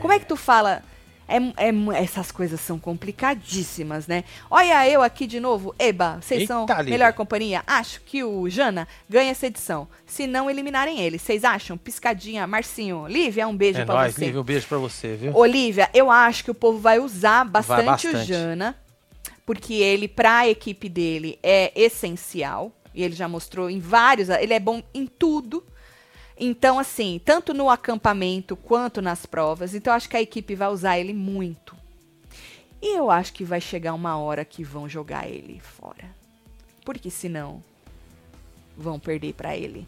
Como 0.00 0.12
é 0.12 0.18
que 0.18 0.26
tu 0.26 0.36
fala? 0.36 0.82
É, 1.28 1.36
é 1.36 2.02
essas 2.02 2.32
coisas 2.32 2.58
são 2.58 2.78
complicadíssimas, 2.78 4.06
né? 4.06 4.24
Olha 4.50 4.88
eu 4.88 5.02
aqui 5.02 5.26
de 5.26 5.38
novo. 5.38 5.74
Eba, 5.78 6.18
vocês 6.22 6.46
são 6.46 6.64
Lívia. 6.66 6.84
melhor 6.84 7.12
companhia? 7.12 7.62
Acho 7.66 8.00
que 8.00 8.24
o 8.24 8.48
Jana 8.48 8.88
ganha 9.08 9.30
essa 9.30 9.46
edição. 9.46 9.86
Se 10.06 10.26
não 10.26 10.50
eliminarem 10.50 11.00
ele. 11.00 11.18
Vocês 11.18 11.44
acham? 11.44 11.76
Piscadinha, 11.76 12.46
Marcinho. 12.46 13.06
Lívia, 13.06 13.46
um 13.46 13.56
beijo 13.56 13.80
É 13.80 13.84
pra 13.84 13.94
nóis, 13.94 14.14
você. 14.14 14.24
Lívia, 14.24 14.40
um 14.40 14.44
beijo 14.44 14.66
pra 14.66 14.78
você, 14.78 15.16
viu? 15.16 15.36
Olivia, 15.36 15.90
eu 15.92 16.10
acho 16.10 16.44
que 16.44 16.50
o 16.50 16.54
povo 16.54 16.78
vai 16.78 16.98
usar 16.98 17.44
bastante, 17.44 17.82
o 17.82 18.12
bastante. 18.12 18.26
Jana, 18.26 18.74
porque 19.44 19.74
ele, 19.74 20.08
pra 20.08 20.48
equipe 20.48 20.88
dele, 20.88 21.38
é 21.42 21.72
essencial. 21.78 22.72
E 22.94 23.02
ele 23.02 23.14
já 23.14 23.28
mostrou 23.28 23.68
em 23.68 23.78
vários. 23.78 24.28
Ele 24.30 24.54
é 24.54 24.58
bom 24.58 24.82
em 24.94 25.06
tudo. 25.06 25.62
Então, 26.38 26.78
assim, 26.78 27.20
tanto 27.24 27.52
no 27.52 27.68
acampamento 27.68 28.56
quanto 28.56 29.02
nas 29.02 29.26
provas. 29.26 29.74
Então, 29.74 29.92
acho 29.92 30.08
que 30.08 30.16
a 30.16 30.22
equipe 30.22 30.54
vai 30.54 30.68
usar 30.68 30.98
ele 30.98 31.12
muito. 31.12 31.76
E 32.80 32.96
eu 32.96 33.10
acho 33.10 33.32
que 33.32 33.44
vai 33.44 33.60
chegar 33.60 33.92
uma 33.94 34.16
hora 34.16 34.44
que 34.44 34.62
vão 34.62 34.88
jogar 34.88 35.28
ele 35.28 35.58
fora. 35.60 36.04
Porque 36.84 37.10
senão 37.10 37.62
vão 38.76 39.00
perder 39.00 39.34
pra 39.34 39.56
ele. 39.56 39.86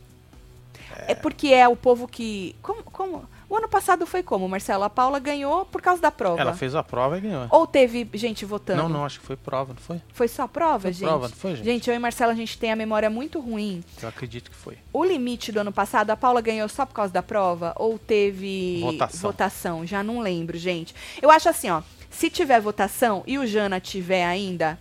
É. 1.07 1.15
porque 1.15 1.49
é 1.49 1.69
o 1.69 1.77
povo 1.77 2.09
que. 2.09 2.57
Como, 2.61 2.83
como? 2.83 3.29
O 3.51 3.57
ano 3.57 3.69
passado 3.69 4.07
foi 4.07 4.23
como, 4.23 4.49
Marcelo? 4.49 4.85
A 4.85 4.89
Paula 4.89 5.19
ganhou 5.19 5.65
por 5.65 5.83
causa 5.83 6.01
da 6.01 6.13
prova. 6.13 6.41
Ela 6.41 6.55
fez 6.55 6.73
a 6.77 6.85
prova 6.85 7.19
e 7.19 7.21
ganhou. 7.21 7.49
Ou 7.51 7.67
teve 7.67 8.09
gente 8.15 8.45
votando? 8.45 8.81
Não, 8.81 8.89
não, 8.89 9.05
acho 9.05 9.19
que 9.19 9.27
foi 9.27 9.37
prova, 9.37 9.73
não 9.73 9.81
foi? 9.81 10.01
Foi 10.13 10.29
só 10.29 10.47
prova, 10.47 10.83
Foi 10.83 10.93
gente? 10.93 11.09
prova, 11.09 11.27
não 11.29 11.35
foi, 11.35 11.57
gente? 11.57 11.65
Gente, 11.65 11.91
eu 11.91 11.97
e 11.97 11.99
Marcelo, 11.99 12.31
a 12.31 12.35
gente 12.37 12.57
tem 12.57 12.71
a 12.71 12.77
memória 12.77 13.11
muito 13.11 13.41
ruim. 13.41 13.83
Eu 14.01 14.09
acredito 14.09 14.53
que 14.53 14.57
foi. 14.57 14.79
O 14.93 15.05
limite 15.05 15.51
do 15.51 15.59
ano 15.59 15.73
passado, 15.73 16.11
a 16.11 16.17
Paula 16.17 16.41
ganhou 16.41 16.69
só 16.69 16.87
por 16.87 16.95
causa 16.95 17.13
da 17.13 17.25
prova? 17.25 17.75
Ou 17.77 17.99
teve 17.99 18.83
Votação. 18.83 19.21
votação? 19.21 19.85
Já 19.87 20.01
não 20.01 20.21
lembro, 20.21 20.57
gente. 20.57 20.95
Eu 21.21 21.29
acho 21.29 21.49
assim, 21.49 21.71
ó. 21.71 21.83
Se 22.09 22.31
tiver 22.31 22.61
votação 22.61 23.25
e 23.27 23.37
o 23.37 23.45
Jana 23.45 23.81
tiver 23.81 24.25
ainda, 24.25 24.79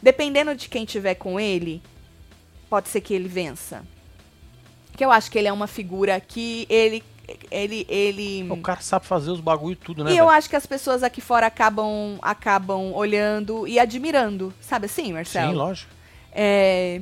dependendo 0.00 0.54
de 0.54 0.68
quem 0.68 0.84
tiver 0.84 1.16
com 1.16 1.40
ele, 1.40 1.82
pode 2.70 2.88
ser 2.88 3.00
que 3.00 3.12
ele 3.12 3.28
vença. 3.28 3.84
Que 4.96 5.04
eu 5.04 5.10
acho 5.10 5.28
que 5.28 5.38
ele 5.38 5.48
é 5.48 5.52
uma 5.52 5.66
figura 5.66 6.20
que 6.20 6.66
ele. 6.70 7.02
Ele. 7.50 7.86
ele 7.88 8.46
O 8.50 8.56
cara 8.58 8.80
sabe 8.80 9.06
fazer 9.06 9.30
os 9.30 9.40
bagulho 9.40 9.76
tudo, 9.76 10.04
né? 10.04 10.12
e 10.12 10.16
eu 10.16 10.26
velho? 10.26 10.36
acho 10.38 10.48
que 10.48 10.56
as 10.56 10.66
pessoas 10.66 11.02
aqui 11.02 11.20
fora 11.20 11.46
acabam, 11.46 12.18
acabam 12.22 12.92
olhando 12.94 13.66
e 13.66 13.78
admirando. 13.78 14.52
Sabe 14.60 14.86
assim, 14.86 15.12
Marcelo? 15.12 15.50
Sim, 15.52 15.56
lógico. 15.56 15.92
É, 16.32 17.00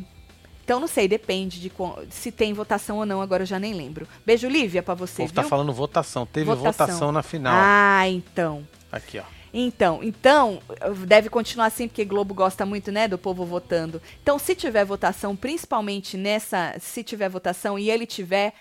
Então, 0.65 0.81
não 0.81 0.87
sei, 0.87 1.07
depende 1.07 1.61
de 1.61 1.71
se 2.09 2.33
tem 2.33 2.55
votação 2.55 2.97
ou 2.99 3.05
não, 3.05 3.21
agora 3.21 3.43
eu 3.43 3.47
já 3.47 3.59
nem 3.59 3.75
lembro. 3.75 4.09
Beijo, 4.25 4.49
Lívia, 4.49 4.83
pra 4.83 4.95
O 4.95 4.97
você, 4.97 5.23
povo 5.23 5.35
tá 5.35 5.43
viu? 5.43 5.51
falando 5.51 5.73
votação. 5.75 6.25
Teve 6.25 6.47
Votação. 6.47 6.87
votação, 6.87 7.13
na 7.13 7.23
final. 7.23 7.53
Ah, 7.55 8.09
então. 8.09 8.67
Aqui, 8.91 9.19
ó. 9.19 9.25
Então, 9.57 10.01
então, 10.03 10.61
deve 11.07 11.29
continuar 11.29 11.67
assim, 11.67 11.87
porque 11.87 12.05
Globo 12.05 12.35
gosta 12.35 12.65
muito, 12.67 12.91
né, 12.91 13.07
do 13.07 13.17
povo 13.19 13.45
votando. 13.45 14.01
Então, 14.23 14.37
se 14.39 14.55
tiver 14.55 14.85
votação, 14.85 15.37
principalmente 15.37 16.17
nessa, 16.17 16.75
se 16.81 17.05
tiver 17.05 17.29
votação 17.29 17.79
e 17.79 17.89
ele 17.91 18.05
tiver, 18.07 18.53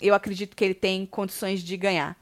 eu 0.00 0.14
acredito 0.14 0.56
que 0.56 0.64
ele 0.64 0.74
tem 0.74 1.06
condições 1.06 1.62
de 1.62 1.76
ganhar. 1.76 2.16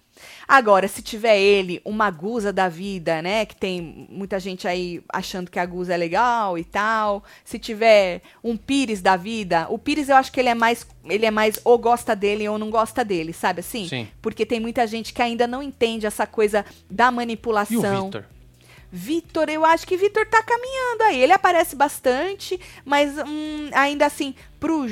Agora, 0.46 0.88
se 0.88 1.02
tiver 1.02 1.38
ele, 1.38 1.80
uma 1.84 2.10
Gusa 2.10 2.52
da 2.52 2.68
vida, 2.68 3.22
né, 3.22 3.46
que 3.46 3.54
tem 3.54 4.06
muita 4.10 4.40
gente 4.40 4.66
aí 4.66 5.02
achando 5.12 5.50
que 5.50 5.58
a 5.58 5.66
Gusa 5.66 5.94
é 5.94 5.96
legal 5.96 6.58
e 6.58 6.64
tal. 6.64 7.22
Se 7.44 7.58
tiver 7.58 8.22
um 8.42 8.56
Pires 8.56 9.00
da 9.00 9.16
vida, 9.16 9.66
o 9.70 9.78
Pires 9.78 10.08
eu 10.08 10.16
acho 10.16 10.32
que 10.32 10.40
ele 10.40 10.48
é 10.48 10.54
mais, 10.54 10.86
ele 11.04 11.26
é 11.26 11.30
mais 11.30 11.60
ou 11.64 11.78
gosta 11.78 12.16
dele 12.16 12.48
ou 12.48 12.58
não 12.58 12.70
gosta 12.70 13.04
dele, 13.04 13.32
sabe 13.32 13.60
assim? 13.60 13.88
Sim. 13.88 14.08
Porque 14.20 14.44
tem 14.44 14.60
muita 14.60 14.86
gente 14.86 15.12
que 15.12 15.22
ainda 15.22 15.46
não 15.46 15.62
entende 15.62 16.06
essa 16.06 16.26
coisa 16.26 16.64
da 16.90 17.06
E 17.06 17.08
o 17.08 17.12
manipulação. 17.12 18.06
Vitor? 18.06 18.24
Vitor, 18.90 19.50
eu 19.50 19.66
acho 19.66 19.86
que 19.86 19.98
Vitor 19.98 20.24
tá 20.26 20.42
caminhando 20.42 21.02
aí. 21.02 21.20
Ele 21.20 21.32
aparece 21.32 21.76
bastante, 21.76 22.58
mas 22.84 23.18
hum, 23.18 23.68
ainda 23.72 24.06
assim, 24.06 24.34
pro. 24.58 24.86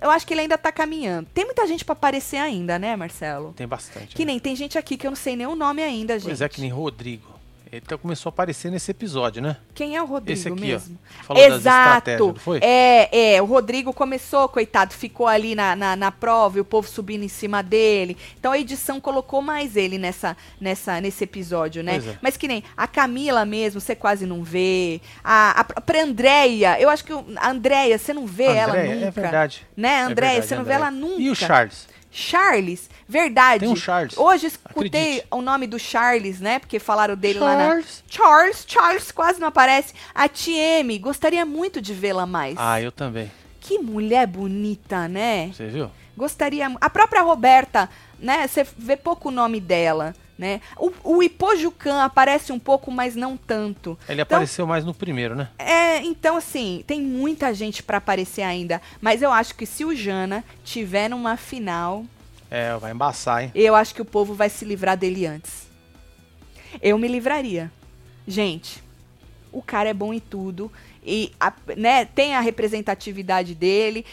Eu 0.00 0.10
acho 0.10 0.26
que 0.26 0.32
ele 0.34 0.42
ainda 0.42 0.56
tá 0.56 0.72
caminhando. 0.72 1.28
Tem 1.34 1.44
muita 1.44 1.66
gente 1.66 1.84
pra 1.84 1.92
aparecer 1.92 2.38
ainda, 2.38 2.78
né, 2.78 2.96
Marcelo? 2.96 3.52
Tem 3.52 3.66
bastante. 3.66 4.14
Que 4.14 4.24
né? 4.24 4.32
nem 4.32 4.40
tem 4.40 4.56
gente 4.56 4.78
aqui 4.78 4.96
que 4.96 5.06
eu 5.06 5.10
não 5.10 5.16
sei 5.16 5.36
nem 5.36 5.46
o 5.46 5.54
nome 5.54 5.82
ainda, 5.82 6.18
gente. 6.18 6.28
Pois 6.28 6.40
é, 6.40 6.48
que 6.48 6.60
nem 6.60 6.70
Rodrigo. 6.70 7.39
Ele 7.72 7.82
até 7.86 7.96
começou 7.96 8.30
a 8.30 8.32
aparecer 8.32 8.68
nesse 8.68 8.90
episódio, 8.90 9.40
né? 9.40 9.56
Quem 9.72 9.94
é 9.94 10.02
o 10.02 10.06
Rodrigo 10.06 10.36
Esse 10.38 10.48
aqui, 10.48 10.60
mesmo? 10.60 10.98
ó. 11.20 11.24
Falou 11.24 11.42
Exato. 11.44 12.34
foi? 12.38 12.58
É, 12.62 13.34
é. 13.36 13.42
O 13.42 13.44
Rodrigo 13.44 13.92
começou, 13.92 14.48
coitado, 14.48 14.92
ficou 14.92 15.28
ali 15.28 15.54
na, 15.54 15.76
na, 15.76 15.94
na 15.94 16.10
prova 16.10 16.58
e 16.58 16.60
o 16.60 16.64
povo 16.64 16.88
subindo 16.88 17.22
em 17.22 17.28
cima 17.28 17.62
dele. 17.62 18.16
Então 18.38 18.50
a 18.50 18.58
edição 18.58 19.00
colocou 19.00 19.40
mais 19.40 19.76
ele 19.76 19.98
nessa, 19.98 20.36
nessa, 20.60 21.00
nesse 21.00 21.22
episódio, 21.22 21.80
né? 21.84 21.98
É. 21.98 22.18
Mas 22.20 22.36
que 22.36 22.48
nem 22.48 22.64
a 22.76 22.88
Camila 22.88 23.44
mesmo, 23.44 23.80
você 23.80 23.94
quase 23.94 24.26
não 24.26 24.42
vê. 24.42 25.00
A, 25.22 25.60
a 25.60 25.64
própria 25.64 26.02
Andréia, 26.02 26.80
eu 26.80 26.90
acho 26.90 27.04
que 27.04 27.12
a 27.36 27.50
Andréia, 27.50 27.96
você 27.98 28.12
não 28.12 28.26
vê 28.26 28.44
ela 28.46 28.72
Andréia, 28.72 28.94
nunca. 28.96 29.06
É 29.06 29.10
verdade. 29.10 29.66
Né, 29.76 29.88
É 29.88 30.02
Andréia, 30.02 30.32
verdade, 30.32 30.46
você 30.48 30.54
não 30.56 30.64
vê 30.64 30.72
Andréia. 30.72 30.88
ela 30.88 30.90
nunca. 30.90 31.22
E 31.22 31.30
o 31.30 31.36
Charles? 31.36 31.88
Charles, 32.10 32.90
verdade. 33.08 33.60
Tem 33.60 33.68
um 33.68 33.76
Charles. 33.76 34.16
Hoje 34.16 34.46
escutei 34.46 35.00
Acredite. 35.00 35.26
o 35.30 35.40
nome 35.40 35.66
do 35.66 35.78
Charles, 35.78 36.40
né? 36.40 36.58
Porque 36.58 36.78
falaram 36.78 37.16
dele 37.16 37.38
lá 37.38 37.56
na. 37.56 37.62
Charles. 37.68 38.04
Charles, 38.08 38.64
Charles 38.66 39.12
quase 39.12 39.40
não 39.40 39.48
aparece. 39.48 39.94
A 40.14 40.28
TM, 40.28 40.98
gostaria 40.98 41.46
muito 41.46 41.80
de 41.80 41.94
vê-la 41.94 42.26
mais. 42.26 42.56
Ah, 42.58 42.80
eu 42.80 42.90
também. 42.90 43.30
Que 43.60 43.78
mulher 43.78 44.26
bonita, 44.26 45.06
né? 45.06 45.50
Você 45.54 45.68
viu? 45.68 45.90
Gostaria. 46.16 46.66
A 46.80 46.90
própria 46.90 47.22
Roberta, 47.22 47.88
né? 48.18 48.46
Você 48.46 48.66
vê 48.76 48.96
pouco 48.96 49.28
o 49.28 49.32
nome 49.32 49.60
dela, 49.60 50.14
né? 50.40 50.60
O, 50.78 50.90
o 51.18 51.22
Ipojucan 51.22 52.02
aparece 52.02 52.50
um 52.50 52.58
pouco, 52.58 52.90
mas 52.90 53.14
não 53.14 53.36
tanto. 53.36 53.90
Ele 54.08 54.22
Então- 54.22 54.36
apareceu 54.38 54.66
mais 54.66 54.84
no 54.86 54.94
primeiro, 54.94 55.36
né? 55.36 55.50
É, 55.58 55.98
então 55.98 56.34
assim, 56.38 56.82
tem 56.86 57.00
muita 57.02 57.52
gente 57.52 57.82
pra 57.82 57.98
aparecer 57.98 58.40
ainda, 58.40 58.80
mas 59.02 59.20
eu 59.20 59.30
acho 59.30 59.54
que 59.54 59.66
se 59.66 59.84
o 59.84 59.94
Jana 59.94 60.42
tiver 60.64 61.10
numa 61.10 61.36
final, 61.36 62.04
É, 62.50 62.74
vai 62.78 62.90
embaçar, 62.92 63.44
hein? 63.44 63.52
eu 63.54 63.74
acho 63.76 63.94
que 63.94 64.00
o 64.00 64.04
povo 64.04 64.32
vai 64.34 64.48
se 64.48 64.64
livrar 64.64 64.96
dele 64.96 65.26
antes. 65.26 65.68
Eu 66.80 66.96
me 66.96 67.06
livraria. 67.06 67.70
Gente, 68.26 68.82
o 69.52 69.60
cara 69.60 69.90
é 69.90 69.94
bom 69.94 70.14
em 70.14 70.20
tudo 70.20 70.72
e 71.04 71.32
a- 71.38 71.52
né, 71.76 72.06
tem 72.06 72.34
a 72.34 72.40
representatividade 72.40 73.54
dele. 73.54 74.06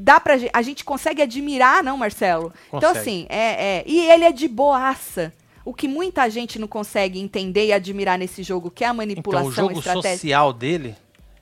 Dá 0.00 0.20
pra 0.20 0.34
a 0.52 0.62
gente 0.62 0.84
consegue 0.84 1.20
admirar, 1.22 1.82
não, 1.82 1.96
Marcelo? 1.96 2.52
Então 2.68 2.80
Consegue. 2.80 2.98
assim, 2.98 3.26
é, 3.28 3.78
é, 3.78 3.84
e 3.86 4.08
ele 4.10 4.24
é 4.24 4.32
de 4.32 4.46
boaça. 4.46 5.32
O 5.64 5.74
que 5.74 5.88
muita 5.88 6.30
gente 6.30 6.58
não 6.58 6.68
consegue 6.68 7.18
entender 7.18 7.66
e 7.66 7.72
admirar 7.72 8.16
nesse 8.18 8.42
jogo, 8.42 8.70
que 8.70 8.84
é 8.84 8.86
a 8.86 8.90
Então, 8.90 8.96
manipulação 8.96 9.66
o 9.66 9.74
jogo 9.74 9.82
social 9.82 10.52
dele 10.52 10.94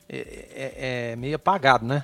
é, 0.09 0.17
é- 0.17 1.11
é 1.11 1.15
meio 1.15 1.35
apagado, 1.35 1.85
né? 1.85 2.03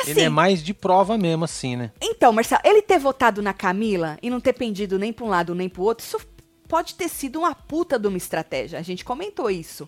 Assim, 0.00 0.12
Ele 0.12 0.22
é 0.22 0.28
mais 0.30 0.62
de 0.62 0.72
prova 0.72 1.18
mesmo, 1.18 1.44
assim, 1.44 1.76
né? 1.76 1.90
Então, 2.00 2.32
Marcelo, 2.32 2.62
ele 2.64 2.80
ter 2.80 2.98
votado 2.98 3.42
na 3.42 3.52
Camila 3.52 4.16
e 4.22 4.30
não 4.30 4.40
ter 4.40 4.54
pendido 4.54 4.98
nem 4.98 5.12
pra 5.12 5.26
um 5.26 5.28
lado 5.28 5.54
nem 5.54 5.68
pro 5.68 5.82
outro, 5.82 6.06
isso 6.06 6.18
pode 6.66 6.94
ter 6.94 7.08
sido 7.08 7.40
uma 7.40 7.54
puta 7.54 7.98
de 7.98 8.08
uma 8.08 8.16
estratégia. 8.16 8.78
A 8.78 8.82
gente 8.82 9.04
comentou 9.04 9.50
isso. 9.50 9.86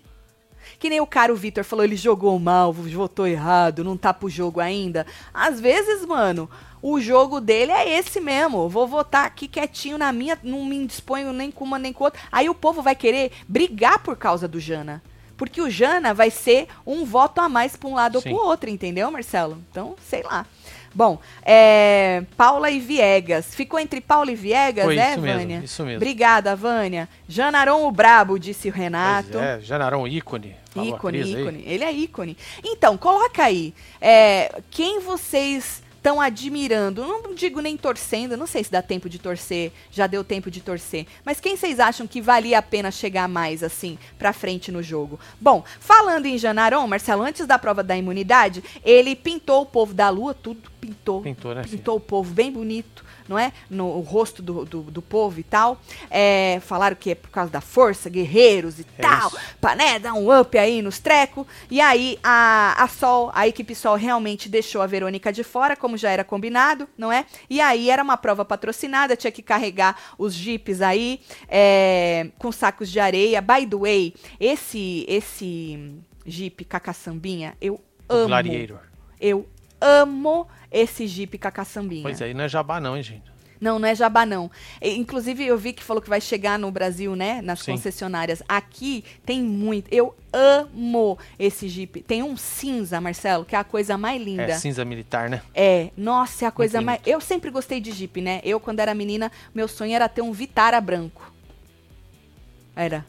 Que 0.79 0.89
nem 0.89 1.01
o 1.01 1.07
cara, 1.07 1.33
o 1.33 1.37
Vitor, 1.37 1.65
falou, 1.65 1.85
ele 1.85 1.97
jogou 1.97 2.39
mal, 2.39 2.73
votou 2.73 3.27
errado, 3.27 3.85
não 3.85 3.97
tá 3.97 4.13
pro 4.13 4.29
jogo 4.29 4.61
ainda. 4.61 5.07
Às 5.33 5.61
vezes, 5.61 6.05
mano, 6.07 6.49
o 6.81 7.01
jogo 7.01 7.41
dele 7.41 7.73
é 7.73 7.99
esse 7.99 8.21
mesmo. 8.21 8.69
Vou 8.69 8.87
votar 8.87 9.25
aqui 9.25 9.47
quietinho 9.47 9.97
na 9.97 10.13
minha, 10.13 10.39
não 10.43 10.65
me 10.65 10.85
disponho 10.87 11.33
nem 11.33 11.51
com 11.51 11.65
uma 11.65 11.79
nem 11.79 11.93
com 11.93 12.05
outra. 12.05 12.21
Aí 12.31 12.49
o 12.49 12.55
povo 12.55 12.83
vai 12.83 12.95
querer 12.95 13.31
brigar 13.49 14.01
por 14.01 14.17
causa 14.17 14.49
do 14.49 14.59
Jana. 14.59 15.03
Porque 15.37 15.61
o 15.61 15.71
Jana 15.71 16.13
vai 16.15 16.31
ser 16.31 16.69
um 16.87 17.05
voto 17.05 17.41
a 17.41 17.49
mais 17.49 17.77
pra 17.77 17.89
um 17.89 17.95
lado 17.95 18.21
Sim. 18.21 18.31
ou 18.31 18.37
pro 18.37 18.47
outro, 18.47 18.71
entendeu, 18.71 19.11
Marcelo? 19.11 19.59
Então, 19.71 19.97
sei 20.09 20.23
lá. 20.23 20.47
Bom, 20.95 21.19
é, 21.45 22.23
Paula 22.37 22.71
e 22.71 22.79
Viegas. 22.81 23.55
Ficou 23.55 23.79
entre 23.81 24.01
Paula 24.01 24.31
e 24.31 24.35
Viegas, 24.35 24.85
Foi 24.85 24.99
é, 24.99 25.13
isso 25.13 25.21
mesmo, 25.21 25.39
Vânia? 25.41 25.61
isso 25.65 25.83
mesmo. 25.85 25.97
Obrigada, 25.97 26.55
Vânia. 26.57 27.09
Janaron 27.29 27.87
o 27.87 27.91
Brabo, 27.93 28.39
disse 28.39 28.69
o 28.69 28.73
Renato. 28.73 29.31
Pois 29.33 29.45
é, 29.45 29.61
Janarão 29.61 30.07
ícone. 30.07 30.55
Falou 30.71 30.97
Ícone, 30.97 31.19
Cris 31.21 31.35
aí. 31.35 31.43
ícone. 31.43 31.65
Ele 31.67 31.85
é 31.85 31.93
ícone. 31.93 32.37
Então, 32.65 32.97
coloca 32.97 33.43
aí. 33.45 33.75
é, 34.01 34.61
quem 34.71 35.01
vocês 35.01 35.82
estão 36.03 36.21
admirando? 36.21 37.07
Não 37.07 37.33
digo 37.33 37.61
nem 37.61 37.77
torcendo, 37.77 38.37
não 38.37 38.47
sei 38.47 38.65
se 38.65 38.73
dá 38.73 38.83
tempo 38.83 39.09
de 39.09 39.21
torcer, 39.21 39.71
já 39.93 40.09
deu 40.09 40.25
tempo 40.25 40.51
de 40.51 40.61
torcer. 40.61 41.07
Mas 41.25 41.39
quem 41.39 41.57
vocês 41.57 41.79
acham 41.79 42.09
que 42.09 42.21
valia 42.21 42.59
a 42.59 42.63
pena 42.63 42.91
chegar 42.91 43.29
mais, 43.29 43.63
assim, 43.63 43.97
pra 44.19 44.33
frente 44.33 44.73
no 44.73 44.83
jogo? 44.83 45.21
Bom, 45.41 45.65
falando 45.79 46.27
em 46.27 46.37
Janaron, 46.37 46.89
Marcelo, 46.89 47.23
antes 47.23 47.47
da 47.47 47.57
prova 47.57 47.85
da 47.85 47.97
imunidade, 47.97 48.65
ele 48.85 49.15
pintou 49.15 49.63
o 49.63 49.67
povo 49.67 49.95
da 49.95 50.09
lua, 50.09 50.35
tudo 50.35 50.73
pintou. 50.81 51.23
Pintou, 51.23 51.55
né? 51.55 51.63
Pintou 51.63 51.97
o 51.97 52.01
povo 52.01 52.35
bem 52.35 52.51
bonito, 52.51 53.05
não 53.29 53.39
é? 53.39 53.53
No 53.71 54.01
rosto 54.01 54.43
do, 54.43 54.65
do, 54.65 54.83
do 54.83 55.01
povo 55.01 55.39
e 55.39 55.45
tal. 55.45 55.81
É, 56.11 56.61
falaram 56.67 56.97
que 56.97 57.13
é 57.13 57.15
por 57.15 57.31
causa 57.31 57.53
da 57.53 57.61
força, 57.61 58.11
guerreiros 58.11 58.81
e 58.81 58.87
É 58.99 59.03
tal. 59.03 59.33
Pra, 59.61 59.77
né, 59.77 60.01
dar 60.01 60.15
um 60.15 60.37
up 60.37 60.59
aí 60.59 60.83
nos 60.83 60.99
trecos. 60.99 61.47
E 61.71 61.81
aí 61.81 62.19
a, 62.23 62.83
a 62.83 62.89
Sol, 62.89 63.31
a 63.33 63.47
equipe 63.47 63.77
Sol 63.77 63.95
realmente 63.95 64.49
deixou 64.49 64.83
a 64.83 64.87
Verônica 64.87 65.33
de 65.33 65.45
fora, 65.45 65.77
como 65.77 65.92
já 65.97 66.11
era 66.11 66.25
combinado, 66.25 66.89
não 66.97 67.13
é? 67.13 67.27
E 67.49 67.61
aí 67.61 67.91
era 67.91 68.03
uma 68.03 68.17
prova 68.17 68.45
patrocinada, 68.45 69.17
tinha 69.17 69.31
que 69.31 69.43
carregar 69.43 69.97
os 70.19 70.35
jipes 70.35 70.81
aí 70.81 71.21
é, 71.49 72.29
com 72.39 72.51
sacos 72.53 72.91
de 72.91 73.01
areia. 73.01 73.41
By 73.41 73.67
the 73.67 73.77
way, 73.77 74.15
esse, 74.39 75.05
esse 75.09 75.99
jeep 76.27 76.65
cacaçambinha, 76.65 77.57
eu 77.61 77.81
amo. 78.09 78.27
Gladiator. 78.27 78.81
Eu 79.21 79.49
amo 79.83 80.49
esse 80.71 81.07
Jeep 81.07 81.37
com 81.39 81.49
a 81.49 81.51
caçambinha. 81.51 82.03
Pois 82.03 82.23
aí 82.23 82.33
não 82.33 82.45
é 82.45 82.49
jabá 82.49 82.81
não, 82.81 82.97
hein, 82.97 83.03
gente? 83.03 83.32
Não, 83.63 83.79
não 83.79 83.87
é 83.87 83.95
jabá, 83.95 84.27
não. 84.27 84.51
Inclusive, 84.83 85.47
eu 85.47 85.57
vi 85.57 85.73
que 85.73 85.85
falou 85.85 86.03
que 86.03 86.09
vai 86.09 86.21
chegar 86.21 86.59
no 86.59 86.69
Brasil, 86.73 87.15
né? 87.15 87.41
Nas 87.41 87.61
Sim. 87.61 87.71
concessionárias. 87.71 88.43
Aqui 88.49 89.05
tem 89.25 89.41
muito. 89.41 89.87
Eu 89.95 90.17
amo 90.33 91.17
esse 91.39 91.69
Jeep. 91.69 92.03
Tem 92.03 92.25
um 92.25 92.37
cinza, 92.37 93.01
Marcelo, 93.01 93.45
que 93.45 93.55
é 93.55 93.59
a 93.61 93.63
coisa 93.63 93.97
mais 93.97 94.21
linda. 94.21 94.43
É 94.43 94.59
cinza 94.59 94.85
militar, 94.85 95.31
né? 95.31 95.43
É, 95.55 95.91
nossa, 95.97 96.45
é 96.45 96.49
a 96.49 96.51
coisa 96.51 96.81
mais. 96.81 97.01
Eu 97.07 97.21
sempre 97.21 97.51
gostei 97.51 97.81
de 97.81 97.93
Jeep, 97.93 98.21
né? 98.21 98.41
Eu, 98.43 98.59
quando 98.59 98.81
era 98.81 98.93
menina, 98.95 99.31
meu 99.55 99.69
sonho 99.69 99.95
era 99.95 100.09
ter 100.09 100.23
um 100.23 100.33
Vitara 100.33 100.81
branco. 100.81 101.33
Era. 102.75 103.07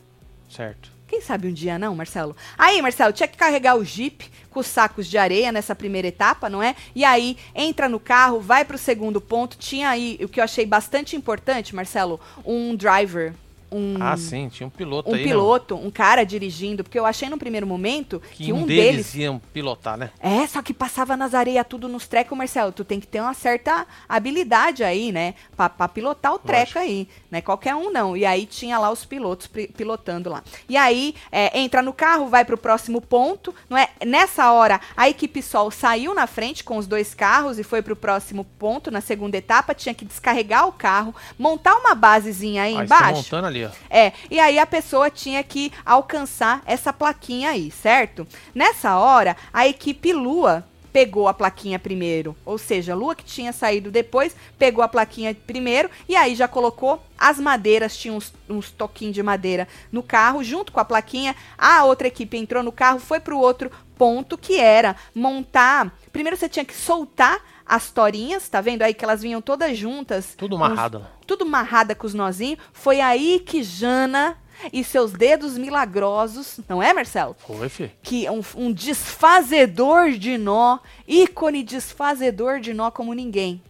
Certo. 0.47 0.92
Quem 1.13 1.21
sabe 1.21 1.47
um 1.47 1.53
dia 1.53 1.77
não, 1.77 1.95
Marcelo? 1.95 2.35
Aí, 2.57 2.81
Marcelo, 2.81 3.13
tinha 3.13 3.27
que 3.27 3.37
carregar 3.37 3.75
o 3.75 3.85
Jeep 3.85 4.31
com 4.49 4.59
os 4.59 4.65
sacos 4.65 5.05
de 5.05 5.15
areia 5.15 5.51
nessa 5.51 5.75
primeira 5.75 6.07
etapa, 6.07 6.49
não 6.49 6.61
é? 6.61 6.75
E 6.95 7.05
aí, 7.05 7.37
entra 7.53 7.87
no 7.87 7.99
carro, 7.99 8.39
vai 8.39 8.65
pro 8.65 8.79
segundo 8.79 9.21
ponto. 9.21 9.55
Tinha 9.55 9.89
aí, 9.89 10.17
o 10.23 10.27
que 10.27 10.39
eu 10.39 10.43
achei 10.43 10.65
bastante 10.65 11.15
importante, 11.15 11.75
Marcelo, 11.75 12.19
um 12.43 12.75
driver. 12.75 13.31
Um, 13.73 13.95
Ah, 13.99 14.15
sim, 14.17 14.49
tinha 14.49 14.67
um 14.67 14.69
piloto 14.69 15.09
um 15.09 15.13
aí. 15.15 15.21
né? 15.23 15.27
piloto, 15.27 15.75
um 15.75 15.89
cara 15.89 16.23
dirigindo, 16.23 16.83
porque 16.83 16.99
eu 16.99 17.05
achei 17.05 17.29
no 17.29 17.37
primeiro 17.37 17.65
momento 17.65 18.21
que, 18.33 18.45
Que 18.45 18.53
um, 18.53 18.57
um 18.63 18.65
deles 18.65 18.83
deles 19.11 19.15
ia 19.15 19.41
pilotar, 19.51 19.97
né? 19.97 20.11
é, 20.19 20.45
só 20.47 20.61
que 20.61 20.73
passava 20.73 21.17
nas 21.17 21.33
areias 21.33 21.65
tudo 21.67 21.87
nos 21.87 22.07
trecos, 22.07 22.37
Marcelo. 22.37 22.71
Tu 22.71 22.83
tem 22.83 22.99
que 22.99 23.07
ter 23.07 23.19
uma 23.21 23.33
certa 23.33 23.85
habilidade 24.07 24.83
aí, 24.83 25.11
né? 25.11 25.33
Pra, 25.55 25.69
pra 25.69 25.87
pilotar 25.87 26.33
o 26.33 26.39
treco 26.39 26.77
aí, 26.79 27.07
né? 27.31 27.41
Qualquer 27.41 27.75
um 27.75 27.91
não. 27.91 28.15
E 28.15 28.25
aí 28.25 28.45
tinha 28.45 28.77
lá 28.79 28.89
os 28.91 29.03
pilotos 29.05 29.47
pilotando 29.47 30.29
lá. 30.29 30.43
E 30.69 30.77
aí, 30.77 31.15
é, 31.31 31.59
entra 31.59 31.81
no 31.81 31.93
carro, 31.93 32.27
vai 32.27 32.45
pro 32.45 32.57
próximo 32.57 33.01
ponto, 33.01 33.53
não 33.69 33.77
é? 33.77 33.89
Nessa 34.05 34.51
hora, 34.51 34.79
a 34.95 35.09
equipe 35.09 35.41
Sol 35.41 35.71
saiu 35.71 36.13
na 36.13 36.27
frente 36.27 36.63
com 36.63 36.77
os 36.77 36.87
dois 36.87 37.13
carros 37.13 37.59
e 37.59 37.63
foi 37.63 37.81
pro 37.81 37.95
próximo 37.95 38.43
ponto, 38.57 38.91
na 38.91 39.01
segunda 39.01 39.37
etapa. 39.37 39.73
Tinha 39.73 39.93
que 39.95 40.05
descarregar 40.05 40.67
o 40.67 40.71
carro, 40.71 41.13
montar 41.37 41.75
uma 41.75 41.95
basezinha 41.95 42.63
aí 42.63 42.77
Ah, 42.77 42.83
embaixo. 42.83 43.15
montando 43.15 43.47
ali, 43.47 43.62
É, 43.89 44.11
e 44.29 44.39
aí 44.39 44.59
a 44.59 44.65
pessoa 44.65 45.09
tinha 45.09 45.43
que 45.43 45.71
alcançar 45.85 46.61
essa 46.65 46.91
plaquinha 46.91 47.51
aí, 47.51 47.71
certo? 47.71 48.27
Nessa 48.53 48.97
hora, 48.97 49.35
a 49.51 49.67
equipe 49.67 50.13
Lua 50.13 50.65
pegou 50.93 51.27
a 51.27 51.33
plaquinha 51.33 51.79
primeiro, 51.79 52.37
ou 52.45 52.59
seja, 52.59 52.93
a 52.93 52.95
Lua 52.95 53.15
que 53.15 53.25
tinha 53.25 53.51
saído 53.51 53.89
depois, 53.89 54.35
pegou 54.59 54.83
a 54.83 54.87
plaquinha 54.87 55.35
primeiro 55.35 55.89
e 56.07 56.15
aí 56.15 56.35
já 56.35 56.47
colocou 56.47 57.01
as 57.17 57.39
madeiras, 57.39 57.97
tinha 57.97 58.13
uns, 58.13 58.31
uns 58.47 58.69
toquinhos 58.69 59.15
de 59.15 59.23
madeira 59.23 59.67
no 59.91 60.03
carro, 60.03 60.43
junto 60.43 60.71
com 60.71 60.79
a 60.79 60.85
plaquinha, 60.85 61.35
a 61.57 61.83
outra 61.83 62.07
equipe 62.07 62.37
entrou 62.37 62.61
no 62.61 62.71
carro, 62.71 62.99
foi 62.99 63.19
pro 63.19 63.39
outro 63.39 63.71
ponto 64.03 64.37
que 64.37 64.59
era 64.59 64.97
montar, 65.15 65.97
primeiro 66.11 66.35
você 66.35 66.49
tinha 66.49 66.65
que 66.65 66.75
soltar 66.75 67.39
as 67.65 67.89
torinhas, 67.89 68.49
tá 68.49 68.59
vendo 68.59 68.81
aí 68.81 68.93
que 68.93 69.05
elas 69.05 69.21
vinham 69.21 69.41
todas 69.41 69.77
juntas, 69.77 70.33
Tudo 70.37 70.57
lá. 70.57 71.09
tudo 71.25 71.45
amarrada 71.45 71.95
com 71.95 72.05
os 72.05 72.13
nozinhos. 72.13 72.59
Foi 72.73 72.99
aí 72.99 73.39
que 73.39 73.63
Jana 73.63 74.37
e 74.73 74.83
seus 74.83 75.13
dedos 75.13 75.57
milagrosos, 75.57 76.59
não 76.67 76.83
é, 76.83 76.91
Marcelo? 76.93 77.33
Foi, 77.47 77.69
filho. 77.69 77.91
Que 78.03 78.29
um, 78.29 78.41
um 78.57 78.73
desfazedor 78.73 80.11
de 80.11 80.37
nó, 80.37 80.79
ícone 81.07 81.63
desfazedor 81.63 82.59
de 82.59 82.73
nó 82.73 82.91
como 82.91 83.13
ninguém. 83.13 83.63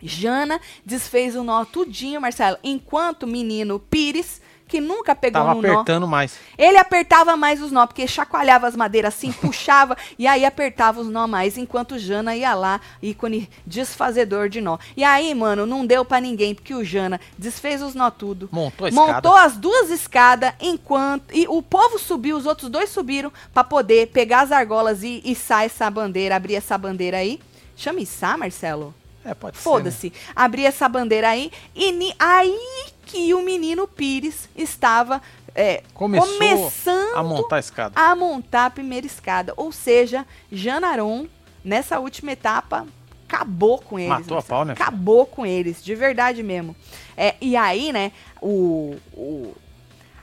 Jana 0.00 0.60
desfez 0.86 1.34
o 1.34 1.42
nó 1.42 1.64
tudinho, 1.64 2.20
Marcelo, 2.20 2.58
enquanto 2.62 3.24
o 3.24 3.26
menino 3.26 3.80
Pires, 3.80 4.40
que 4.72 4.80
nunca 4.80 5.14
pegou 5.14 5.42
Tava 5.42 5.54
no 5.54 5.60
nó, 5.60 5.72
apertando 5.74 6.08
mais. 6.08 6.38
ele 6.56 6.78
apertava 6.78 7.36
mais 7.36 7.60
os 7.60 7.70
nó, 7.70 7.86
porque 7.86 8.06
chacoalhava 8.08 8.66
as 8.66 8.74
madeiras 8.74 9.14
assim, 9.14 9.30
puxava, 9.40 9.94
e 10.18 10.26
aí 10.26 10.46
apertava 10.46 10.98
os 11.00 11.08
nó 11.08 11.26
mais, 11.26 11.58
enquanto 11.58 11.92
o 11.92 11.98
Jana 11.98 12.34
ia 12.34 12.54
lá, 12.54 12.80
ícone 13.02 13.50
desfazedor 13.66 14.48
de 14.48 14.62
nó. 14.62 14.78
E 14.96 15.04
aí, 15.04 15.34
mano, 15.34 15.66
não 15.66 15.84
deu 15.84 16.04
pra 16.06 16.20
ninguém, 16.20 16.54
porque 16.54 16.74
o 16.74 16.82
Jana 16.82 17.20
desfez 17.36 17.82
os 17.82 17.94
nó 17.94 18.10
tudo. 18.10 18.48
Montou 18.50 18.86
a 18.86 18.88
escada. 18.88 19.12
Montou 19.12 19.36
as 19.36 19.56
duas 19.58 19.90
escadas 19.90 20.54
enquanto. 20.60 21.24
E 21.34 21.46
o 21.48 21.60
povo 21.62 21.98
subiu, 21.98 22.36
os 22.36 22.46
outros 22.46 22.70
dois 22.70 22.88
subiram 22.88 23.30
pra 23.52 23.62
poder 23.62 24.06
pegar 24.08 24.40
as 24.40 24.52
argolas 24.52 25.02
e 25.02 25.20
içar 25.24 25.64
essa 25.64 25.90
bandeira, 25.90 26.34
abrir 26.36 26.54
essa 26.54 26.78
bandeira 26.78 27.18
aí. 27.18 27.38
Chama 27.76 28.00
içar, 28.00 28.38
Marcelo? 28.38 28.94
É, 29.24 29.34
pode 29.34 29.56
ser. 29.56 29.62
Foda-se. 29.62 30.12
Abri 30.34 30.64
essa 30.64 30.88
bandeira 30.88 31.28
aí 31.28 31.52
e 31.76 31.92
ni- 31.92 32.14
aí 32.18 32.58
que 33.04 33.32
o 33.34 33.42
menino 33.42 33.86
Pires 33.86 34.48
estava 34.56 35.20
é, 35.54 35.82
Começou 35.92 36.28
começando 36.38 37.14
A 37.16 37.22
montar 37.22 37.56
a 37.56 37.58
escada. 37.58 38.00
a 38.00 38.16
montar 38.16 38.66
a 38.66 38.70
primeira 38.70 39.06
escada. 39.06 39.52
Ou 39.56 39.70
seja, 39.70 40.26
Janaron, 40.50 41.26
nessa 41.62 41.98
última 42.00 42.32
etapa, 42.32 42.86
acabou 43.28 43.78
com 43.78 43.98
eles. 43.98 44.08
Matou 44.10 44.38
a 44.38 44.42
pau, 44.42 44.64
né? 44.64 44.72
Acabou 44.72 45.26
com 45.26 45.44
eles, 45.44 45.82
de 45.84 45.94
verdade 45.94 46.42
mesmo. 46.42 46.74
É, 47.16 47.34
e 47.40 47.54
aí, 47.56 47.92
né, 47.92 48.12
o, 48.40 48.96
o- 49.14 49.54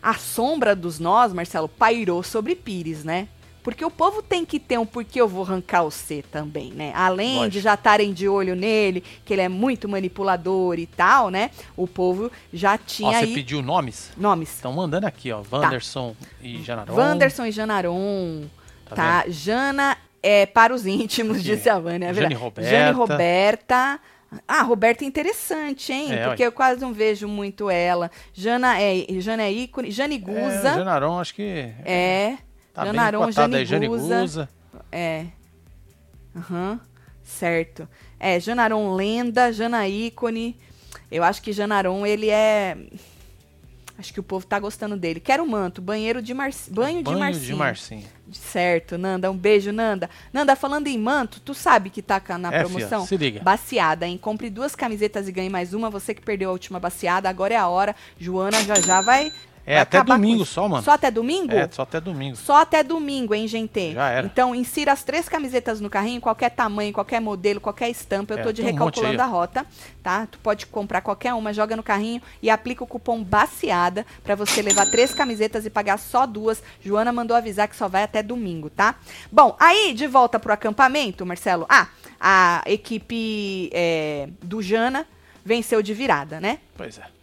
a 0.02 0.14
sombra 0.16 0.76
dos 0.76 0.98
nós, 1.00 1.32
Marcelo, 1.34 1.68
pairou 1.68 2.24
sobre 2.24 2.56
Pires, 2.56 3.04
né? 3.04 3.28
Porque 3.64 3.84
o 3.84 3.92
povo 3.92 4.22
tem 4.22 4.46
que 4.46 4.60
ter 4.60 4.78
um 4.80 4.86
porquê 4.86 5.20
eu 5.22 5.28
vou 5.28 5.44
arrancar 5.44 5.84
o 5.84 5.92
C 5.92 6.24
também, 6.32 6.72
né? 6.72 6.92
Além 6.96 7.34
de 7.34 7.40
Lógico. 7.40 7.64
já 7.64 7.74
estarem 7.74 8.14
de 8.14 8.28
olho 8.28 8.56
nele, 8.56 9.04
que 9.26 9.34
ele 9.34 9.42
é 9.42 9.50
muito 9.50 9.88
manipulador 9.88 10.80
e 10.80 10.86
tal, 10.86 11.30
né? 11.30 11.52
O 11.76 11.86
povo 11.88 12.32
já 12.54 12.74
Ó, 12.76 12.78
tinha 12.86 13.12
você 13.20 13.26
aí 13.26 13.34
pediu 13.34 13.62
nomes? 13.62 14.12
nomes. 14.18 14.50
Estão 14.56 14.72
mandando 14.74 15.06
aqui, 15.06 15.32
ó. 15.32 15.42
Wanderson 15.52 16.16
e 16.42 16.62
Janaron. 16.64 16.96
Wanderson 16.96 17.46
e 17.46 17.52
Janaron, 17.52 18.44
Tá 18.88 18.96
tá? 18.96 19.24
Jana 19.28 19.98
é 20.24 20.46
para 20.46 20.74
os 20.74 20.86
íntimos, 20.88 21.44
disse 21.44 21.70
a 21.70 21.78
Vânia. 21.80 22.08
É 22.08 22.14
Jane 22.14 22.20
verdade. 22.30 22.36
Roberta. 22.42 22.70
Jane 22.72 22.92
Roberta. 22.98 24.00
Ah, 24.48 24.62
Roberta 24.62 25.04
é 25.04 25.08
interessante, 25.08 25.92
hein? 25.92 26.14
É, 26.14 26.28
Porque 26.28 26.44
ué. 26.44 26.48
eu 26.48 26.52
quase 26.52 26.80
não 26.82 26.94
vejo 26.94 27.28
muito 27.28 27.70
ela. 27.70 28.12
Jana 28.34 28.80
é, 28.80 29.06
Jana 29.20 29.44
é 29.44 29.52
ícone. 29.52 29.90
Jane 29.92 30.16
É, 30.16 30.18
Guza. 30.20 30.74
Janaron, 30.76 31.20
acho 31.20 31.34
que 31.34 31.72
É. 31.84 32.38
tá 32.80 32.86
Janaron, 32.86 33.26
bem. 33.50 33.66
Jane 33.66 33.88
Guza. 33.88 34.22
Guza. 34.22 34.50
É. 34.92 35.26
Aham. 36.36 36.80
Certo. 37.24 37.88
É, 38.20 38.40
Janaron 38.40 38.94
lenda, 38.96 39.52
Jana 39.54 39.88
ícone. 39.88 40.58
Eu 41.12 41.24
acho 41.24 41.42
que 41.42 41.52
Janaron, 41.52 42.06
ele 42.06 42.30
é. 42.30 42.78
Acho 43.98 44.14
que 44.14 44.20
o 44.20 44.24
povo 44.24 44.46
tá 44.46 44.58
gostando 44.58 44.96
dele. 44.96 45.20
Quero 45.20 45.46
manto, 45.46 45.82
banheiro 45.82 46.22
de 46.22 46.34
mar... 46.34 46.50
banho, 46.70 47.00
de 47.00 47.04
Banho 47.04 47.20
Marcinho. 47.20 47.46
de 47.46 47.54
Marcinho. 47.56 48.08
Certo, 48.32 48.98
Nanda. 48.98 49.30
Um 49.30 49.36
beijo, 49.36 49.74
Nanda. 49.74 50.10
Nanda, 50.32 50.56
falando 50.56 50.88
em 50.88 50.98
manto, 50.98 51.42
tu 51.42 51.54
sabe 51.54 51.90
que 51.90 52.02
tá 52.02 52.22
na 52.40 52.50
É, 52.54 52.60
promoção? 52.62 53.06
fia, 53.06 53.08
se 53.08 53.18
liga. 53.18 53.42
Baciada, 53.42 54.08
hein? 54.08 54.18
Compre 54.18 54.50
duas 54.50 54.74
camisetas 54.74 55.28
e 55.28 55.34
ganhe 55.34 55.50
mais 55.50 55.74
uma. 55.74 55.90
Você 55.90 56.14
que 56.14 56.22
perdeu 56.22 56.50
a 56.50 56.54
última 56.54 56.80
baciada, 56.80 57.28
agora 57.30 57.54
é 57.54 57.58
a 57.58 57.68
hora. 57.68 57.94
Joana 58.18 58.64
já 58.64 58.76
já 58.76 59.02
vai. 59.02 59.34
É 59.66 59.74
vai 59.74 59.82
até 59.84 60.04
domingo 60.04 60.46
só, 60.46 60.68
mano. 60.68 60.84
Só 60.84 60.92
até 60.92 61.12
domingo? 61.12 61.54
É, 61.54 61.70
só 61.72 61.84
até 61.84 62.02
domingo. 62.02 62.36
Só 62.36 62.62
até 62.62 62.84
domingo, 62.84 63.36
hein, 63.36 63.48
gente? 63.48 63.94
Já 63.94 64.10
era. 64.10 64.26
Então, 64.26 64.56
insira 64.56 64.92
as 64.92 65.04
três 65.04 65.30
camisetas 65.30 65.80
no 65.80 65.90
carrinho, 65.90 66.20
qualquer 66.20 66.50
tamanho, 66.50 66.92
qualquer 66.92 67.20
modelo, 67.22 67.62
qualquer 67.62 67.90
estampa. 67.90 68.34
Eu 68.34 68.40
É, 68.40 68.44
tô 68.44 68.52
de 68.52 68.62
um 68.62 68.66
recalculando 68.66 69.22
aí, 69.22 69.28
a 69.28 69.30
rota, 69.30 69.66
tá? 70.02 70.26
Tu 70.26 70.40
pode 70.40 70.66
comprar 70.66 71.02
qualquer 71.02 71.34
uma, 71.34 71.54
joga 71.54 71.76
no 71.76 71.84
carrinho 71.84 72.22
e 72.42 72.50
aplica 72.50 72.84
o 72.84 72.88
cupom 72.88 73.24
BACEADA 73.24 74.06
pra 74.24 74.34
você 74.36 74.62
levar 74.62 74.90
três 74.90 75.14
camisetas 75.14 75.66
e 75.66 75.70
pagar 75.70 76.00
só 76.00 76.26
duas. 76.26 76.64
Joana 76.82 77.12
mandou 77.12 77.38
avisar 77.38 77.68
que 77.68 77.76
só 77.76 77.88
vai 77.88 78.04
até 78.04 78.24
domingo, 78.24 78.70
tá? 78.70 78.96
Bom, 79.32 79.56
aí 79.60 79.94
de 79.94 80.08
volta 80.08 80.40
pro 80.40 80.52
acampamento, 80.54 81.26
Marcelo. 81.26 81.66
Ah, 81.70 81.88
a 82.20 82.64
equipe 82.66 83.70
é, 83.72 84.30
do 84.42 84.62
Jana 84.62 85.06
venceu 85.46 85.82
de 85.82 85.94
virada, 85.94 86.40
né? 86.40 86.60
Pois 86.76 86.98
é. 86.98 87.19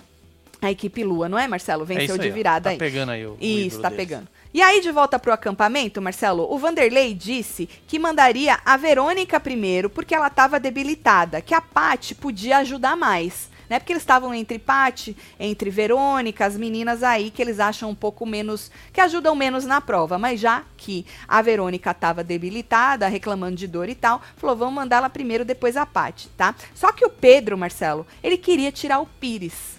A 0.60 0.70
equipe 0.70 1.04
Lua, 1.04 1.28
não 1.28 1.38
é, 1.38 1.46
Marcelo? 1.46 1.82
é 1.84 1.86
Venceu 1.86 2.04
isso 2.04 2.18
de 2.18 2.24
aí, 2.24 2.30
ó. 2.30 2.34
virada 2.34 2.64
tá 2.64 2.70
aí. 2.70 2.78
pegando 2.78 3.12
aí 3.12 3.26
o 3.26 3.36
Isso, 3.40 3.80
tá 3.80 3.90
pegando. 3.90 4.28
E 4.54 4.62
aí, 4.62 4.80
de 4.80 4.90
volta 4.90 5.18
pro 5.18 5.32
acampamento, 5.32 6.00
Marcelo, 6.00 6.46
o 6.50 6.58
Vanderlei 6.58 7.12
disse 7.12 7.68
que 7.86 7.98
mandaria 7.98 8.58
a 8.64 8.76
Verônica 8.76 9.38
primeiro, 9.38 9.90
porque 9.90 10.14
ela 10.14 10.28
estava 10.28 10.58
debilitada, 10.58 11.42
que 11.42 11.52
a 11.52 11.60
Paty 11.60 12.14
podia 12.14 12.58
ajudar 12.58 12.96
mais. 12.96 13.50
Né? 13.68 13.78
Porque 13.78 13.92
eles 13.92 14.02
estavam 14.02 14.32
entre 14.32 14.58
Paty, 14.58 15.16
entre 15.38 15.70
Verônica, 15.70 16.46
as 16.46 16.56
meninas 16.56 17.02
aí 17.02 17.30
que 17.30 17.42
eles 17.42 17.60
acham 17.60 17.90
um 17.90 17.94
pouco 17.94 18.24
menos, 18.24 18.70
que 18.92 19.00
ajudam 19.00 19.34
menos 19.34 19.64
na 19.64 19.80
prova. 19.80 20.18
Mas 20.18 20.40
já 20.40 20.62
que 20.76 21.04
a 21.26 21.42
Verônica 21.42 21.90
estava 21.90 22.22
debilitada, 22.22 23.08
reclamando 23.08 23.56
de 23.56 23.66
dor 23.66 23.88
e 23.88 23.94
tal, 23.94 24.22
falou, 24.36 24.56
vamos 24.56 24.74
mandar 24.74 24.98
ela 24.98 25.10
primeiro, 25.10 25.44
depois 25.44 25.76
a 25.76 25.84
Paty, 25.84 26.28
tá? 26.36 26.54
Só 26.74 26.92
que 26.92 27.04
o 27.04 27.10
Pedro, 27.10 27.58
Marcelo, 27.58 28.06
ele 28.22 28.38
queria 28.38 28.70
tirar 28.72 29.00
o 29.00 29.06
Pires. 29.06 29.75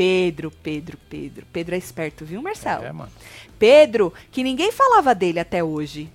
Pedro, 0.00 0.50
Pedro, 0.50 0.98
Pedro. 1.10 1.46
Pedro 1.52 1.74
é 1.74 1.78
esperto, 1.78 2.24
viu, 2.24 2.40
Marcelo? 2.40 2.84
É, 2.84 2.90
mano. 2.90 3.12
Pedro, 3.58 4.14
que 4.32 4.42
ninguém 4.42 4.72
falava 4.72 5.14
dele 5.14 5.38
até 5.38 5.62
hoje. 5.62 6.10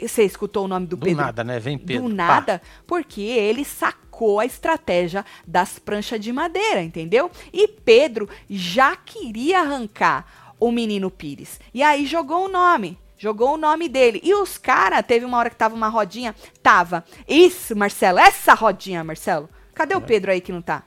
Você 0.00 0.24
escutou 0.24 0.64
o 0.64 0.68
nome 0.68 0.86
do, 0.86 0.96
Do 0.96 1.04
Pedro? 1.04 1.22
nada, 1.22 1.44
né? 1.44 1.60
Vem 1.60 1.76
Pedro. 1.76 2.04
Do 2.04 2.08
pá. 2.08 2.14
nada, 2.14 2.62
porque 2.86 3.20
ele 3.20 3.62
sacou 3.62 4.40
a 4.40 4.46
estratégia 4.46 5.22
das 5.46 5.78
pranchas 5.78 6.18
de 6.18 6.32
madeira, 6.32 6.82
entendeu? 6.82 7.30
E 7.52 7.68
Pedro 7.68 8.26
já 8.48 8.96
queria 8.96 9.60
arrancar 9.60 10.54
o 10.58 10.72
menino 10.72 11.10
Pires. 11.10 11.60
E 11.74 11.82
aí 11.82 12.06
jogou 12.06 12.46
o 12.46 12.48
nome. 12.48 12.98
Jogou 13.18 13.52
o 13.52 13.58
nome 13.58 13.86
dele. 13.86 14.18
E 14.24 14.34
os 14.34 14.56
caras, 14.56 15.04
teve 15.06 15.26
uma 15.26 15.36
hora 15.36 15.50
que 15.50 15.56
tava 15.56 15.74
uma 15.74 15.88
rodinha. 15.88 16.34
Tava. 16.62 17.04
Isso, 17.28 17.76
Marcelo, 17.76 18.18
essa 18.18 18.54
rodinha, 18.54 19.04
Marcelo. 19.04 19.50
Cadê 19.74 19.94
o 19.94 20.00
Pedro 20.00 20.30
aí 20.30 20.40
que 20.40 20.52
não 20.52 20.62
tá? 20.62 20.84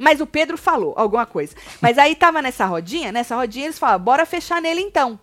Mas 0.00 0.18
o 0.18 0.26
Pedro 0.26 0.56
falou 0.56 0.94
alguma 0.96 1.26
coisa. 1.26 1.54
Mas 1.78 1.98
aí 1.98 2.14
tava 2.14 2.40
nessa 2.40 2.64
rodinha, 2.64 3.12
nessa 3.12 3.36
rodinha 3.36 3.66
eles 3.66 3.78
falaram, 3.78 4.02
bora 4.02 4.24
fechar 4.24 4.60
nele 4.62 4.80
então. 4.80 5.20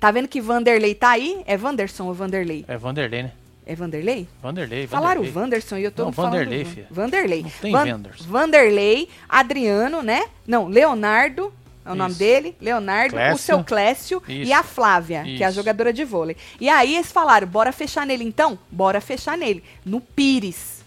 Tá 0.00 0.10
vendo 0.10 0.26
que 0.28 0.40
Vanderlei 0.40 0.94
tá 0.94 1.10
aí? 1.10 1.42
É 1.46 1.54
Vanderson 1.56 2.06
ou 2.06 2.14
Vanderlei? 2.14 2.64
É 2.66 2.78
Vanderlei, 2.78 3.24
né? 3.24 3.32
É 3.66 3.74
Vanderlei? 3.74 4.26
Vanderlei, 4.42 4.86
Falaram 4.86 5.20
Vanderlei. 5.20 5.42
Wanderson 5.42 5.76
e 5.76 5.84
eu 5.84 5.92
tô 5.92 6.04
Não, 6.06 6.12
falando... 6.12 6.32
Vanderlei, 6.32 6.64
Van- 6.64 6.70
filha. 6.70 6.86
Vanderlei. 6.90 7.42
Não 7.42 7.50
tem 7.50 7.72
Van- 7.72 7.84
Wanderson. 7.86 8.24
Vanderlei, 8.24 9.08
Adriano, 9.28 10.02
né? 10.02 10.24
Não, 10.46 10.66
Leonardo, 10.68 11.52
é 11.84 11.90
o 11.92 11.94
nome 11.94 12.10
Isso. 12.10 12.18
dele. 12.18 12.56
Leonardo, 12.62 13.14
o 13.14 13.18
Clécio. 13.18 13.38
seu 13.44 13.62
Clécio 13.64 14.22
e 14.26 14.42
Isso. 14.44 14.54
a 14.54 14.62
Flávia, 14.62 15.22
que 15.22 15.42
é 15.42 15.46
a 15.46 15.50
Isso. 15.50 15.56
jogadora 15.56 15.92
de 15.92 16.02
vôlei. 16.02 16.34
E 16.58 16.66
aí 16.70 16.94
eles 16.94 17.12
falaram, 17.12 17.46
bora 17.46 17.70
fechar 17.72 18.06
nele 18.06 18.24
então? 18.24 18.58
Bora 18.70 19.02
fechar 19.02 19.36
nele. 19.36 19.62
No 19.84 20.00
Pires. 20.00 20.77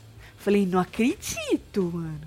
Falei, 0.43 0.65
não 0.65 0.79
acredito, 0.79 1.83
mano. 1.93 2.21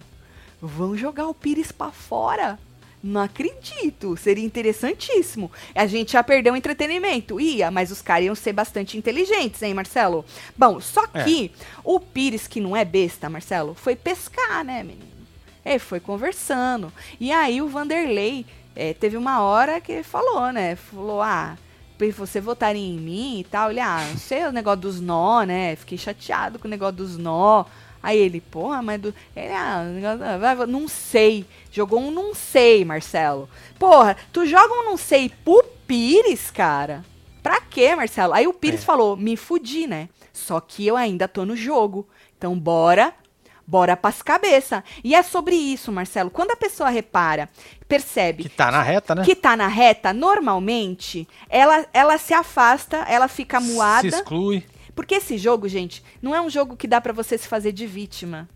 Vão 0.63 0.97
jogar 0.97 1.27
o 1.27 1.35
Pires 1.35 1.73
pra 1.73 1.91
fora. 1.91 2.59
Não 3.03 3.21
acredito. 3.21 4.17
Seria 4.17 4.45
interessantíssimo. 4.45 5.51
A 5.75 5.87
gente 5.87 6.13
já 6.13 6.23
perdeu 6.23 6.55
o 6.55 6.57
entretenimento. 6.57 7.39
Ia, 7.41 7.71
mas 7.71 7.91
os 7.91 8.01
caras 8.01 8.25
iam 8.27 8.35
ser 8.35 8.53
bastante 8.53 8.97
inteligentes, 8.97 9.61
hein, 9.63 9.75
Marcelo? 9.75 10.25
Bom, 10.57 10.81
só 10.81 11.05
É. 11.13 11.25
que 11.25 11.51
o 11.83 12.01
Pires, 12.01 12.47
que 12.47 12.61
não 12.61 12.75
é 12.75 12.85
besta, 12.85 13.29
Marcelo, 13.29 13.75
foi 13.75 13.95
pescar, 13.97 14.65
né, 14.65 14.83
menino? 14.83 15.13
Ele 15.65 15.79
foi 15.79 15.99
conversando. 16.01 16.93
E 17.19 17.33
aí 17.33 17.61
o 17.61 17.69
Vanderlei 17.69 18.47
eh, 18.77 18.95
teve 18.95 19.17
uma 19.17 19.43
hora 19.43 19.81
que 19.81 20.03
falou, 20.03 20.53
né? 20.53 20.77
Falou, 20.77 21.21
ah, 21.21 21.59
você 22.17 22.41
votaria 22.41 22.83
em 22.87 22.99
mim 22.99 23.41
e 23.41 23.45
tal. 23.45 23.71
Ele, 23.71 23.81
ah, 23.81 24.07
não 24.11 24.19
sei 24.19 24.45
o 24.45 24.53
negócio 24.53 24.81
dos 24.81 25.01
nó, 25.01 25.43
né? 25.43 25.75
Fiquei 25.77 25.97
chateado 25.99 26.59
com 26.59 26.69
o 26.69 26.71
negócio 26.71 26.97
dos 26.97 27.17
nó. 27.17 27.65
Aí 28.05 28.19
ele, 28.19 28.39
porra, 28.41 28.83
mas 28.83 29.01
do. 29.01 29.15
Ele, 29.35 29.53
ah, 29.55 29.83
não 30.69 30.87
sei. 30.87 31.47
Jogou 31.73 32.01
um 32.01 32.11
não 32.11 32.35
sei, 32.35 32.85
Marcelo. 32.85 33.49
Porra, 33.79 34.15
tu 34.31 34.45
joga 34.47 34.73
um 34.75 34.85
não 34.85 34.97
sei 34.99 35.31
pro 35.43 35.65
Pires, 35.87 36.51
cara? 36.51 37.03
Pra 37.43 37.63
quê, 37.63 37.97
Marcelo? 37.97 38.35
Aí 38.35 38.47
o 38.47 38.53
Pires 38.53 38.83
É. 38.83 38.85
falou, 38.85 39.17
me 39.17 39.37
fudi, 39.39 39.87
né? 39.87 40.09
Só 40.35 40.61
que 40.61 40.87
eu 40.87 40.97
ainda 40.99 41.27
tô 41.27 41.47
no 41.47 41.57
jogo. 41.57 42.07
Então 42.37 42.59
bora, 42.59 43.15
bora 43.67 43.97
pras 43.97 44.21
cabeça. 44.21 44.85
E 45.03 45.15
é 45.15 45.23
sobre 45.23 45.55
isso, 45.57 45.91
Marcelo. 45.91 46.31
Quando 46.31 46.51
a 46.51 46.57
pessoa 46.57 46.91
repara, 46.91 47.49
percebe 47.89 48.43
Que 48.45 48.49
tá 48.51 48.71
na 48.71 48.83
reta, 48.83 49.15
né? 49.15 49.25
que 49.25 49.35
tá 49.35 49.57
na 49.57 49.67
reta, 49.69 50.13
normalmente, 50.13 51.27
ela, 51.49 51.87
ela 51.93 52.19
se 52.19 52.35
afasta, 52.35 52.99
ela 53.09 53.29
fica 53.29 53.61
Se 53.61 53.67
muada. 53.73 54.07
exclui. 54.07 54.65
Porque 54.95 55.17
esse 55.17 55.37
jogo, 55.37 55.69
gente, 55.69 56.03
não 56.23 56.35
é 56.35 56.41
um 56.41 56.49
jogo 56.49 56.77
que 56.77 56.87
dá 56.87 57.01
pra 57.01 57.13
você 57.13 57.37
se 57.37 57.49
fazer 57.49 57.73
de 57.73 57.87
vítima. 57.87 58.49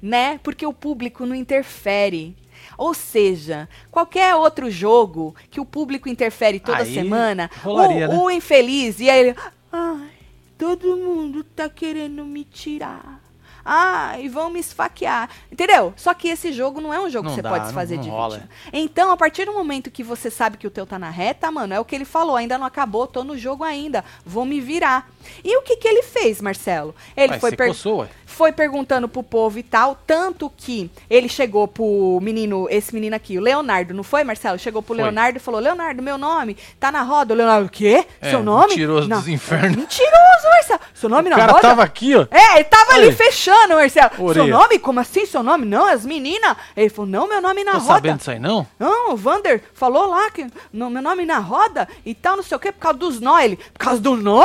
Né? 0.00 0.38
Porque 0.42 0.66
o 0.66 0.72
público 0.72 1.26
não 1.26 1.34
interfere. 1.34 2.36
Ou 2.78 2.94
seja, 2.94 3.68
qualquer 3.90 4.34
outro 4.34 4.70
jogo 4.70 5.34
que 5.50 5.60
o 5.60 5.64
público 5.64 6.08
interfere 6.08 6.60
toda 6.60 6.78
Aí 6.78 6.94
semana, 6.94 7.50
rolaria, 7.62 8.08
o, 8.08 8.12
né? 8.12 8.18
o 8.18 8.30
infeliz, 8.30 9.00
e 9.00 9.08
aí 9.08 9.28
ele. 9.28 9.36
Ai, 9.72 10.10
todo 10.58 10.96
mundo 10.96 11.42
tá 11.42 11.68
querendo 11.68 12.24
me 12.24 12.44
tirar. 12.44 13.25
Ai, 13.68 14.28
vão 14.28 14.48
me 14.48 14.60
esfaquear. 14.60 15.28
Entendeu? 15.50 15.92
Só 15.96 16.14
que 16.14 16.28
esse 16.28 16.52
jogo 16.52 16.80
não 16.80 16.94
é 16.94 17.00
um 17.00 17.10
jogo 17.10 17.24
Não 17.24 17.30
que 17.32 17.36
você 17.36 17.42
dá, 17.42 17.50
pode 17.50 17.64
se 17.66 17.72
não- 17.72 17.74
fazer 17.74 17.96
não 17.96 18.02
de 18.04 18.08
rola. 18.08 18.36
vítima. 18.36 18.50
Então, 18.72 19.10
a 19.10 19.16
partir 19.16 19.44
do 19.44 19.52
momento 19.52 19.90
que 19.90 20.04
você 20.04 20.30
sabe 20.30 20.56
que 20.56 20.66
o 20.66 20.70
teu 20.70 20.86
tá 20.86 20.98
na 20.98 21.10
reta, 21.10 21.50
mano, 21.50 21.74
é 21.74 21.80
o 21.80 21.84
que 21.84 21.94
ele 21.96 22.04
falou, 22.04 22.36
ainda 22.36 22.56
não 22.56 22.64
acabou, 22.66 23.06
tô 23.08 23.24
no 23.24 23.36
jogo 23.36 23.64
ainda, 23.64 24.04
vou 24.24 24.44
me 24.44 24.60
virar. 24.60 25.10
E 25.44 25.56
o 25.58 25.62
que 25.62 25.76
que 25.76 25.88
ele 25.88 26.02
fez, 26.04 26.40
Marcelo? 26.40 26.94
Ele 27.16 27.38
foi, 27.40 27.56
per- 27.56 27.68
coçou. 27.68 28.06
Foi 28.26 28.50
perguntando 28.52 29.08
pro 29.08 29.22
povo 29.22 29.58
e 29.58 29.62
tal, 29.62 29.96
tanto 30.06 30.52
que 30.54 30.90
ele 31.08 31.28
chegou 31.28 31.66
pro 31.68 32.18
menino, 32.20 32.66
esse 32.68 32.92
menino 32.92 33.14
aqui, 33.16 33.38
o 33.38 33.40
Leonardo, 33.40 33.94
não 33.94 34.02
foi, 34.02 34.24
Marcelo? 34.24 34.58
Chegou 34.58 34.82
pro 34.82 34.94
Foi. 34.94 35.02
Leonardo 35.04 35.38
e 35.38 35.40
falou, 35.40 35.60
Leonardo, 35.60 36.02
meu 36.02 36.18
nome 36.18 36.56
tá 36.78 36.90
na 36.92 37.02
roda. 37.02 37.32
O 37.32 37.36
Leonardo, 37.36 37.66
o 37.66 37.70
quê? 37.70 38.04
É, 38.20 38.30
Seu 38.30 38.42
nome? 38.42 38.68
mentiroso 38.68 39.08
Não. 39.08 39.18
dos 39.18 39.28
infernos. 39.28 39.76
Mentiroso, 39.76 40.44
Marcelo. 40.44 40.80
Seu 40.92 41.08
nome 41.08 41.28
O 41.28 41.30
na 41.30 41.36
cara 41.36 41.52
roda? 41.52 41.62
tava 41.68 41.82
aqui, 41.84 42.14
ó. 42.16 42.26
É, 42.30 42.56
ele 42.56 42.64
tava 42.64 42.92
ali 42.94 43.12
fechando, 43.12 43.74
Marcelo. 43.74 44.34
Seu 44.34 44.46
nome? 44.48 44.78
Como 44.80 44.98
assim 45.00 45.24
seu 45.24 45.42
nome? 45.42 45.64
Não, 45.64 45.86
as 45.86 46.04
meninas. 46.04 46.56
Ele 46.76 46.88
falou, 46.90 47.10
não, 47.10 47.28
meu 47.28 47.40
nome 47.40 47.62
na 47.64 47.72
Tô 47.72 47.78
roda. 47.78 47.92
sabendo 47.94 48.18
disso 48.18 48.30
aí, 48.32 48.38
não? 48.40 48.66
Não, 48.78 49.12
o 49.12 49.16
Vander 49.16 49.62
falou 49.72 50.06
lá 50.10 50.30
que 50.30 50.46
no, 50.72 50.90
meu 50.90 51.00
nome 51.02 51.24
na 51.24 51.38
roda 51.38 51.88
e 52.04 52.14
tal, 52.14 52.36
não 52.36 52.42
sei 52.42 52.56
o 52.56 52.60
quê, 52.60 52.72
por 52.72 52.80
causa 52.80 52.98
dos 52.98 53.20
nó. 53.20 53.38
Ele, 53.38 53.56
por 53.56 53.78
causa 53.78 54.00
do 54.00 54.16
nó? 54.16 54.44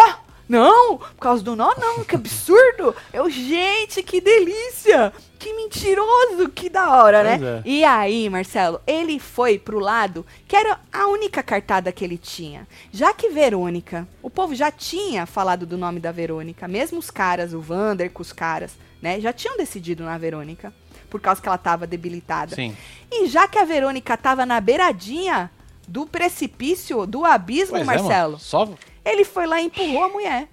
Não, 0.51 0.97
por 0.97 1.15
causa 1.15 1.41
do 1.41 1.55
nó, 1.55 1.73
não, 1.77 2.03
que 2.03 2.13
absurdo. 2.13 2.93
Eu, 3.13 3.29
gente, 3.29 4.03
que 4.03 4.19
delícia. 4.19 5.13
Que 5.39 5.53
mentiroso, 5.53 6.49
que 6.53 6.69
da 6.69 6.89
hora, 7.01 7.23
Pois 7.23 7.39
né? 7.41 7.57
é. 7.57 7.61
E 7.65 7.83
aí, 7.85 8.29
Marcelo, 8.29 8.81
ele 8.85 9.17
foi 9.17 9.57
pro 9.57 9.79
lado 9.79 10.25
que 10.45 10.53
era 10.53 10.77
a 10.91 11.07
única 11.07 11.41
cartada 11.41 11.89
que 11.93 12.03
ele 12.03 12.17
tinha. 12.17 12.67
Já 12.91 13.13
que 13.13 13.29
Verônica, 13.29 14.05
o 14.21 14.29
povo 14.29 14.53
já 14.53 14.69
tinha 14.69 15.25
falado 15.25 15.65
do 15.65 15.77
nome 15.77 16.01
da 16.01 16.11
Verônica, 16.11 16.67
mesmo 16.67 16.99
os 16.99 17.09
caras, 17.09 17.53
o 17.53 17.61
Vander 17.61 18.11
com 18.11 18.21
os 18.21 18.33
caras, 18.33 18.73
né? 19.01 19.21
Já 19.21 19.31
tinham 19.31 19.55
decidido 19.55 20.03
na 20.03 20.17
Verônica, 20.17 20.73
por 21.09 21.21
causa 21.21 21.41
que 21.41 21.47
ela 21.47 21.57
tava 21.57 21.87
debilitada. 21.87 22.55
Sim. 22.55 22.75
E 23.09 23.25
já 23.27 23.47
que 23.47 23.57
a 23.57 23.63
Verônica 23.63 24.17
tava 24.17 24.45
na 24.45 24.59
beiradinha 24.59 25.49
do 25.87 26.05
precipício, 26.05 27.05
do 27.07 27.25
abismo, 27.25 27.77
Pois 27.77 27.81
é, 27.81 27.85
Marcelo, 27.85 28.31
mano. 28.33 28.39
Só 28.39 28.69
ele 29.03 29.23
foi 29.23 29.45
lá 29.45 29.61
e 29.61 29.65
empurrou 29.65 30.03
a 30.03 30.09
mulher. 30.09 30.47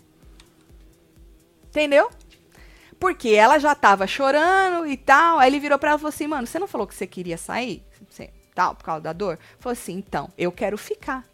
Entendeu? 1.68 2.10
Porque 2.98 3.30
ela 3.30 3.58
já 3.58 3.74
tava 3.74 4.06
chorando 4.06 4.86
e 4.86 4.96
tal. 4.96 5.38
Aí 5.38 5.48
ele 5.48 5.60
virou 5.60 5.78
pra 5.78 5.90
ela 5.90 5.98
e 5.98 6.00
falou 6.00 6.08
assim: 6.08 6.26
Mano, 6.26 6.46
você 6.46 6.58
não 6.58 6.66
falou 6.66 6.86
que 6.86 6.94
você 6.94 7.06
queria 7.06 7.38
sair? 7.38 7.82
Você, 8.08 8.30
tal, 8.54 8.74
por 8.74 8.84
causa 8.84 9.02
da 9.02 9.12
dor? 9.12 9.38
Falou 9.58 9.72
assim: 9.72 9.94
Então, 9.94 10.30
eu 10.36 10.50
quero 10.50 10.76
ficar. 10.76 11.24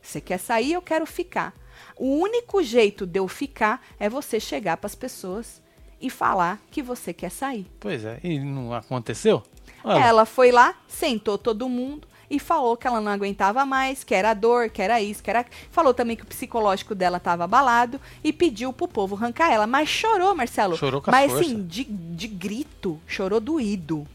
Você 0.00 0.20
quer 0.20 0.38
sair? 0.38 0.72
Eu 0.72 0.82
quero 0.82 1.06
ficar. 1.06 1.54
O 1.96 2.16
único 2.16 2.62
jeito 2.62 3.06
de 3.06 3.18
eu 3.18 3.28
ficar 3.28 3.84
é 3.98 4.08
você 4.08 4.40
chegar 4.40 4.76
pras 4.76 4.94
pessoas 4.94 5.62
e 6.00 6.10
falar 6.10 6.60
que 6.70 6.82
você 6.82 7.12
quer 7.12 7.30
sair. 7.30 7.70
Pois 7.78 8.04
é, 8.04 8.18
e 8.24 8.38
não 8.38 8.72
aconteceu? 8.72 9.42
Olha, 9.84 10.02
Ela 10.02 10.24
foi 10.24 10.50
lá, 10.50 10.74
sentou 10.88 11.38
todo 11.38 11.68
mundo 11.68 12.08
e 12.32 12.38
falou 12.38 12.78
que 12.78 12.86
ela 12.86 12.98
não 12.98 13.12
aguentava 13.12 13.66
mais, 13.66 14.02
que 14.02 14.14
era 14.14 14.32
dor, 14.32 14.70
que 14.70 14.80
era 14.80 15.00
isso, 15.02 15.22
que 15.22 15.28
era. 15.28 15.44
Falou 15.70 15.92
também 15.92 16.16
que 16.16 16.22
o 16.22 16.26
psicológico 16.26 16.94
dela 16.94 17.18
estava 17.18 17.44
abalado 17.44 18.00
e 18.24 18.32
pediu 18.32 18.72
pro 18.72 18.88
povo 18.88 19.14
arrancar 19.14 19.52
ela. 19.52 19.66
Mas 19.66 19.88
chorou, 19.90 20.34
Marcelo. 20.34 20.74
Chorou 20.76 21.02
com 21.02 21.10
a 21.10 21.12
Mas 21.12 21.30
força. 21.30 21.44
assim, 21.46 21.62
de, 21.62 21.84
de 21.84 22.26
grito. 22.26 22.98
Chorou 23.06 23.38
doído. 23.38 24.06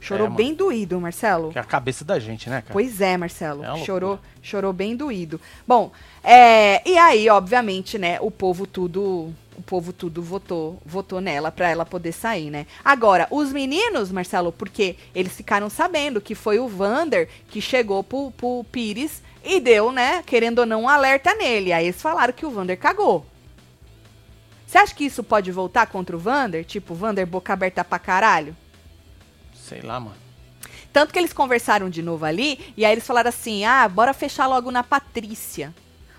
Chorou 0.00 0.26
É, 0.26 0.30
bem 0.30 0.52
doído, 0.52 1.00
Marcelo. 1.00 1.52
que 1.52 1.58
é 1.58 1.60
a 1.60 1.64
cabeça 1.64 2.04
da 2.04 2.18
gente, 2.18 2.48
né, 2.50 2.62
cara? 2.62 2.72
Pois 2.72 3.00
é, 3.00 3.16
Marcelo. 3.16 3.62
É 3.62 3.84
chorou, 3.84 4.18
chorou 4.42 4.72
bem 4.72 4.96
doído. 4.96 5.40
Bom, 5.68 5.92
é, 6.24 6.82
e 6.88 6.98
aí, 6.98 7.28
obviamente, 7.28 7.98
né, 7.98 8.18
o 8.20 8.30
povo 8.30 8.66
tudo, 8.66 9.30
o 9.60 9.62
povo 9.62 9.92
tudo 9.92 10.22
votou, 10.22 10.80
votou 10.84 11.20
nela 11.20 11.52
pra 11.52 11.68
ela 11.68 11.84
poder 11.84 12.12
sair, 12.12 12.50
né? 12.50 12.66
Agora, 12.82 13.28
os 13.30 13.52
meninos, 13.52 14.10
Marcelo, 14.10 14.50
porque 14.50 14.96
eles 15.14 15.36
ficaram 15.36 15.68
sabendo 15.68 16.20
que 16.20 16.34
foi 16.34 16.58
o 16.58 16.66
Vander 16.66 17.28
que 17.48 17.60
chegou 17.60 18.02
pro, 18.02 18.30
pro 18.30 18.64
Pires 18.72 19.22
e 19.44 19.60
deu, 19.60 19.92
né, 19.92 20.22
querendo 20.22 20.60
ou 20.60 20.66
não, 20.66 20.82
um 20.82 20.88
alerta 20.88 21.34
nele. 21.34 21.72
Aí 21.72 21.86
eles 21.86 22.00
falaram 22.00 22.32
que 22.32 22.46
o 22.46 22.50
Vander 22.50 22.78
cagou. 22.78 23.26
Você 24.66 24.78
acha 24.78 24.94
que 24.94 25.04
isso 25.04 25.22
pode 25.22 25.52
voltar 25.52 25.86
contra 25.88 26.16
o 26.16 26.18
Vander? 26.18 26.64
Tipo, 26.64 26.94
Vander 26.94 27.26
boca 27.26 27.52
aberta 27.52 27.84
pra 27.84 27.98
caralho? 27.98 28.56
Sei 29.54 29.82
lá, 29.82 30.00
mano. 30.00 30.16
Tanto 30.90 31.12
que 31.12 31.18
eles 31.18 31.34
conversaram 31.34 31.90
de 31.90 32.02
novo 32.02 32.24
ali, 32.24 32.72
e 32.76 32.84
aí 32.84 32.92
eles 32.92 33.06
falaram 33.06 33.28
assim: 33.28 33.64
ah, 33.64 33.86
bora 33.88 34.14
fechar 34.14 34.46
logo 34.46 34.70
na 34.70 34.82
Patrícia. 34.82 35.74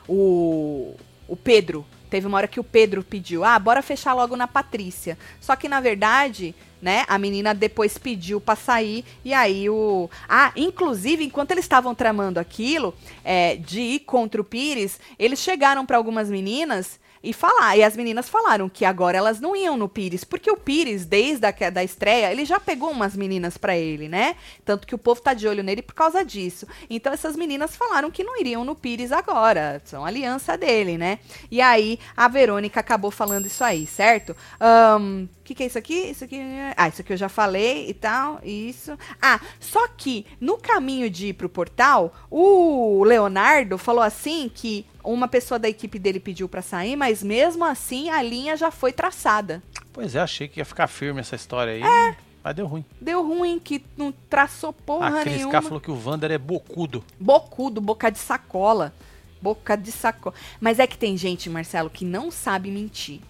O, 0.07 0.95
o 1.27 1.35
Pedro. 1.35 1.85
Teve 2.11 2.27
uma 2.27 2.37
hora 2.37 2.47
que 2.47 2.59
o 2.59 2.63
Pedro 2.63 3.01
pediu: 3.01 3.45
ah, 3.45 3.57
bora 3.57 3.81
fechar 3.81 4.13
logo 4.13 4.35
na 4.35 4.45
Patrícia. 4.45 5.17
Só 5.39 5.55
que, 5.55 5.69
na 5.69 5.79
verdade, 5.79 6.53
né, 6.81 7.05
a 7.07 7.17
menina 7.17 7.53
depois 7.53 7.97
pediu 7.97 8.41
pra 8.41 8.55
sair, 8.55 9.05
e 9.23 9.33
aí 9.33 9.69
o. 9.69 10.09
Ah, 10.27 10.51
inclusive, 10.57 11.23
enquanto 11.23 11.51
eles 11.51 11.63
estavam 11.63 11.95
tramando 11.95 12.37
aquilo, 12.37 12.93
é, 13.23 13.55
de 13.55 13.79
ir 13.79 13.99
contra 14.01 14.41
o 14.41 14.43
Pires, 14.43 14.99
eles 15.17 15.39
chegaram 15.39 15.85
pra 15.85 15.95
algumas 15.95 16.29
meninas 16.29 16.99
e 17.23 17.33
falar. 17.33 17.77
E 17.77 17.83
as 17.83 17.95
meninas 17.95 18.29
falaram 18.29 18.67
que 18.67 18.85
agora 18.85 19.17
elas 19.17 19.39
não 19.39 19.55
iam 19.55 19.77
no 19.77 19.87
Pires, 19.87 20.23
porque 20.23 20.49
o 20.49 20.57
Pires, 20.57 21.05
desde 21.05 21.45
a 21.45 21.51
da 21.69 21.83
estreia, 21.83 22.31
ele 22.31 22.45
já 22.45 22.59
pegou 22.59 22.89
umas 22.89 23.15
meninas 23.15 23.57
pra 23.57 23.77
ele, 23.77 24.07
né? 24.07 24.35
Tanto 24.65 24.87
que 24.87 24.95
o 24.95 24.97
povo 24.97 25.21
tá 25.21 25.33
de 25.33 25.47
olho 25.47 25.63
nele 25.63 25.81
por 25.81 25.93
causa 25.93 26.23
disso. 26.25 26.67
Então 26.89 27.13
essas 27.13 27.35
meninas 27.35 27.75
falaram 27.75 28.09
que 28.09 28.23
não 28.23 28.39
iriam 28.39 28.63
no 28.63 28.75
Pires 28.75 29.11
agora, 29.11 29.81
são 29.85 30.05
aliança 30.05 30.57
dele, 30.57 30.97
né? 30.97 31.19
E 31.49 31.61
aí 31.61 31.99
a 32.15 32.27
Verônica 32.27 32.79
acabou 32.79 33.11
falando 33.11 33.45
isso 33.45 33.63
aí, 33.63 33.85
certo? 33.85 34.35
O 34.59 35.43
que, 35.43 35.55
que 35.55 35.63
é 35.63 35.65
isso 35.67 35.77
aqui? 35.77 36.11
Isso 36.11 36.23
aqui. 36.23 36.39
Ah, 36.77 36.87
isso 36.87 37.01
aqui 37.01 37.13
eu 37.13 37.17
já 37.17 37.29
falei 37.29 37.89
e 37.89 37.93
tal. 37.93 38.39
Isso. 38.43 38.97
Ah, 39.21 39.39
só 39.59 39.87
que 39.87 40.25
no 40.39 40.57
caminho 40.57 41.09
de 41.09 41.27
ir 41.27 41.33
pro 41.33 41.49
portal, 41.49 42.13
o 42.29 43.03
Leonardo 43.03 43.77
falou 43.77 44.03
assim 44.03 44.49
que 44.53 44.85
uma 45.03 45.27
pessoa 45.27 45.57
da 45.59 45.69
equipe 45.69 45.97
dele 45.97 46.19
pediu 46.19 46.47
pra 46.47 46.61
sair, 46.61 46.95
mas 46.95 47.23
mesmo 47.23 47.63
assim 47.63 48.09
a 48.09 48.21
linha 48.21 48.55
já 48.55 48.71
foi 48.71 48.91
traçada. 48.91 49.61
Pois 49.93 50.15
é, 50.15 50.19
achei 50.19 50.47
que 50.47 50.59
ia 50.59 50.65
ficar 50.65 50.87
firme 50.87 51.19
essa 51.19 51.35
história 51.35 51.73
aí. 51.73 51.83
É. 51.83 52.15
Mas 52.43 52.55
deu 52.55 52.65
ruim. 52.65 52.85
Deu 52.99 53.25
ruim 53.25 53.59
que 53.59 53.83
não 53.95 54.11
traçou 54.11 54.73
porra 54.73 55.19
a 55.19 55.21
Cris 55.21 55.35
nenhuma. 55.35 55.51
K 55.51 55.61
falou 55.61 55.79
que 55.79 55.91
o 55.91 55.95
Vander 55.95 56.31
é 56.31 56.37
bocudo. 56.37 57.03
Bocudo, 57.19 57.79
boca 57.79 58.09
de 58.09 58.17
sacola. 58.17 58.93
Boca 59.41 59.75
de 59.75 59.91
sacola. 59.91 60.35
Mas 60.59 60.79
é 60.79 60.87
que 60.87 60.97
tem 60.97 61.15
gente, 61.15 61.49
Marcelo, 61.49 61.89
que 61.89 62.03
não 62.03 62.31
sabe 62.31 62.71
mentir. 62.71 63.21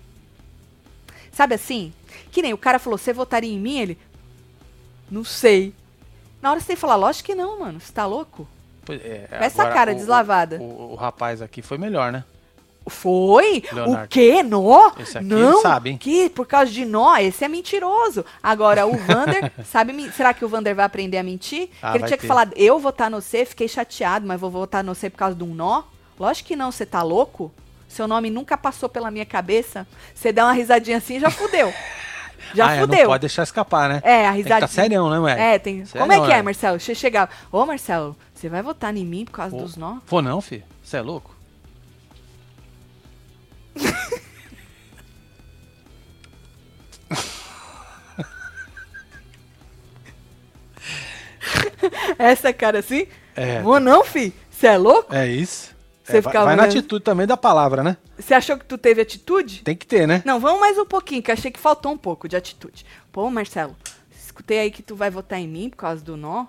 Sabe 1.31 1.55
assim? 1.55 1.93
Que 2.31 2.41
nem 2.41 2.53
o 2.53 2.57
cara 2.57 2.79
falou, 2.79 2.97
você 2.97 3.11
votaria 3.11 3.51
em 3.51 3.59
mim? 3.59 3.79
Ele, 3.79 3.97
não 5.09 5.23
sei. 5.23 5.73
Na 6.41 6.51
hora 6.51 6.59
você 6.59 6.67
tem 6.67 6.75
que 6.75 6.81
falar, 6.81 6.95
lógico 6.95 7.27
que 7.27 7.35
não, 7.35 7.59
mano. 7.59 7.79
Você 7.79 7.91
tá 7.91 8.05
louco? 8.05 8.47
É, 8.89 9.27
Essa 9.31 9.61
agora 9.63 9.75
cara 9.75 9.91
o- 9.91 9.95
deslavada. 9.95 10.57
O, 10.57 10.63
o- 10.63 10.91
o 10.93 10.95
rapaz 10.95 11.41
aqui 11.41 11.61
foi 11.61 11.77
melhor, 11.77 12.11
né? 12.11 12.23
Foi? 12.87 13.63
Leonardo. 13.71 14.05
O 14.05 14.07
quê? 14.07 14.41
Nó? 14.41 14.91
Esse 14.99 15.17
aqui 15.19 15.27
não. 15.27 15.61
sabe, 15.61 15.91
hein? 15.91 15.97
Que? 15.97 16.29
Por 16.29 16.47
causa 16.47 16.71
de 16.71 16.83
nó? 16.83 17.15
Esse 17.17 17.45
é 17.45 17.47
mentiroso. 17.47 18.25
Agora, 18.41 18.87
o 18.87 18.97
Vander, 18.97 19.51
sabe? 19.65 20.11
Será 20.11 20.33
que 20.33 20.43
o 20.43 20.49
Vander 20.49 20.75
vai 20.75 20.85
aprender 20.85 21.17
a 21.19 21.23
mentir? 21.23 21.69
Ah, 21.81 21.91
que 21.91 21.97
ele 21.99 22.05
tinha 22.07 22.17
que 22.17 22.23
ter. 22.23 22.27
falar, 22.27 22.49
eu 22.55 22.79
votar 22.79 23.09
no 23.11 23.21
C, 23.21 23.45
fiquei 23.45 23.67
chateado, 23.67 24.25
mas 24.25 24.39
vou 24.41 24.49
votar 24.49 24.83
no 24.83 24.95
C 24.95 25.09
por 25.11 25.17
causa 25.17 25.35
de 25.35 25.43
um 25.43 25.53
nó? 25.53 25.83
Lógico 26.19 26.47
que 26.47 26.55
não, 26.55 26.71
você 26.71 26.85
tá 26.85 27.03
louco? 27.03 27.51
Seu 27.87 28.07
nome 28.07 28.29
nunca 28.31 28.57
passou 28.57 28.89
pela 28.89 29.11
minha 29.11 29.25
cabeça. 29.25 29.85
Você 30.15 30.31
dá 30.31 30.45
uma 30.45 30.53
risadinha 30.53 30.97
assim, 30.97 31.19
já 31.19 31.29
fudeu. 31.29 31.71
Já 32.55 32.67
ah, 32.67 32.75
é, 32.75 32.79
fudeu. 32.81 32.99
não 33.01 33.05
pode 33.05 33.21
deixar 33.21 33.43
escapar, 33.43 33.87
né? 33.87 34.01
É, 34.03 34.27
a 34.27 34.31
Tem 34.33 34.37
que 34.37 34.37
risadinha. 34.43 34.59
tá 34.61 34.67
serião, 34.67 35.09
né, 35.09 35.19
moleque? 35.19 35.41
É, 35.41 35.59
tem. 35.59 35.85
Como 35.85 36.11
é 36.11 36.19
que 36.25 36.33
é? 36.33 36.41
Marcelo? 36.41 36.79
Você 36.79 36.93
chegava. 36.95 37.29
Ô, 37.51 37.65
Marcelo, 37.65 38.13
você 38.41 38.49
vai 38.49 38.63
votar 38.63 38.97
em 38.97 39.05
mim 39.05 39.23
por 39.23 39.33
causa 39.33 39.55
Pô, 39.55 39.61
dos 39.61 39.77
nó? 39.77 39.99
Vou 40.07 40.19
não, 40.19 40.41
filho. 40.41 40.63
Você 40.81 40.97
é 40.97 41.01
louco? 41.01 41.35
Essa 52.17 52.51
cara 52.51 52.79
assim? 52.79 53.05
É. 53.35 53.61
Vou 53.61 53.79
não, 53.79 54.03
fi? 54.03 54.33
Você 54.49 54.65
é 54.65 54.77
louco? 54.77 55.13
É 55.13 55.27
isso. 55.27 55.75
Você 56.03 56.17
É, 56.17 56.21
vai 56.21 56.31
ficava 56.31 56.45
vai 56.47 56.55
na 56.55 56.63
atitude 56.63 57.03
também 57.03 57.27
da 57.27 57.37
palavra, 57.37 57.83
né? 57.83 57.95
Você 58.17 58.33
achou 58.33 58.57
que 58.57 58.65
tu 58.65 58.75
teve 58.75 59.01
atitude? 59.01 59.61
Tem 59.63 59.75
que 59.75 59.85
ter, 59.85 60.07
né? 60.07 60.23
Não, 60.25 60.39
vamos 60.39 60.59
mais 60.59 60.79
um 60.79 60.85
pouquinho, 60.85 61.21
que 61.21 61.29
eu 61.29 61.33
achei 61.33 61.51
que 61.51 61.59
faltou 61.59 61.91
um 61.91 61.97
pouco 61.97 62.27
de 62.27 62.35
atitude. 62.35 62.83
Pô, 63.11 63.29
Marcelo, 63.29 63.75
escutei 64.11 64.59
aí 64.61 64.71
que 64.71 64.81
tu 64.81 64.95
vai 64.95 65.11
votar 65.11 65.39
em 65.39 65.47
mim 65.47 65.69
por 65.69 65.77
causa 65.77 66.03
do 66.03 66.17
nó. 66.17 66.47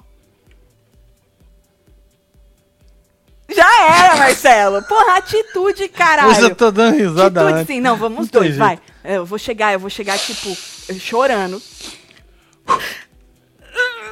Já 3.55 3.83
era, 4.05 4.17
Marcelo. 4.17 4.83
Porra, 4.85 5.17
atitude, 5.19 5.89
caralho. 5.89 6.31
Eu 6.35 6.49
já 6.49 6.55
tô 6.55 6.71
dando 6.71 6.97
risada. 6.97 7.49
atitude 7.49 7.67
sim, 7.67 7.81
não, 7.81 7.97
vamos 7.97 8.31
Não 8.31 8.41
dois, 8.41 8.57
vai. 8.57 8.79
Eu 9.05 9.25
vou 9.27 9.39
chegar, 9.39 9.73
eu 9.73 9.79
vou 9.81 9.91
chegar, 9.91 10.19
tipo, 10.19 10.55
chorando. 10.99 11.61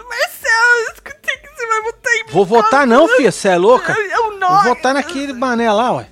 Marcelo, 0.08 0.78
eu 0.86 0.92
escutei 0.94 1.36
que 1.36 1.48
você 1.48 1.66
vai 1.66 1.82
votar 1.82 2.12
em 2.14 2.24
mim. 2.24 2.32
Vou 2.32 2.44
votar 2.46 2.86
não, 2.86 3.08
filha. 3.08 3.30
Você 3.32 3.48
é 3.48 3.56
louca? 3.56 3.92
do- 3.92 4.00
É 4.00 4.18
o 4.20 4.38
nó. 4.38 4.48
Vou 4.62 4.74
votar 4.74 4.94
naquele 4.94 5.32
mané 5.32 5.70
lá, 5.72 5.92
ué. 5.92 6.08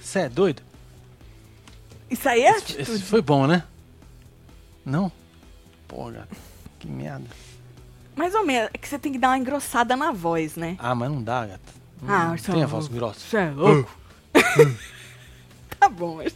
Você 0.00 0.20
é 0.20 0.28
doido? 0.28 0.62
Isso 2.10 2.28
aí 2.28 2.42
é 2.42 2.50
Esse 2.50 2.72
atitude. 2.80 3.04
foi 3.04 3.22
bom, 3.22 3.46
né? 3.46 3.62
Não? 4.84 5.10
Gato. 6.12 6.36
Que 6.78 6.88
merda. 6.88 7.24
Mais 8.16 8.34
ou 8.34 8.44
menos, 8.44 8.70
é 8.74 8.78
que 8.78 8.88
você 8.88 8.98
tem 8.98 9.12
que 9.12 9.18
dar 9.18 9.28
uma 9.28 9.38
engrossada 9.38 9.96
na 9.96 10.10
voz, 10.12 10.56
né? 10.56 10.76
Ah, 10.78 10.94
mas 10.94 11.10
não 11.10 11.22
dá, 11.22 11.46
gato. 11.46 11.79
Ah, 12.06 12.28
Marcelo, 12.28 12.54
tem 12.56 12.64
a 12.64 12.66
voz 12.66 12.88
grossa. 12.88 13.20
Você 13.20 13.36
é 13.36 13.50
louco? 13.50 13.90
tá 15.78 15.88
bom, 15.88 16.16
mas- 16.16 16.34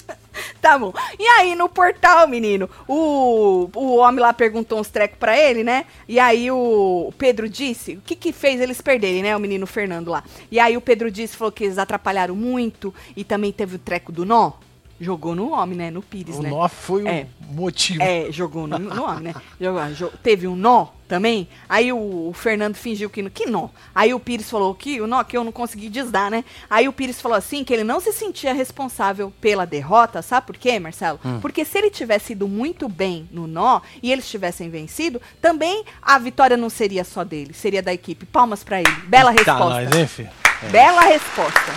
tá 0.61 0.79
bom. 0.79 0.93
E 1.19 1.27
aí, 1.27 1.55
no 1.55 1.69
portal, 1.69 2.27
menino, 2.27 2.69
o, 2.89 3.69
o 3.75 3.97
homem 3.97 4.21
lá 4.21 4.33
perguntou 4.33 4.81
uns 4.81 4.89
trecos 4.89 5.19
pra 5.19 5.39
ele, 5.39 5.63
né? 5.63 5.85
E 6.09 6.19
aí 6.19 6.51
o 6.51 7.13
Pedro 7.19 7.49
disse, 7.49 7.93
o 7.97 8.01
que 8.01 8.17
que 8.17 8.33
fez 8.33 8.61
eles 8.61 8.81
perderem, 8.81 9.23
né? 9.23 9.37
O 9.37 9.41
menino 9.41 9.67
Fernando 9.67 10.09
lá. 10.11 10.23
E 10.51 10.59
aí 10.59 10.77
o 10.77 10.81
Pedro 10.81 11.11
disse, 11.11 11.37
falou 11.37 11.53
que 11.53 11.65
eles 11.65 11.79
atrapalharam 11.79 12.35
muito 12.35 12.95
e 13.17 13.23
também 13.25 13.53
teve 13.53 13.77
o 13.77 13.79
treco 13.79 14.11
do 14.13 14.25
nó. 14.25 14.53
Jogou 15.01 15.35
no 15.35 15.51
homem, 15.51 15.77
né? 15.77 15.91
No 15.91 16.01
Pires, 16.01 16.37
O 16.37 16.43
né? 16.43 16.49
nó 16.49 16.69
foi 16.69 17.07
É. 17.07 17.27
o 17.51 17.53
motivo. 17.53 18.01
É, 18.03 18.31
jogou 18.31 18.67
no, 18.67 18.79
no 18.79 19.05
homem, 19.05 19.25
né? 19.25 19.35
Jogou, 19.61 19.85
jo- 19.93 20.13
teve 20.23 20.47
um 20.47 20.55
nó 20.57 20.87
também. 21.15 21.47
Aí 21.69 21.93
o, 21.93 22.29
o 22.29 22.33
Fernando 22.35 22.75
fingiu 22.75 23.09
que, 23.09 23.31
que 23.31 23.47
nó. 23.47 23.69
Aí 23.95 24.13
o 24.13 24.19
Pires 24.19 24.51
falou 24.51 24.75
que 24.75 25.01
o 25.01 25.07
nó 25.07 25.23
que 25.23 25.37
eu 25.37 25.45
não 25.45 25.53
consegui 25.53 25.89
desdar, 25.89 26.29
né? 26.29 26.45
Aí 26.69 26.89
o 26.89 26.93
Pires 26.93 27.21
falou 27.21 27.39
assim 27.39 27.63
que 27.63 27.73
ele 27.73 27.85
não 27.85 28.01
se 28.01 28.13
sentia 28.13 28.53
responsável 28.53 29.33
pela 29.41 29.65
derrota, 29.65 30.23
sabe 30.23 30.49
por 30.49 30.57
quê, 30.57 30.81
Marcelo? 30.81 31.21
Hum. 31.25 31.39
Porque 31.41 31.65
se 31.65 31.79
ele 31.79 31.89
tivesse 31.89 32.33
ido 32.33 32.49
muito 32.49 32.89
bem 32.89 33.29
no 33.31 33.47
nó 33.47 33.81
e 34.03 34.11
eles 34.11 34.29
tivessem 34.29 34.69
vencido, 34.69 35.23
também 35.41 35.85
a 36.03 36.19
vitória 36.19 36.57
não 36.57 36.69
seria 36.69 37.05
só 37.05 37.23
dele, 37.23 37.55
seria 37.55 37.81
da 37.81 37.93
equipe. 37.95 38.27
Palmas 38.27 38.65
pra 38.65 38.81
ele. 38.81 38.91
Bela 39.07 39.33
Tá 39.33 39.53
resposta. 39.53 39.81
nós, 39.83 39.95
hein, 39.95 40.07
filho? 40.09 40.31
Bela 40.73 41.03
resposta. 41.03 41.73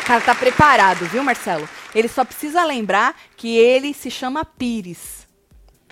O 0.00 0.04
cara 0.06 0.20
tá 0.22 0.34
preparado, 0.34 1.04
viu, 1.06 1.22
Marcelo? 1.22 1.68
Ele 1.94 2.08
só 2.08 2.24
precisa 2.24 2.64
lembrar 2.64 3.14
que 3.36 3.54
ele 3.54 3.92
se 3.92 4.10
chama 4.10 4.44
Pires. 4.46 5.21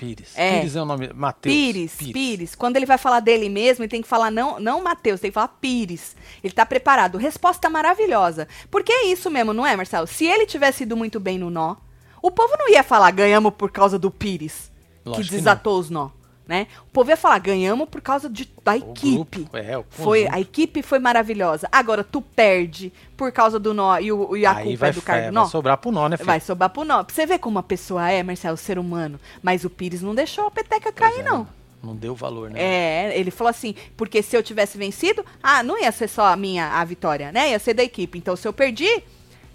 Pires. 0.01 0.33
É. 0.35 0.61
Pires 0.61 0.77
é 0.77 0.81
o 0.81 0.87
nome. 0.87 1.11
Matheus. 1.15 1.55
Pires, 1.55 1.95
Pires, 1.95 2.55
Quando 2.55 2.77
ele 2.77 2.87
vai 2.87 2.97
falar 2.97 3.21
dele 3.21 3.51
mesmo, 3.51 3.85
ele 3.85 3.91
tem 3.91 4.01
que 4.01 4.09
falar 4.09 4.31
não, 4.31 4.59
não 4.59 4.83
Matheus, 4.83 5.21
tem 5.21 5.31
que 5.31 5.35
falar 5.35 5.49
Pires. 5.61 6.17
Ele 6.43 6.55
tá 6.55 6.65
preparado. 6.65 7.19
Resposta 7.19 7.69
maravilhosa. 7.69 8.49
Porque 8.71 8.91
é 8.91 9.07
isso 9.09 9.31
mesmo, 9.31 9.53
não 9.53 9.67
é, 9.67 9.77
Marcelo? 9.77 10.07
Se 10.07 10.25
ele 10.25 10.47
tivesse 10.47 10.85
ido 10.85 10.97
muito 10.97 11.21
bem 11.21 11.39
no 11.39 11.51
nó, 11.51 11.77
o 12.23 12.31
povo 12.31 12.57
não 12.59 12.71
ia 12.71 12.83
falar 12.83 13.11
ganhamos 13.11 13.53
por 13.53 13.71
causa 13.71 13.99
do 13.99 14.11
Pires, 14.11 14.73
Lógico 15.05 15.23
que 15.23 15.29
que 15.29 15.37
desatou 15.37 15.79
os 15.79 15.91
nó, 15.91 16.09
né? 16.51 16.67
O 16.89 16.91
povo 16.91 17.09
ia 17.11 17.17
falar 17.17 17.39
ganhamos 17.39 17.89
por 17.89 18.01
causa 18.01 18.29
de, 18.29 18.51
da 18.65 18.77
equipe. 18.77 19.43
grupo, 19.43 19.57
é, 19.57 19.81
Foi, 19.89 20.27
a 20.29 20.41
equipe 20.41 20.83
foi 20.83 20.99
maravilhosa. 20.99 21.69
Agora, 21.71 22.03
tu 22.03 22.21
perde 22.21 22.93
por 23.17 23.31
causa 23.31 23.57
do 23.57 23.73
nó 23.73 23.97
e, 24.01 24.11
o, 24.11 24.37
e 24.37 24.45
a 24.45 24.57
Aí 24.57 24.65
culpa 24.65 24.79
vai, 24.79 24.91
é 24.91 24.93
do 24.93 25.03
cara 25.03 25.21
é, 25.21 25.31
vai 25.31 25.47
sobrar 25.47 25.79
pro 25.79 25.93
nó, 25.93 26.09
né, 26.09 26.17
filho? 26.17 26.27
Vai 26.27 26.41
sobrar 26.41 26.69
pro 26.69 26.85
nó. 26.85 27.05
Pra 27.05 27.15
você 27.15 27.25
ver 27.25 27.39
como 27.39 27.61
a 27.61 27.63
pessoa 27.63 28.11
é, 28.11 28.21
Marcelo, 28.25 28.57
ser 28.57 28.81
humano. 28.81 29.21
Mas 29.41 29.65
o 29.65 29.71
Pires 29.71 30.03
não 30.03 30.13
deixou 30.13 30.49
a 30.49 30.51
peteca 30.51 30.93
Pois 30.93 31.13
cair, 31.13 31.21
é, 31.21 31.23
não. 31.23 31.47
Não 31.81 31.95
deu 31.95 32.17
valor, 32.17 32.51
né? 32.51 32.61
É, 32.61 33.17
ele 33.17 33.31
falou 33.31 33.51
assim, 33.51 33.77
porque 33.97 34.21
se 34.21 34.37
eu 34.37 34.43
tivesse 34.43 34.77
vencido, 34.77 35.25
ah, 35.41 35.63
não 35.63 35.81
ia 35.81 35.93
ser 35.93 36.09
só 36.09 36.27
a 36.27 36.37
minha 36.37 36.67
a 36.67 36.85
vitória, 36.85 37.31
né? 37.31 37.51
Ia 37.51 37.61
ser 37.61 37.75
da 37.75 37.85
equipe. 37.85 38.19
Então, 38.19 38.35
se 38.35 38.49
eu 38.49 38.53
perdi, 38.53 39.05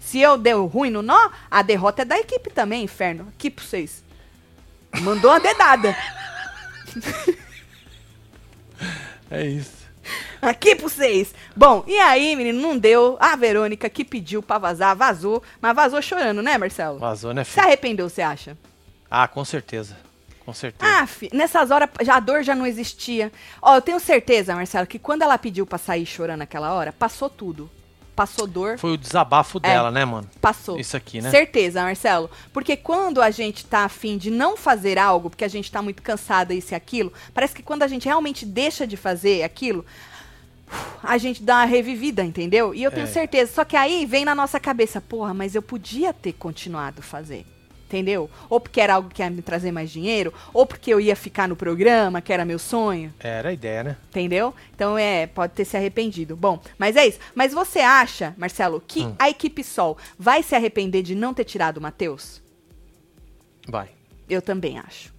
se 0.00 0.18
eu 0.18 0.38
deu 0.38 0.64
ruim 0.64 0.88
no 0.88 1.02
nó, 1.02 1.28
a 1.50 1.60
derrota 1.60 2.00
é 2.00 2.04
da 2.06 2.18
equipe 2.18 2.48
também, 2.48 2.84
inferno. 2.84 3.28
Aqui 3.36 3.50
pra 3.50 3.62
vocês. 3.62 4.02
Mandou 5.02 5.30
uma 5.30 5.40
dedada. 5.40 5.94
É 9.30 9.44
isso. 9.44 9.86
Aqui 10.40 10.76
pra 10.76 10.88
vocês. 10.88 11.34
Bom, 11.56 11.82
e 11.86 11.98
aí, 11.98 12.36
menino, 12.36 12.60
não 12.60 12.78
deu. 12.78 13.16
A 13.18 13.34
Verônica 13.34 13.88
que 13.90 14.04
pediu 14.04 14.40
pra 14.42 14.58
vazar, 14.58 14.94
vazou. 14.94 15.42
Mas 15.60 15.74
vazou 15.74 16.00
chorando, 16.00 16.42
né, 16.42 16.56
Marcelo? 16.56 16.98
Vazou, 16.98 17.34
né, 17.34 17.42
Se 17.42 17.50
filho? 17.52 17.66
arrependeu, 17.66 18.08
você 18.08 18.22
acha? 18.22 18.56
Ah, 19.10 19.26
com 19.26 19.44
certeza. 19.44 19.96
Com 20.44 20.52
certeza. 20.52 20.92
Ah, 21.00 21.06
fi, 21.08 21.28
nessas 21.32 21.72
horas 21.72 21.88
já 22.02 22.16
a 22.16 22.20
dor 22.20 22.44
já 22.44 22.54
não 22.54 22.64
existia. 22.66 23.32
Ó, 23.60 23.74
eu 23.76 23.82
tenho 23.82 23.98
certeza, 23.98 24.54
Marcelo, 24.54 24.86
que 24.86 24.98
quando 24.98 25.22
ela 25.22 25.36
pediu 25.36 25.66
pra 25.66 25.76
sair 25.78 26.06
chorando 26.06 26.38
naquela 26.38 26.72
hora, 26.72 26.92
passou 26.92 27.28
tudo. 27.28 27.68
Passou 28.16 28.46
dor, 28.46 28.78
Foi 28.78 28.92
o 28.92 28.96
desabafo 28.96 29.60
dela, 29.60 29.90
né, 29.90 30.02
mano? 30.06 30.26
passou. 30.40 30.80
Isso 30.80 30.96
aqui, 30.96 31.20
né? 31.20 31.30
Certeza, 31.30 31.82
Marcelo. 31.82 32.30
Porque 32.50 32.74
quando 32.74 33.20
a 33.20 33.30
gente 33.30 33.66
tá 33.66 33.80
afim 33.84 34.16
de 34.16 34.30
não 34.30 34.56
fazer 34.56 34.98
algo, 34.98 35.28
porque 35.28 35.44
a 35.44 35.48
gente 35.48 35.70
tá 35.70 35.82
muito 35.82 36.02
cansada, 36.02 36.54
isso 36.54 36.72
e 36.72 36.74
aquilo, 36.74 37.12
parece 37.34 37.54
que 37.54 37.62
quando 37.62 37.82
a 37.82 37.86
gente 37.86 38.06
realmente 38.06 38.46
deixa 38.46 38.86
de 38.86 38.96
fazer 38.96 39.42
aquilo, 39.42 39.84
a 41.02 41.18
gente 41.18 41.42
dá 41.42 41.56
uma 41.58 41.64
revivida, 41.66 42.24
entendeu? 42.24 42.74
E 42.74 42.82
eu 42.82 42.90
tenho 42.90 43.04
É. 43.04 43.10
certeza. 43.10 43.52
Só 43.52 43.64
que 43.64 43.76
aí 43.76 44.06
vem 44.06 44.24
na 44.24 44.34
nossa 44.34 44.58
cabeça, 44.58 44.98
porra, 45.00 45.34
mas 45.34 45.54
eu 45.54 45.60
podia 45.62 46.12
ter 46.14 46.32
continuado 46.32 47.00
a 47.00 47.02
fazer. 47.02 47.44
Entendeu? 47.88 48.28
Ou 48.50 48.58
porque 48.60 48.80
era 48.80 48.94
algo 48.94 49.08
que 49.08 49.22
ia 49.22 49.30
me 49.30 49.40
trazer 49.40 49.70
mais 49.70 49.90
dinheiro, 49.90 50.34
ou 50.52 50.66
porque 50.66 50.92
eu 50.92 51.00
ia 51.00 51.14
ficar 51.14 51.46
no 51.46 51.54
programa, 51.54 52.20
que 52.20 52.32
era 52.32 52.44
meu 52.44 52.58
sonho. 52.58 53.14
Era 53.20 53.50
a 53.50 53.52
ideia, 53.52 53.84
né? 53.84 53.96
Entendeu? 54.10 54.52
Então 54.74 54.98
é, 54.98 55.28
pode 55.28 55.52
ter 55.52 55.64
se 55.64 55.76
arrependido. 55.76 56.34
Bom, 56.36 56.60
mas 56.76 56.96
é 56.96 57.06
isso. 57.06 57.20
Mas 57.32 57.52
você 57.54 57.78
acha, 57.78 58.34
Marcelo, 58.36 58.82
que 58.84 59.04
Hum. 59.04 59.14
a 59.20 59.30
equipe 59.30 59.62
Sol 59.62 59.96
vai 60.18 60.42
se 60.42 60.54
arrepender 60.56 61.02
de 61.04 61.14
não 61.14 61.32
ter 61.32 61.44
tirado 61.44 61.76
o 61.76 61.80
Matheus? 61.80 62.42
Vai. 63.68 63.88
Eu 64.28 64.42
também 64.42 64.78
acho. 64.80 65.14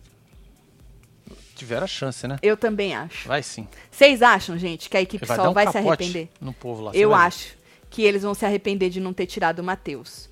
Tiveram 1.55 1.85
a 1.85 1.87
chance, 1.87 2.27
né? 2.27 2.37
Eu 2.43 2.57
também 2.57 2.93
acho. 2.93 3.27
Vai 3.29 3.41
sim. 3.41 3.65
Vocês 3.89 4.21
acham, 4.21 4.57
gente, 4.57 4.89
que 4.89 4.97
a 4.97 5.01
equipe 5.01 5.25
Vai 5.25 5.37
Sol 5.37 5.49
um 5.51 5.53
vai 5.53 5.71
se 5.71 5.77
arrepender? 5.77 6.29
no 6.41 6.51
povo 6.53 6.83
lá. 6.83 6.91
Eu 6.93 7.13
acho 7.15 7.55
que 7.89 8.03
eles 8.03 8.23
vão 8.23 8.33
se 8.33 8.45
arrepender 8.45 8.89
de 8.89 8.99
não 8.99 9.13
ter 9.13 9.25
tirado 9.25 9.59
o 9.59 9.63
Matheus. 9.63 10.29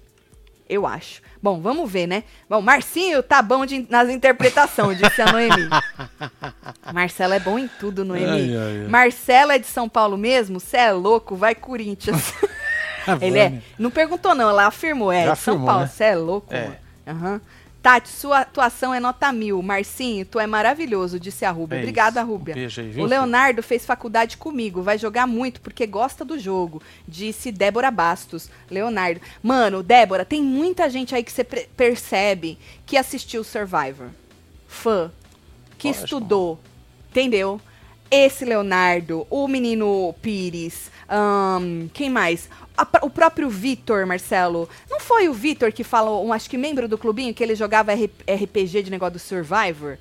Eu 0.67 0.87
acho. 0.87 1.21
Bom, 1.41 1.61
vamos 1.61 1.91
ver, 1.91 2.07
né? 2.07 2.23
Bom, 2.49 2.59
Marcinho 2.61 3.21
tá 3.21 3.39
bom 3.41 3.65
de- 3.67 3.85
nas 3.89 4.09
interpretações, 4.09 4.97
disse 4.97 5.21
a 5.21 5.31
Noemi. 5.31 5.69
Marcelo 6.93 7.33
é 7.33 7.39
bom 7.39 7.59
em 7.59 7.67
tudo, 7.79 8.03
Noemi. 8.03 8.25
Ai, 8.25 8.57
ai, 8.57 8.81
ai. 8.81 8.87
Marcelo 8.87 9.51
é 9.51 9.59
de 9.59 9.67
São 9.67 9.87
Paulo 9.87 10.17
mesmo? 10.17 10.59
Cê 10.59 10.77
é 10.77 10.91
louco, 10.91 11.35
vai 11.35 11.53
Corinthians. 11.55 12.33
Ele 13.21 13.37
é. 13.37 13.61
Não 13.77 13.91
perguntou, 13.91 14.33
não, 14.33 14.49
ela 14.49 14.65
afirmou. 14.65 15.11
É, 15.11 15.25
Já 15.25 15.33
de 15.33 15.39
São 15.39 15.53
afirmou, 15.53 15.67
Paulo. 15.67 15.81
né? 15.83 15.87
Você 15.87 16.03
é 16.03 16.15
louco, 16.15 16.53
É. 16.53 16.63
mano. 16.63 16.75
Aham. 17.07 17.41
Tati, 17.85 18.09
sua 18.09 18.39
atuação 18.39 18.95
é 18.95 18.99
nota 18.99 19.31
mil. 19.31 19.61
Marcinho, 19.61 20.25
tu 20.25 20.39
é 20.39 20.47
maravilhoso, 20.47 21.19
disse 21.19 21.45
a 21.45 21.51
Rúbia. 21.51 21.77
É 21.77 21.79
Obrigada. 21.81 22.23
Rúbia. 22.23 22.55
Um 22.55 22.57
beijo 22.57 22.81
aí, 22.81 22.89
viu, 22.89 23.03
o 23.03 23.07
Leonardo 23.07 23.61
fez 23.61 23.85
faculdade 23.85 24.37
comigo, 24.37 24.81
vai 24.81 24.97
jogar 24.97 25.27
muito 25.27 25.61
porque 25.61 25.85
gosta 25.85 26.25
do 26.25 26.39
jogo, 26.39 26.81
disse 27.07 27.51
Débora 27.51 27.91
Bastos. 27.91 28.49
Leonardo. 28.71 29.21
Mano, 29.43 29.83
Débora, 29.83 30.25
tem 30.25 30.41
muita 30.41 30.89
gente 30.89 31.13
aí 31.13 31.23
que 31.23 31.31
você 31.31 31.43
percebe 31.43 32.57
que 32.87 32.97
assistiu 32.97 33.43
Survivor. 33.43 34.07
Fã. 34.67 35.11
Que 35.77 35.89
Lógico. 35.89 36.05
estudou. 36.05 36.59
Entendeu? 37.11 37.61
Esse 38.09 38.45
Leonardo, 38.45 39.27
o 39.29 39.47
menino 39.47 40.15
Pires, 40.23 40.89
ahn, 41.09 41.87
quem 41.93 42.09
mais? 42.09 42.49
O 43.01 43.09
próprio 43.09 43.49
Vitor, 43.49 44.05
Marcelo. 44.05 44.69
Não 44.89 44.99
foi 44.99 45.29
o 45.29 45.33
Vitor 45.33 45.71
que 45.71 45.83
falou, 45.83 46.25
um, 46.25 46.33
acho 46.33 46.49
que 46.49 46.57
membro 46.57 46.87
do 46.87 46.97
clubinho, 46.97 47.33
que 47.33 47.43
ele 47.43 47.55
jogava 47.55 47.93
RPG 47.93 48.83
de 48.83 48.91
negócio 48.91 49.13
do 49.13 49.19
Survivor? 49.19 49.97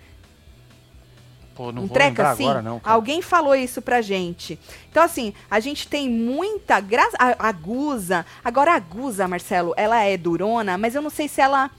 Pô, 1.54 1.70
não 1.70 1.84
um 1.84 1.86
vou 1.86 1.94
treca 1.94 2.30
assim? 2.30 2.44
agora, 2.44 2.62
não. 2.62 2.80
cara. 2.80 2.94
Alguém 2.94 3.22
falou 3.22 3.54
isso 3.54 3.80
pra 3.80 4.02
gente. 4.02 4.58
Então, 4.90 5.02
assim, 5.02 5.32
a 5.50 5.60
gente 5.60 5.86
tem 5.86 6.10
muita. 6.10 6.80
Graça, 6.80 7.16
a, 7.18 7.48
a 7.48 7.52
Guza. 7.52 8.26
Agora, 8.44 8.74
a 8.74 8.78
Guza, 8.78 9.28
Marcelo, 9.28 9.72
ela 9.76 10.02
é 10.02 10.16
durona, 10.16 10.76
mas 10.76 10.94
eu 10.94 11.02
não 11.02 11.10
sei 11.10 11.28
se 11.28 11.40
ela. 11.40 11.70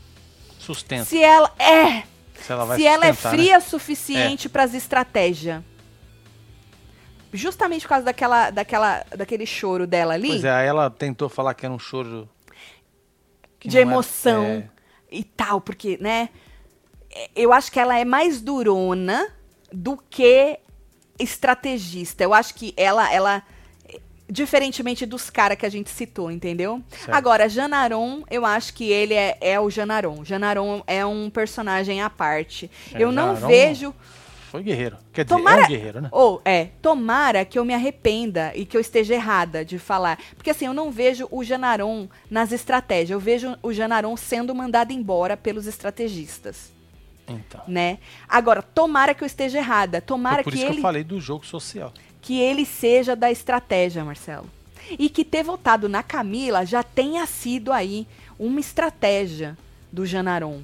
Sustenta. 0.57 1.05
Se 1.05 1.21
ela. 1.21 1.51
É! 1.59 2.03
Se 2.41 2.51
ela 2.51 2.75
se 2.75 2.85
ela 2.85 3.05
é 3.05 3.13
sustentar, 3.13 3.31
né? 3.31 3.37
fria 3.37 3.57
o 3.57 3.61
suficiente 3.61 4.49
pras 4.49 4.73
estratégias. 4.73 5.61
Justamente 7.35 7.83
por 7.83 7.89
causa 7.89 8.05
daquela, 8.05 8.49
daquela, 8.49 9.05
daquele 9.15 9.45
choro 9.45 9.85
dela 9.85 10.13
ali. 10.13 10.29
Pois 10.29 10.43
é, 10.43 10.65
ela 10.65 10.89
tentou 10.89 11.29
falar 11.29 11.53
que 11.53 11.65
era 11.65 11.73
um 11.73 11.79
choro... 11.79 12.29
que 13.59 13.67
de 13.67 13.77
emoção 13.77 14.43
é, 14.43 14.69
e 15.11 15.23
tal, 15.23 15.61
porque, 15.61 15.97
né? 16.01 16.29
Eu 17.35 17.53
acho 17.53 17.71
que 17.71 17.79
ela 17.79 17.97
é 17.97 18.03
mais 18.03 18.41
durona 18.41 19.31
do 19.71 19.97
que 20.09 20.59
estrategista. 21.17 22.23
Eu 22.23 22.33
acho 22.33 22.53
que 22.55 22.73
ela, 22.75 23.11
ela 23.13 23.43
diferentemente 24.29 25.05
dos 25.05 25.29
caras 25.29 25.57
que 25.57 25.65
a 25.65 25.69
gente 25.69 25.89
citou, 25.89 26.31
entendeu? 26.31 26.81
Certo. 26.89 27.13
Agora, 27.13 27.47
Janaron, 27.47 28.23
eu 28.29 28.45
acho 28.45 28.73
que 28.73 28.91
ele 28.91 29.13
é, 29.13 29.37
é 29.39 29.59
o 29.59 29.69
Janaron. 29.69 30.23
Janaron 30.25 30.83
é 30.87 31.05
um 31.05 31.29
personagem 31.29 32.01
à 32.01 32.09
parte. 32.09 32.69
É, 32.93 33.01
eu 33.01 33.11
não 33.11 33.35
Janaron 33.35 33.47
vejo 33.47 33.95
Foi 34.55 34.63
guerreiro. 34.63 34.97
Quer 35.13 35.23
dizer, 35.25 35.35
Tomara- 35.35 35.61
é 35.61 35.65
um 35.65 35.67
guerreiro, 35.67 36.01
né? 36.01 36.09
ou, 36.11 36.41
é, 36.45 36.65
tomara 36.81 37.43
que 37.45 37.57
eu 37.59 37.65
me 37.65 37.73
arrependa 37.73 38.51
e 38.55 38.65
que 38.65 38.75
eu 38.75 38.81
esteja 38.81 39.13
errada 39.13 39.63
de 39.65 39.77
falar. 39.79 40.19
Porque 40.35 40.49
assim, 40.49 40.65
eu 40.65 40.73
não 40.73 40.91
vejo 40.91 41.27
o 41.31 41.43
Janaron 41.43 42.07
nas 42.29 42.51
estratégias. 42.51 43.09
Eu 43.11 43.19
vejo 43.19 43.55
o 43.63 43.71
Janaron 43.73 44.15
sendo 44.17 44.53
mandado 44.55 44.91
embora 44.91 45.35
pelos 45.37 45.65
estrategistas, 45.67 46.71
Então. 47.27 47.61
né? 47.67 47.97
Agora, 48.27 48.61
tomara 48.61 49.13
que 49.13 49.23
eu 49.23 49.27
esteja 49.27 49.57
errada. 49.57 50.01
Tomara 50.01 50.35
Foi 50.43 50.43
por 50.45 50.51
que 50.51 50.57
isso 50.57 50.65
que 50.67 50.71
ele, 50.73 50.79
eu 50.79 50.81
falei 50.81 51.03
do 51.03 51.19
jogo 51.19 51.45
social. 51.45 51.91
que 52.21 52.39
ele 52.39 52.65
seja 52.65 53.15
da 53.15 53.31
estratégia, 53.31 54.03
Marcelo. 54.03 54.49
E 54.99 55.09
que 55.09 55.25
ter 55.25 55.43
votado 55.43 55.89
na 55.89 56.03
Camila 56.03 56.65
já 56.65 56.83
tenha 56.83 57.25
sido 57.25 57.73
aí 57.73 58.07
uma 58.37 58.59
estratégia 58.59 59.57
do 59.91 60.05
Janaron. 60.05 60.61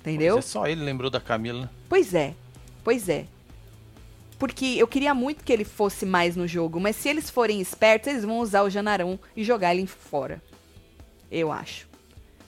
Entendeu? 0.00 0.36
Pois 0.36 0.46
é, 0.46 0.48
só 0.48 0.66
ele 0.66 0.82
lembrou 0.82 1.10
da 1.10 1.20
Camila, 1.20 1.62
né? 1.62 1.68
Pois 1.86 2.14
é, 2.14 2.34
pois 2.82 3.08
é. 3.08 3.26
Porque 4.38 4.76
eu 4.78 4.88
queria 4.88 5.14
muito 5.14 5.44
que 5.44 5.52
ele 5.52 5.64
fosse 5.64 6.06
mais 6.06 6.34
no 6.34 6.46
jogo, 6.48 6.80
mas 6.80 6.96
se 6.96 7.08
eles 7.08 7.28
forem 7.28 7.60
espertos, 7.60 8.08
eles 8.08 8.24
vão 8.24 8.38
usar 8.38 8.62
o 8.62 8.70
Janarão 8.70 9.18
e 9.36 9.44
jogar 9.44 9.74
ele 9.74 9.86
fora. 9.86 10.42
Eu 11.30 11.52
acho. 11.52 11.88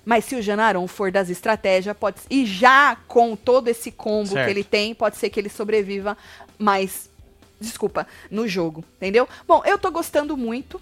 Mas 0.04 0.24
se 0.24 0.34
o 0.34 0.42
Janarão 0.42 0.88
for 0.88 1.12
das 1.12 1.30
estratégias, 1.30 1.96
pode 1.96 2.20
e 2.28 2.44
já 2.46 2.96
com 3.06 3.36
todo 3.36 3.68
esse 3.68 3.92
combo 3.92 4.30
Certo. 4.30 4.46
que 4.46 4.50
ele 4.50 4.64
tem, 4.64 4.94
pode 4.94 5.16
ser 5.16 5.30
que 5.30 5.38
ele 5.38 5.48
sobreviva 5.48 6.16
mais, 6.58 7.08
desculpa, 7.60 8.06
no 8.30 8.48
jogo, 8.48 8.82
entendeu? 8.96 9.28
Bom, 9.46 9.62
eu 9.64 9.78
tô 9.78 9.90
gostando 9.90 10.36
muito. 10.36 10.80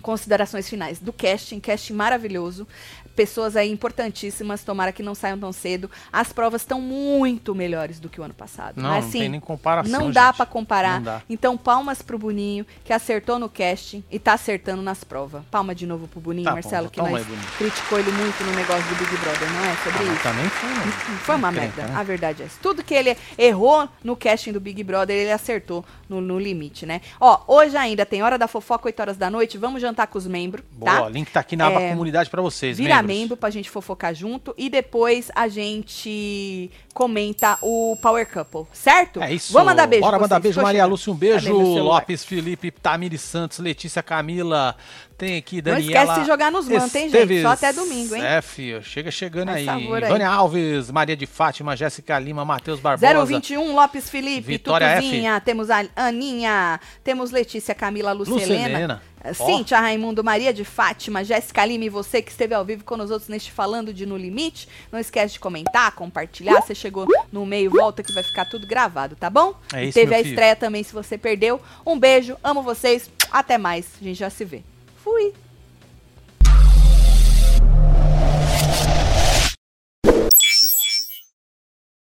considerações 0.00 0.68
finais 0.68 0.98
do 0.98 1.12
casting, 1.12 1.60
casting 1.60 1.92
maravilhoso. 1.92 2.66
Pessoas 3.14 3.56
aí 3.56 3.70
importantíssimas, 3.70 4.64
tomara 4.64 4.92
que 4.92 5.02
não 5.02 5.14
saiam 5.14 5.38
tão 5.38 5.52
cedo. 5.52 5.90
As 6.12 6.32
provas 6.32 6.62
estão 6.62 6.80
muito 6.80 7.54
melhores 7.54 7.98
do 8.00 8.08
que 8.08 8.20
o 8.20 8.24
ano 8.24 8.34
passado. 8.34 8.80
Não, 8.80 8.90
Mas, 8.90 9.02
não 9.02 9.08
assim, 9.08 9.18
tem 9.20 9.28
nem 9.28 9.40
comparação. 9.40 10.00
não 10.00 10.10
dá 10.10 10.32
pra 10.32 10.46
comparar. 10.46 11.00
Não. 11.00 11.22
Então, 11.28 11.56
palmas 11.56 12.00
pro 12.02 12.18
Boninho, 12.18 12.66
que 12.84 12.92
acertou 12.92 13.38
no 13.38 13.48
casting 13.48 14.02
e 14.10 14.18
tá 14.18 14.32
acertando 14.32 14.82
nas 14.82 15.04
provas. 15.04 15.42
Palma 15.50 15.74
de 15.74 15.86
novo 15.86 16.08
pro 16.08 16.20
Boninho, 16.20 16.44
Tá 16.44 16.50
bom, 16.50 16.56
Marcelo, 16.56 16.88
que 16.90 16.96
toma 16.98 17.10
nós 17.10 17.26
aí, 17.26 17.36
criticou 17.58 17.98
ele 17.98 18.10
muito 18.12 18.42
no 18.44 18.52
negócio 18.52 18.84
do 18.84 18.94
Big 18.96 19.16
Brother, 19.18 19.50
não 19.52 19.64
é? 19.64 19.76
Sobre 19.76 19.98
Ah, 20.08 20.12
isso. 20.14 20.22
também 20.22 20.48
foi, 20.48 20.68
né? 20.70 20.92
Foi 21.22 21.34
uma 21.36 21.52
merda, 21.52 21.82
né? 21.86 21.94
a 21.96 22.02
verdade 22.02 22.42
é 22.42 22.46
essa. 22.46 22.58
Tudo 22.62 22.82
que 22.82 22.94
ele 22.94 23.16
errou 23.36 23.88
no 24.02 24.16
casting 24.16 24.52
do 24.52 24.60
Big 24.60 24.82
Brother, 24.82 25.16
ele 25.16 25.30
acertou 25.32 25.84
no, 26.08 26.20
no 26.20 26.38
limite, 26.38 26.86
né? 26.86 27.00
Ó, 27.20 27.40
hoje 27.46 27.76
ainda 27.76 28.04
tem 28.06 28.22
Hora 28.22 28.38
da 28.38 28.48
Fofoca, 28.48 28.86
8 28.86 29.00
horas 29.00 29.16
da 29.16 29.30
noite. 29.30 29.58
Vamos 29.58 29.80
jantar 29.80 30.06
com 30.06 30.18
os 30.18 30.26
membros, 30.26 30.64
Boa, 30.72 31.02
tá? 31.02 31.08
link 31.08 31.30
tá 31.30 31.40
aqui 31.40 31.56
na 31.56 31.66
aba 31.66 31.80
É, 31.80 31.90
comunidade 31.90 32.30
pra 32.30 32.40
vocês, 32.42 32.78
Vira 32.78 33.01
membros. 33.02 33.18
membro 33.18 33.36
pra 33.36 33.50
gente 33.50 33.68
fofocar 33.70 34.14
junto 34.14 34.54
e 34.56 34.68
depois 34.70 35.30
a 35.34 35.48
gente 35.48 36.70
comenta 36.94 37.58
o 37.62 37.96
Power 38.00 38.26
Couple, 38.30 38.66
certo? 38.72 39.22
É 39.22 39.32
isso. 39.32 39.52
Vamos 39.52 39.68
mandar 39.68 39.86
beijo. 39.86 40.04
Bora 40.04 40.18
mandar 40.18 40.40
beijo, 40.40 40.60
Tô 40.60 40.62
Maria. 40.62 40.84
Lúcia, 40.86 41.12
um 41.12 41.16
beijo. 41.16 41.52
Lopes, 41.52 42.24
Felipe, 42.24 42.70
Tamires 42.70 43.20
Santos, 43.22 43.58
Letícia 43.58 44.02
Camila. 44.02 44.76
Tem 45.16 45.36
aqui 45.36 45.56
Não 45.56 45.74
Daniela. 45.74 46.02
esquece 46.02 46.20
de 46.20 46.26
jogar 46.26 46.50
nos 46.50 46.68
manta, 46.68 46.98
hein, 46.98 47.08
gente? 47.08 47.42
Só 47.42 47.48
até 47.48 47.72
domingo, 47.72 48.16
hein? 48.16 48.24
É, 48.24 48.42
filho. 48.42 48.82
Chega 48.82 49.10
chegando 49.10 49.52
Faz 49.52 49.68
aí. 49.68 49.86
Vânia 49.86 50.28
Alves, 50.28 50.90
Maria 50.90 51.16
de 51.16 51.26
Fátima, 51.26 51.76
Jéssica 51.76 52.18
Lima, 52.18 52.44
Matheus 52.44 52.80
Barbosa. 52.80 53.24
021 53.24 53.72
Lopes 53.74 54.10
Felipe, 54.10 54.40
Vitória 54.40 54.96
Tutuzinha, 54.96 55.40
temos 55.40 55.70
a 55.70 55.84
Aninha, 55.94 56.80
temos 57.04 57.30
Letícia 57.30 57.74
Camila 57.74 58.12
Lucelena. 58.12 58.66
Lucelena. 58.68 59.02
Cíntia 59.34 59.78
Raimundo, 59.78 60.24
Maria 60.24 60.52
de 60.52 60.64
Fátima, 60.64 61.22
Jéssica 61.22 61.64
Lima 61.64 61.84
e 61.84 61.88
você 61.88 62.20
que 62.20 62.30
esteve 62.30 62.54
ao 62.54 62.64
vivo 62.64 62.84
com 62.84 62.96
nós 62.96 63.10
outros 63.10 63.28
neste 63.28 63.52
Falando 63.52 63.92
de 63.94 64.04
No 64.04 64.16
Limite. 64.16 64.68
Não 64.90 64.98
esquece 64.98 65.34
de 65.34 65.40
comentar, 65.40 65.92
compartilhar. 65.92 66.60
Você 66.60 66.74
chegou 66.74 67.06
no 67.30 67.46
meio, 67.46 67.70
volta 67.70 68.02
que 68.02 68.12
vai 68.12 68.22
ficar 68.22 68.44
tudo 68.46 68.66
gravado, 68.66 69.14
tá 69.16 69.30
bom? 69.30 69.54
É 69.72 69.84
E 69.84 69.88
isso, 69.88 69.94
Teve 69.98 70.14
a 70.14 70.18
filho. 70.18 70.28
estreia 70.30 70.56
também 70.56 70.82
se 70.82 70.92
você 70.92 71.16
perdeu. 71.16 71.60
Um 71.86 71.98
beijo, 71.98 72.36
amo 72.42 72.62
vocês. 72.62 73.10
Até 73.30 73.56
mais. 73.58 73.86
A 74.00 74.04
gente 74.04 74.18
já 74.18 74.28
se 74.30 74.44
vê. 74.44 74.62
Fui. 75.04 75.32